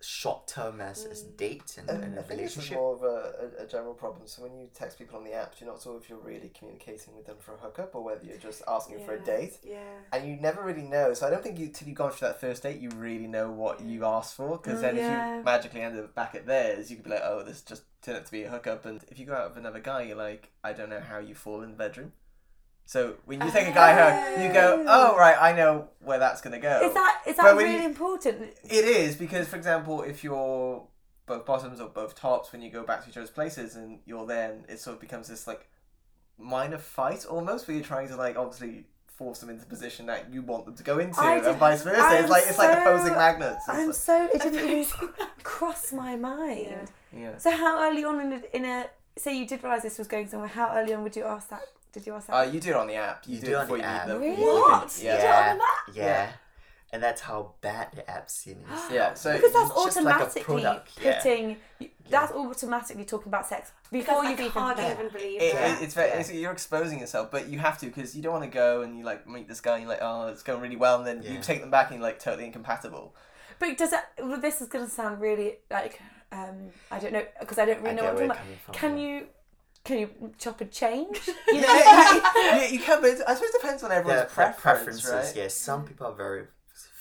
short 0.00 0.46
term 0.46 0.80
as, 0.80 1.04
as 1.06 1.22
date 1.22 1.76
and, 1.78 1.90
And 1.90 2.04
and 2.04 2.14
I 2.16 2.18
a 2.18 2.22
think 2.22 2.40
this 2.40 2.52
is 2.52 2.56
relationship. 2.58 2.76
more 2.78 2.94
of 2.94 3.02
a, 3.02 3.60
a, 3.60 3.64
a 3.64 3.66
general 3.66 3.94
problem. 3.94 4.26
So 4.26 4.42
when 4.42 4.56
you 4.58 4.68
text 4.74 4.98
people 4.98 5.18
on 5.18 5.24
the 5.24 5.32
app, 5.32 5.54
you're 5.58 5.68
not 5.68 5.82
sure 5.82 5.96
if 5.96 6.08
you're 6.08 6.18
really 6.20 6.50
communicating 6.56 7.16
with 7.16 7.26
them 7.26 7.36
for 7.40 7.54
a 7.54 7.56
hookup 7.58 7.94
or 7.94 8.02
whether 8.04 8.24
you're 8.24 8.36
just 8.38 8.62
asking 8.68 9.04
for 9.04 9.14
a 9.14 9.20
date. 9.20 9.54
Yeah. 9.64 9.78
And 10.12 10.28
you 10.28 10.36
never 10.36 10.62
really 10.62 10.82
know. 10.82 11.14
So 11.14 11.26
I 11.26 11.30
don't 11.30 11.42
think 11.42 11.58
you 11.58 11.68
till 11.68 11.88
you've 11.88 11.96
gone 11.96 12.12
through 12.12 12.28
that 12.28 12.40
first 12.40 12.62
date, 12.62 12.80
you 12.80 12.90
really 12.90 13.26
know 13.26 13.50
what 13.50 13.80
you 13.80 14.04
asked 14.04 14.34
for. 14.36 14.56
Because 14.58 14.78
Mm, 14.78 14.82
then 14.82 14.96
if 14.98 15.02
you 15.38 15.44
magically 15.44 15.80
end 15.82 15.98
up 15.98 16.14
back 16.14 16.34
at 16.34 16.46
theirs, 16.46 16.90
you 16.90 16.96
could 16.96 17.04
be 17.04 17.10
like, 17.10 17.22
oh, 17.24 17.42
this 17.42 17.62
just 17.62 17.82
turned 18.02 18.18
out 18.18 18.26
to 18.26 18.32
be 18.32 18.44
a 18.44 18.50
hookup. 18.50 18.86
And 18.86 19.00
if 19.08 19.18
you 19.18 19.26
go 19.26 19.34
out 19.34 19.48
with 19.50 19.58
another 19.58 19.80
guy, 19.80 20.02
you're 20.02 20.16
like, 20.16 20.50
I 20.62 20.72
don't 20.72 20.90
know 20.90 21.00
how 21.00 21.18
you 21.18 21.34
fall 21.34 21.62
in 21.62 21.70
the 21.72 21.76
bedroom. 21.76 22.12
So 22.88 23.16
when 23.26 23.42
you 23.42 23.50
take 23.50 23.68
a 23.68 23.72
guy 23.72 23.92
home, 23.92 24.42
you 24.42 24.50
go, 24.50 24.82
oh. 24.88 25.12
oh 25.12 25.16
right, 25.18 25.36
I 25.38 25.52
know 25.52 25.88
where 26.00 26.18
that's 26.18 26.40
gonna 26.40 26.58
go. 26.58 26.80
Is 26.82 26.94
that 26.94 27.20
is 27.26 27.36
that 27.36 27.54
really 27.54 27.74
you- 27.74 27.84
important? 27.84 28.44
It 28.64 28.84
is 28.86 29.14
because, 29.14 29.46
for 29.46 29.56
example, 29.56 30.00
if 30.00 30.24
you're 30.24 30.82
both 31.26 31.44
bottoms 31.44 31.82
or 31.82 31.90
both 31.90 32.14
tops, 32.14 32.50
when 32.50 32.62
you 32.62 32.70
go 32.70 32.84
back 32.84 33.02
to 33.04 33.10
each 33.10 33.18
other's 33.18 33.28
places 33.28 33.76
and 33.76 33.98
you're 34.06 34.24
then, 34.24 34.64
it 34.70 34.80
sort 34.80 34.94
of 34.94 35.02
becomes 35.02 35.28
this 35.28 35.46
like 35.46 35.68
minor 36.38 36.78
fight 36.78 37.26
almost, 37.26 37.68
where 37.68 37.76
you're 37.76 37.84
trying 37.84 38.08
to 38.08 38.16
like 38.16 38.38
obviously 38.38 38.86
force 39.06 39.40
them 39.40 39.50
into 39.50 39.60
the 39.60 39.68
position 39.68 40.06
that 40.06 40.32
you 40.32 40.40
want 40.40 40.64
them 40.64 40.74
to 40.74 40.82
go 40.82 40.98
into, 40.98 41.20
I 41.20 41.34
and 41.34 41.44
did- 41.44 41.56
vice 41.56 41.82
versa. 41.82 42.00
I'm 42.00 42.22
it's 42.22 42.30
like 42.30 42.44
it's 42.46 42.56
like 42.56 42.78
opposing 42.78 43.12
magnets. 43.12 43.64
It's 43.68 43.78
I'm 43.78 43.86
like- 43.88 43.94
so 43.96 44.28
it 44.32 44.40
didn't 44.40 44.66
even 44.66 44.86
cross 45.42 45.92
my 45.92 46.16
mind. 46.16 46.90
Yeah. 47.12 47.20
yeah. 47.20 47.36
So 47.36 47.50
how 47.50 47.86
early 47.86 48.04
on 48.04 48.18
in 48.18 48.32
a, 48.32 48.56
in 48.56 48.64
a 48.64 48.86
say 49.18 49.36
you 49.36 49.46
did 49.46 49.62
realize 49.62 49.82
this 49.82 49.98
was 49.98 50.08
going 50.08 50.26
somewhere? 50.26 50.48
How 50.48 50.74
early 50.74 50.94
on 50.94 51.02
would 51.02 51.14
you 51.16 51.24
ask 51.24 51.50
that? 51.50 51.60
Did 51.92 52.06
you 52.06 52.14
ask 52.14 52.26
that? 52.28 52.32
Uh, 52.36 52.42
you 52.42 52.60
do 52.60 52.70
it 52.70 52.76
on 52.76 52.86
the 52.86 52.94
app. 52.94 53.24
You, 53.26 53.34
You 53.36 53.40
do, 53.40 53.46
do 53.48 53.52
it 53.52 53.56
it 53.56 53.70
on 53.72 53.78
the 53.78 53.84
app. 53.84 54.06
them. 54.06 54.20
Really? 54.20 54.42
What? 54.42 54.98
Yeah. 55.02 55.14
You 55.14 55.20
do 55.20 55.24
it 55.26 55.28
on 55.28 55.32
Yeah. 55.32 55.52
the 55.52 55.58
map? 55.58 55.68
Yeah. 55.94 56.04
Yeah. 56.04 56.30
And 56.90 57.02
that's 57.02 57.20
how 57.20 57.52
bad 57.60 57.88
the 57.94 58.10
app 58.10 58.30
scene 58.30 58.64
is. 58.74 58.90
Yeah. 58.90 59.12
So 59.14 59.34
because 59.34 59.52
that's 59.52 59.70
it's 59.70 59.84
just 59.84 59.96
like 60.02 60.06
a 60.06 60.08
automatically 60.22 60.42
product, 60.42 60.90
yeah. 61.02 61.20
putting. 61.20 61.56
That's 62.08 62.32
automatically 62.32 63.04
talking 63.04 63.28
about 63.28 63.46
sex 63.46 63.72
before 63.92 64.24
you've 64.24 64.40
even. 64.40 64.50
can't 64.52 64.78
met. 64.78 64.92
even 64.98 65.10
believe 65.12 65.42
It, 65.42 65.52
that. 65.52 65.82
it, 65.82 65.84
it's 65.84 65.92
very, 65.92 66.08
Yeah. 66.08 66.20
it's, 66.20 66.32
you're 66.32 66.52
exposing 66.52 66.98
yourself, 67.00 67.30
but 67.30 67.48
you 67.48 67.58
have 67.58 67.76
to 67.80 67.86
because 67.86 68.16
you 68.16 68.22
don't 68.22 68.32
want 68.32 68.44
to 68.44 68.50
go 68.50 68.80
and 68.80 68.96
you 68.96 69.04
like 69.04 69.26
meet 69.28 69.46
this 69.48 69.60
guy 69.60 69.74
and 69.74 69.82
you're 69.82 69.90
like, 69.90 69.98
oh, 70.00 70.28
it's 70.28 70.42
going 70.42 70.62
really 70.62 70.76
well, 70.76 70.96
and 70.96 71.06
then 71.06 71.22
you 71.22 71.38
take 71.42 71.60
them 71.60 71.70
back 71.70 71.90
and 71.90 71.96
you're 71.98 72.08
like 72.08 72.18
totally 72.18 72.46
incompatible. 72.46 73.14
But 73.58 73.76
does 73.76 73.90
that? 73.90 74.12
Well, 74.22 74.40
this 74.40 74.62
is 74.62 74.68
going 74.68 74.86
to 74.86 74.90
sound 74.90 75.20
really 75.20 75.56
like 75.70 76.00
um, 76.32 76.70
I 76.90 76.98
don't 77.00 77.12
know 77.12 77.24
because 77.40 77.58
I 77.58 77.66
don't 77.66 77.80
really 77.82 77.90
I 77.90 77.94
know 77.96 78.04
what 78.04 78.10
I'm 78.12 78.16
where 78.16 78.28
talking 78.28 78.52
about. 78.52 78.62
from, 78.64 78.74
Can 78.74 78.98
you 78.98 79.26
can 79.88 79.98
you 80.02 80.08
chop 80.38 80.60
and 80.60 80.70
change? 80.82 81.18
You 81.54 81.60
know, 81.62 81.74
yeah, 81.74 82.64
you 82.74 82.78
can, 82.86 83.00
but 83.00 83.10
I 83.28 83.34
suppose 83.34 83.50
it 83.54 83.60
depends 83.60 83.82
on 83.82 83.90
everyone's 83.90 84.06
Their- 84.20 84.44
their 84.46 84.52
preference, 84.52 85.00
preferences, 85.02 85.10
right? 85.10 85.36
yes. 85.42 85.54
Some 85.68 85.84
people 85.88 86.06
are 86.10 86.14
very 86.26 86.44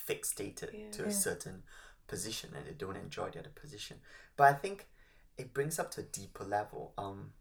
fixated 0.10 0.70
Yeah. 0.74 0.92
to 0.96 1.02
Yeah. 1.04 1.10
a 1.10 1.12
certain 1.12 1.64
position 2.08 2.50
and 2.56 2.66
they 2.68 2.72
don't 2.84 2.96
enjoy 2.96 3.30
the 3.30 3.40
other 3.40 3.50
position. 3.64 3.98
But 4.38 4.46
I 4.52 4.54
think 4.54 4.88
it 5.38 5.54
brings 5.54 5.80
up 5.80 5.92
to 5.92 6.02
a 6.02 6.04
deeper 6.04 6.44
level. 6.44 6.94
Um, 6.98 7.34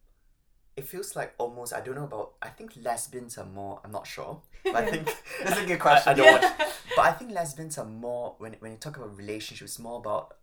it 0.76 0.86
feels 0.86 1.16
like 1.16 1.30
almost 1.38 1.72
I 1.72 1.80
don't 1.80 1.94
know 1.94 2.04
about. 2.12 2.28
I 2.42 2.48
think 2.50 2.72
lesbians 2.82 3.38
are 3.38 3.46
more. 3.60 3.80
I'm 3.84 3.92
not 3.92 4.06
sure. 4.06 4.42
But 4.64 4.74
I 4.76 4.90
think 4.90 5.04
That's 5.44 5.58
a 5.60 5.64
good 5.64 5.80
question. 5.80 6.10
I 6.12 6.14
don't 6.14 6.32
want, 6.42 6.58
but 6.96 7.04
I 7.10 7.12
think 7.12 7.30
lesbians 7.32 7.78
are 7.78 7.86
more 7.86 8.34
when 8.38 8.52
when 8.62 8.72
you 8.72 8.78
talk 8.78 8.96
about 8.98 9.16
relationships, 9.16 9.78
more 9.78 9.98
about 10.04 10.34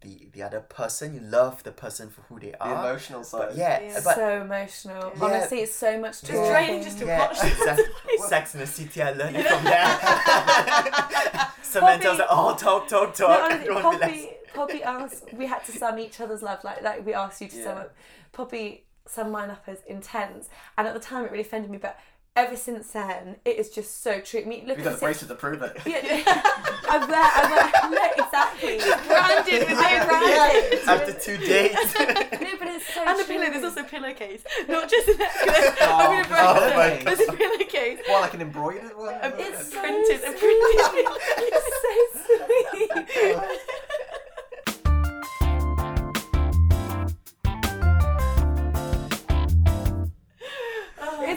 the 0.00 0.28
the 0.32 0.42
other 0.42 0.60
person. 0.60 1.14
You 1.14 1.20
love 1.20 1.62
the 1.62 1.72
person 1.72 2.10
for 2.10 2.22
who 2.22 2.38
they 2.40 2.50
the 2.50 2.62
are. 2.62 2.86
emotional 2.90 3.24
side. 3.24 3.48
But 3.48 3.56
yeah, 3.56 3.80
Yeah. 3.80 4.00
but 4.04 4.14
so 4.16 4.40
emotional. 4.42 5.12
Yeah. 5.16 5.24
Honestly, 5.24 5.60
it's 5.60 5.74
so 5.74 5.98
much 5.98 6.10
It's 6.22 6.28
talking. 6.28 6.50
draining 6.50 6.82
just 6.82 6.98
to 6.98 7.06
yeah, 7.06 7.18
watch 7.26 7.38
exactly. 7.44 7.84
Sex 8.28 8.54
in 8.54 8.60
the 8.60 8.66
City. 8.66 9.02
I 9.02 9.12
learned 9.12 9.36
it 9.36 9.46
from 9.46 9.64
there. 9.64 11.50
Samantha's 11.62 12.18
like, 12.18 12.28
oh, 12.30 12.54
talk, 12.56 12.88
talk, 12.88 13.18
No, 13.18 13.26
talk. 13.26 13.42
honestly, 13.44 13.66
Don't 13.66 13.82
Poppy, 13.82 14.30
Poppy 14.54 14.82
asked. 14.82 15.32
We 15.32 15.46
had 15.46 15.64
to 15.64 15.72
sum 15.72 15.98
each 15.98 16.20
other's 16.20 16.42
love. 16.42 16.62
Like, 16.64 16.82
like 16.82 17.04
we 17.04 17.14
asked 17.14 17.40
you 17.40 17.48
to 17.48 17.62
sum 17.62 17.78
up. 17.78 17.94
Poppy 18.32 18.84
summed 19.06 19.32
mine 19.32 19.50
up 19.50 19.64
as 19.66 19.78
intense, 19.86 20.48
and 20.78 20.86
at 20.86 20.94
the 20.94 21.00
time 21.00 21.24
it 21.24 21.30
really 21.30 21.42
offended 21.42 21.70
me. 21.70 21.78
But 21.78 21.98
ever 22.36 22.56
since 22.56 22.90
then, 22.90 23.36
it 23.44 23.56
is 23.58 23.70
just 23.70 24.02
so 24.02 24.20
true. 24.20 24.40
I 24.40 24.44
mean, 24.44 24.66
look 24.66 24.78
You 24.78 24.82
at 24.82 24.84
got 24.84 24.90
the 24.90 24.96
the 24.96 25.04
bracelet 25.06 25.28
to 25.30 25.34
prove 25.36 25.62
it. 25.62 25.76
Yeah, 25.86 26.00
I 26.88 26.98
wear, 26.98 27.22
I 27.22 27.42
wear, 27.50 27.90
no, 27.90 28.24
exactly. 28.24 28.78
Branded 29.06 29.68
with 29.68 29.78
I 29.78 29.98
no 29.98 30.06
branded. 30.06 30.80
After 30.88 31.12
two 31.12 31.36
dates. 31.38 31.94
No, 31.98 32.04
but 32.58 32.68
it's 32.68 32.92
so 32.94 33.02
And 33.06 33.20
a 33.20 33.24
true. 33.24 33.34
pillow, 33.34 33.50
there's 33.50 33.64
also 33.64 33.80
a 33.80 33.84
pillowcase. 33.84 34.42
Not 34.68 34.90
just 34.90 35.08
an 35.08 35.18
necklace. 35.18 35.76
Oh, 35.80 35.86
I'm 35.98 36.10
gonna 36.10 36.28
break 36.28 36.40
oh 36.42 36.54
that. 36.60 36.76
my 36.76 37.04
God. 37.04 37.16
There's 37.16 37.28
a 37.28 37.32
pillowcase. 37.32 37.98
What, 38.06 38.20
like 38.22 38.34
an 38.34 38.40
embroidered 38.42 38.96
one? 38.96 39.14
It's 39.38 39.72
so 39.72 39.80
printed, 39.80 40.16
a 40.24 40.38
sweet. 40.38 40.38
printed. 40.38 41.06
It's 41.54 41.70
so 41.84 41.92
sweet. 42.24 42.90
Oh 43.16 43.83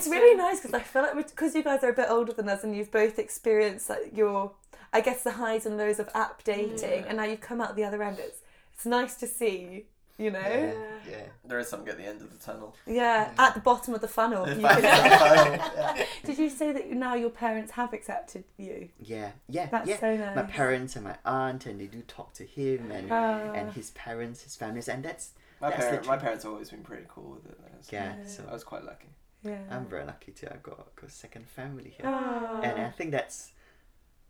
It's 0.08 0.22
really 0.22 0.36
nice 0.38 0.60
because 0.62 0.74
I 0.74 0.82
feel 0.84 1.02
like 1.04 1.15
because 1.15 1.56
you 1.56 1.63
guys 1.63 1.84
are 1.84 1.89
a 1.89 1.93
bit 1.93 2.08
older 2.10 2.34
than 2.34 2.48
us 2.50 2.63
and 2.63 2.76
you've 2.76 2.91
both 2.91 3.20
experienced 3.20 3.89
like 3.89 4.15
your, 4.15 4.52
I 4.93 5.02
guess 5.02 5.24
the 5.24 5.32
highs 5.32 5.65
and 5.65 5.78
lows 5.78 6.00
of 6.00 6.10
app 6.15 6.43
dating, 6.43 7.06
and 7.08 7.17
now 7.17 7.24
you've 7.26 7.41
come 7.41 7.62
out 7.62 7.76
the 7.76 7.84
other 7.84 8.02
end. 8.04 8.17
It's 8.20 8.41
it's 8.74 8.86
nice 8.86 9.15
to 9.15 9.28
see, 9.28 9.86
you 10.20 10.30
know. 10.32 10.39
yeah, 10.39 10.65
Yeah, 10.74 10.74
yeah. 11.10 11.22
There 11.46 11.58
is 11.60 11.67
something 11.67 11.89
at 11.89 11.98
the 11.98 12.04
end 12.06 12.22
of 12.22 12.32
the 12.32 12.38
tunnel. 12.38 12.76
Yeah, 12.86 13.32
at 13.39 13.56
the 13.56 13.60
bottom 13.60 13.93
of 13.96 14.02
the 14.02 14.08
funnel. 14.08 14.48
You 14.48 14.62
final- 14.62 14.82
yeah. 14.84 16.06
Did 16.24 16.38
you 16.38 16.50
say 16.50 16.72
that 16.74 16.88
now 16.91 17.15
your 17.15 17.32
parents 17.32 17.72
have 17.72 17.91
accepted 17.93 18.43
you? 18.58 18.89
Yeah, 19.00 19.32
yeah, 19.50 19.65
That's 19.72 19.89
yeah. 19.89 20.00
so 20.00 20.15
nice. 20.15 20.36
My 20.36 20.43
parents 20.43 20.96
and 20.96 21.06
my 21.06 21.15
aunt, 21.26 21.65
and 21.65 21.80
they 21.82 21.88
do 21.88 22.02
talk 22.04 22.34
to 22.34 22.43
him 22.43 22.91
and 22.91 23.12
Ah. 23.12 23.52
and 23.54 23.72
his 23.74 23.89
parents, 23.91 24.43
his 24.43 24.56
families, 24.56 24.88
and 24.88 25.04
that's 25.04 25.32
My, 25.60 25.72
That's 25.72 25.86
parent, 25.86 26.06
my 26.06 26.17
parents 26.17 26.43
have 26.43 26.54
always 26.54 26.70
been 26.70 26.84
pretty 26.84 27.06
cool 27.10 27.32
with 27.36 27.46
it. 27.52 27.58
so 27.82 27.89
yeah. 27.96 28.13
Yeah. 28.22 28.28
So 28.28 28.43
I 28.48 28.54
was 28.54 28.63
quite 28.63 28.84
lucky. 28.86 29.08
Yeah. 29.43 29.60
I'm 29.69 29.86
very 29.86 30.06
lucky 30.06 30.32
too. 30.32 30.47
I 30.52 30.58
got, 30.58 30.95
got 30.95 31.10
a 31.10 31.12
second 31.12 31.47
family 31.47 31.91
here, 31.95 32.06
Ah. 32.06 32.60
and 32.62 32.82
I 32.82 32.89
think 32.89 33.12
that's 33.12 33.52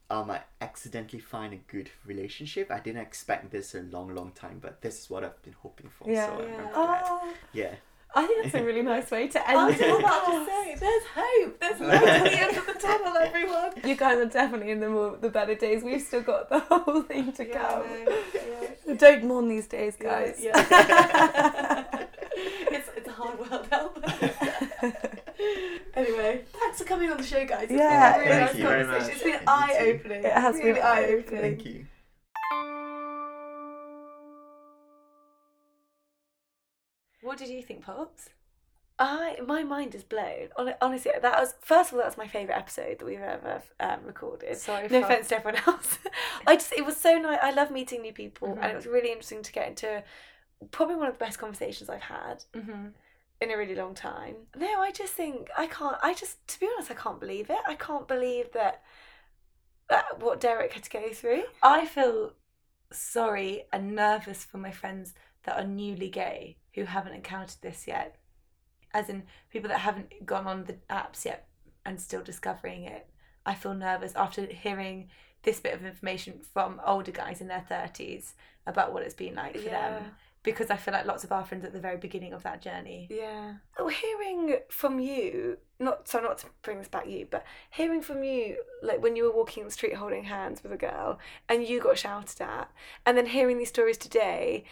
um 0.10 0.30
I 0.32 0.42
accidentally 0.62 1.20
find 1.20 1.54
a 1.54 1.58
good 1.72 1.90
relationship. 2.06 2.72
I 2.72 2.80
didn't 2.80 3.02
expect 3.02 3.52
this 3.52 3.74
a 3.76 3.82
long, 3.82 4.14
long 4.16 4.32
time, 4.32 4.60
but 4.62 4.82
this 4.82 5.00
is 5.02 5.10
what 5.10 5.24
I've 5.24 5.42
been 5.44 5.56
hoping 5.62 5.90
for. 5.90 6.10
Yeah. 6.10 6.28
So 6.28 6.42
Yeah. 6.46 6.72
Oh, 6.74 7.34
Yeah. 7.54 7.76
I 8.16 8.26
think 8.26 8.44
that's 8.44 8.56
a 8.56 8.64
really 8.64 8.82
nice 8.96 9.12
way 9.12 9.28
to 9.28 9.40
I 9.50 9.52
end 9.52 9.68
was 9.68 9.80
it. 9.82 10.00
about 10.00 10.26
to 10.26 10.46
say, 10.46 10.76
there's 10.80 11.04
hope. 11.14 11.60
There's 11.60 11.80
light 11.90 12.08
at 12.08 12.24
the 12.24 12.40
end 12.42 12.58
of 12.58 12.66
the 12.66 12.74
tunnel, 12.74 13.18
everyone. 13.18 13.72
You 13.84 13.96
guys 13.96 14.18
are 14.18 14.26
definitely 14.26 14.72
in 14.72 14.80
the 14.80 14.90
more 14.90 15.18
the 15.18 15.30
better 15.30 15.56
days. 15.56 15.84
We've 15.84 16.02
still 16.02 16.22
got 16.22 16.50
the 16.50 16.60
whole 16.70 17.02
thing 17.02 17.34
to 17.34 17.46
Yeah, 17.48 17.58
come. 17.70 17.84
I. 17.86 18.24
Yeah. 18.88 18.94
Don't 18.96 19.26
mourn 19.26 19.50
these 19.50 19.68
days, 19.68 19.98
guys. 19.98 20.38
Yeah. 20.42 20.54
yeah. 20.70 22.06
it's, 22.78 22.90
it's 22.96 23.08
a 23.08 23.12
hard 23.12 23.38
world 23.40 23.68
out 23.72 24.02
there. 24.06 24.67
anyway, 25.96 26.44
thanks 26.54 26.78
for 26.80 26.84
coming 26.86 27.10
on 27.10 27.18
the 27.18 27.24
show, 27.24 27.46
guys. 27.46 27.64
It's 27.64 27.74
Yeah, 27.74 28.18
been 28.18 28.28
a 28.28 28.30
really 28.30 28.38
thank 28.38 28.52
nice 28.52 28.56
you 28.58 28.68
very 28.68 28.86
much. 28.86 29.10
It's 29.10 29.24
been 29.24 29.40
eye 29.48 29.78
opening. 29.80 30.24
It 30.26 30.32
has 30.34 30.60
been 30.60 30.78
eye-opening. 30.78 31.42
Thank 31.42 31.66
you. 31.66 31.86
What 37.22 37.38
did 37.38 37.50
you 37.50 37.62
think, 37.62 37.84
Pops? 37.84 38.30
I 39.00 39.38
my 39.46 39.64
mind 39.64 39.94
is 39.94 40.04
blown. 40.04 40.50
Hon- 40.56 40.74
Honestly, 40.82 41.12
that 41.22 41.40
was 41.40 41.54
first 41.62 41.92
of 41.92 41.98
all 41.98 42.04
that's 42.04 42.18
my 42.18 42.28
favorite 42.28 42.56
episode 42.58 42.98
that 43.00 43.06
we've 43.06 43.20
ever 43.20 43.62
um, 43.80 44.00
recorded. 44.06 44.58
Sorry, 44.58 44.84
no 44.90 45.02
for- 45.02 45.06
offense 45.06 45.28
to 45.30 45.36
everyone 45.38 45.62
else. 45.68 46.00
I 46.48 46.56
just 46.56 46.74
it 46.74 46.84
was 46.86 46.98
so 46.98 47.18
nice. 47.18 47.38
I 47.42 47.52
love 47.52 47.70
meeting 47.70 48.02
new 48.02 48.14
people, 48.14 48.50
Mhm. 48.50 48.60
and 48.62 48.72
it 48.72 48.76
was 48.76 48.88
really 48.88 49.10
interesting 49.10 49.44
to 49.44 49.52
get 49.52 49.68
into 49.68 50.04
probably 50.72 50.96
one 50.96 51.08
of 51.08 51.14
the 51.14 51.24
best 51.24 51.38
conversations 51.38 51.90
I've 51.90 52.02
had 52.02 52.44
Mm-hmm. 52.56 52.88
In 53.42 53.52
a 53.52 53.58
really 53.58 53.76
long 53.76 53.94
time. 53.94 54.36
No, 54.56 54.82
I 54.82 54.92
just 54.92 55.14
think 55.14 55.50
I 55.58 55.68
can't. 55.68 55.98
I 56.02 56.14
just 56.14 56.46
to 56.48 56.60
be 56.60 56.68
honest, 56.74 56.92
I 56.92 56.96
can't 56.96 57.20
believe 57.20 57.50
it. 57.50 57.60
I 57.68 57.76
can't 57.76 58.08
believe 58.08 58.52
that 58.54 58.84
that 59.90 60.20
what 60.20 60.42
Derek 60.42 60.74
had 60.74 60.84
to 60.84 60.90
go 60.90 61.12
through. 61.14 61.44
I 61.62 61.86
feel 61.86 62.34
sorry 62.92 63.64
and 63.72 63.96
nervous 63.96 64.44
for 64.46 64.58
my 64.58 64.72
friends 64.72 65.14
that 65.44 65.58
are 65.58 65.68
newly 65.68 66.10
gay 66.10 66.58
who 66.74 66.86
haven't 66.86 67.14
encountered 67.14 67.62
this 67.62 67.88
yet. 67.88 68.18
As 68.94 69.10
in 69.10 69.24
people 69.52 69.70
that 69.70 69.80
haven't 69.80 70.26
gone 70.26 70.48
on 70.48 70.66
the 70.66 70.78
apps 70.90 71.26
yet 71.26 71.48
and 71.86 72.00
still 72.00 72.22
discovering 72.22 72.84
it. 72.84 73.08
I 73.46 73.54
feel 73.54 73.74
nervous 73.74 74.14
after 74.16 74.46
hearing 74.46 75.10
this 75.44 75.60
bit 75.60 75.74
of 75.74 75.86
information 75.86 76.42
from 76.54 76.82
older 76.86 77.12
guys 77.12 77.40
in 77.40 77.48
their 77.48 77.66
30s 77.70 78.34
about 78.66 78.92
what 78.92 79.04
it's 79.04 79.14
been 79.14 79.36
like 79.36 79.58
for 79.58 79.70
them. 79.70 80.04
Because 80.48 80.70
I 80.70 80.78
feel 80.78 80.94
like 80.94 81.06
lots 81.06 81.26
of 81.26 81.34
our 81.34 81.44
friends 81.44 81.66
at 81.66 81.74
the 81.74 81.80
very 81.80 81.98
beginning 81.98 82.32
of 82.32 82.44
that 82.44 82.62
journey. 82.62 83.10
Yeah. 83.12 83.56
Well, 83.78 83.90
hearing 83.90 84.60
from 84.70 84.98
you, 84.98 85.58
not 85.78 86.08
so 86.08 86.22
not 86.22 86.38
to 86.38 86.48
bring 86.62 86.78
this 86.78 86.88
back 86.88 87.06
you, 87.06 87.28
but 87.30 87.44
hearing 87.70 88.02
from 88.02 88.24
you, 88.24 88.56
like 88.82 89.04
when 89.04 89.18
you 89.18 89.26
were 89.26 89.36
walking 89.36 89.66
the 89.66 89.72
street 89.72 89.96
holding 89.96 90.24
hands 90.24 90.64
with 90.64 90.72
a 90.72 90.78
girl 90.78 91.20
and 91.50 91.68
you 91.68 91.82
got 91.82 91.98
shouted 91.98 92.40
at, 92.42 92.72
and 93.06 93.18
then 93.18 93.26
hearing 93.26 93.58
these 93.58 93.68
stories 93.68 93.98
today, 93.98 94.64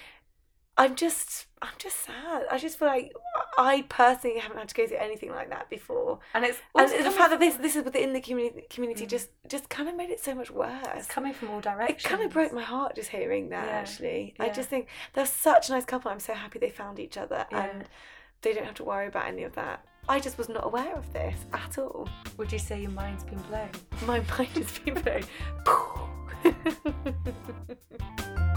I'm 0.77 0.95
just, 0.95 1.45
I'm 1.61 1.69
just 1.77 2.03
sad. 2.05 2.43
I 2.51 2.57
just 2.57 2.77
feel 2.77 2.89
like 2.89 3.13
I 3.57 3.85
personally 3.87 4.39
haven't 4.39 4.57
had 4.57 4.67
to 4.67 4.75
go 4.75 4.85
through 4.85 4.97
anything 4.97 5.31
like 5.31 5.49
that 5.49 5.69
before, 5.69 6.19
And 6.33 6.43
it's 6.43 6.57
and 6.77 7.05
the 7.05 7.11
fact 7.11 7.29
that 7.31 7.39
this, 7.39 7.55
this 7.55 7.77
is 7.77 7.85
within 7.85 8.11
the 8.11 8.19
community, 8.19 8.63
community 8.69 9.05
Mm. 9.05 9.09
just, 9.09 9.29
just 9.47 9.69
kind 9.69 9.87
of 9.87 9.95
made 9.95 10.09
it 10.09 10.19
so 10.19 10.35
much 10.35 10.51
worse. 10.51 10.85
it's 10.95 11.07
coming 11.07 11.33
from 11.33 11.49
all 11.51 11.61
directions. 11.61 12.03
It 12.03 12.07
kind 12.09 12.21
of 12.23 12.31
broke 12.31 12.51
my 12.51 12.61
heart 12.61 12.95
just 12.95 13.09
hearing 13.09 13.49
that. 13.49 13.67
Yeah. 13.67 13.73
Actually, 13.73 14.33
I 14.39 14.49
just 14.49 14.67
think 14.67 14.87
they're 15.13 15.25
such 15.25 15.69
a 15.69 15.71
nice 15.71 15.85
couple. 15.85 16.11
I'm 16.11 16.19
so 16.19 16.33
happy 16.33 16.59
they 16.59 16.69
found 16.71 16.99
each 16.99 17.15
other, 17.17 17.45
Yeah. 17.51 17.63
and 17.69 17.85
they 18.41 18.53
don't 18.53 18.65
have 18.65 18.75
to 18.75 18.83
worry 18.83 19.07
about 19.07 19.27
any 19.27 19.43
of 19.43 19.53
that. 19.55 19.85
I 20.09 20.19
just 20.19 20.37
was 20.37 20.49
not 20.49 20.65
aware 20.65 20.93
of 20.95 21.11
this 21.13 21.37
at 21.53 21.77
all. 21.77 22.09
Would 22.37 22.51
you 22.51 22.59
say 22.59 22.81
your 22.81 22.91
mind's 22.91 23.23
been 23.23 23.39
blown? 23.43 23.69
My 24.05 24.19
mind 24.37 24.49
has 24.57 24.77
been 24.79 24.95
blown. 24.95 25.23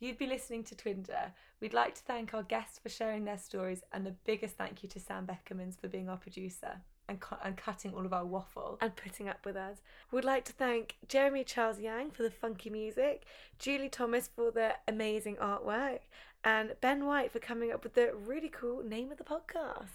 You'd 0.00 0.16
be 0.18 0.26
listening 0.26 0.64
to 0.64 0.74
Twinder. 0.74 1.32
We'd 1.60 1.74
like 1.74 1.94
to 1.96 2.00
thank 2.02 2.32
our 2.32 2.42
guests 2.42 2.78
for 2.78 2.88
sharing 2.88 3.24
their 3.24 3.36
stories, 3.36 3.82
and 3.92 4.06
the 4.06 4.14
biggest 4.24 4.56
thank 4.56 4.82
you 4.82 4.88
to 4.88 4.98
Sam 4.98 5.26
Beckermans 5.26 5.78
for 5.78 5.88
being 5.88 6.08
our 6.08 6.16
producer 6.16 6.80
and, 7.06 7.20
cu- 7.20 7.36
and 7.44 7.54
cutting 7.56 7.92
all 7.92 8.06
of 8.06 8.12
our 8.14 8.24
waffle. 8.24 8.78
and 8.80 8.96
putting 8.96 9.28
up 9.28 9.44
with 9.44 9.56
us. 9.56 9.82
We'd 10.10 10.24
like 10.24 10.46
to 10.46 10.52
thank 10.52 10.96
Jeremy 11.06 11.44
Charles 11.44 11.78
Yang 11.78 12.12
for 12.12 12.22
the 12.22 12.30
funky 12.30 12.70
music, 12.70 13.24
Julie 13.58 13.90
Thomas 13.90 14.26
for 14.34 14.50
the 14.50 14.72
amazing 14.88 15.36
artwork, 15.36 16.00
and 16.44 16.74
Ben 16.80 17.04
White 17.04 17.30
for 17.30 17.38
coming 17.38 17.70
up 17.70 17.84
with 17.84 17.92
the 17.92 18.14
really 18.14 18.48
cool 18.48 18.82
name 18.82 19.12
of 19.12 19.18
the 19.18 19.24
podcast. 19.24 19.88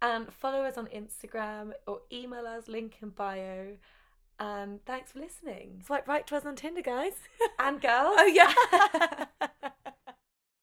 And 0.00 0.32
follow 0.32 0.62
us 0.64 0.76
on 0.76 0.86
Instagram 0.88 1.70
or 1.86 2.00
email 2.12 2.48
us, 2.48 2.66
link 2.66 2.96
in 3.00 3.10
bio. 3.10 3.76
Um, 4.42 4.80
thanks 4.86 5.12
for 5.12 5.20
listening. 5.20 5.82
Swipe 5.86 6.08
right 6.08 6.26
to 6.26 6.36
us 6.36 6.44
on 6.44 6.56
Tinder, 6.56 6.82
guys. 6.82 7.12
and 7.60 7.80
girls. 7.80 8.16
Oh, 8.18 8.26
yeah. 8.26 9.70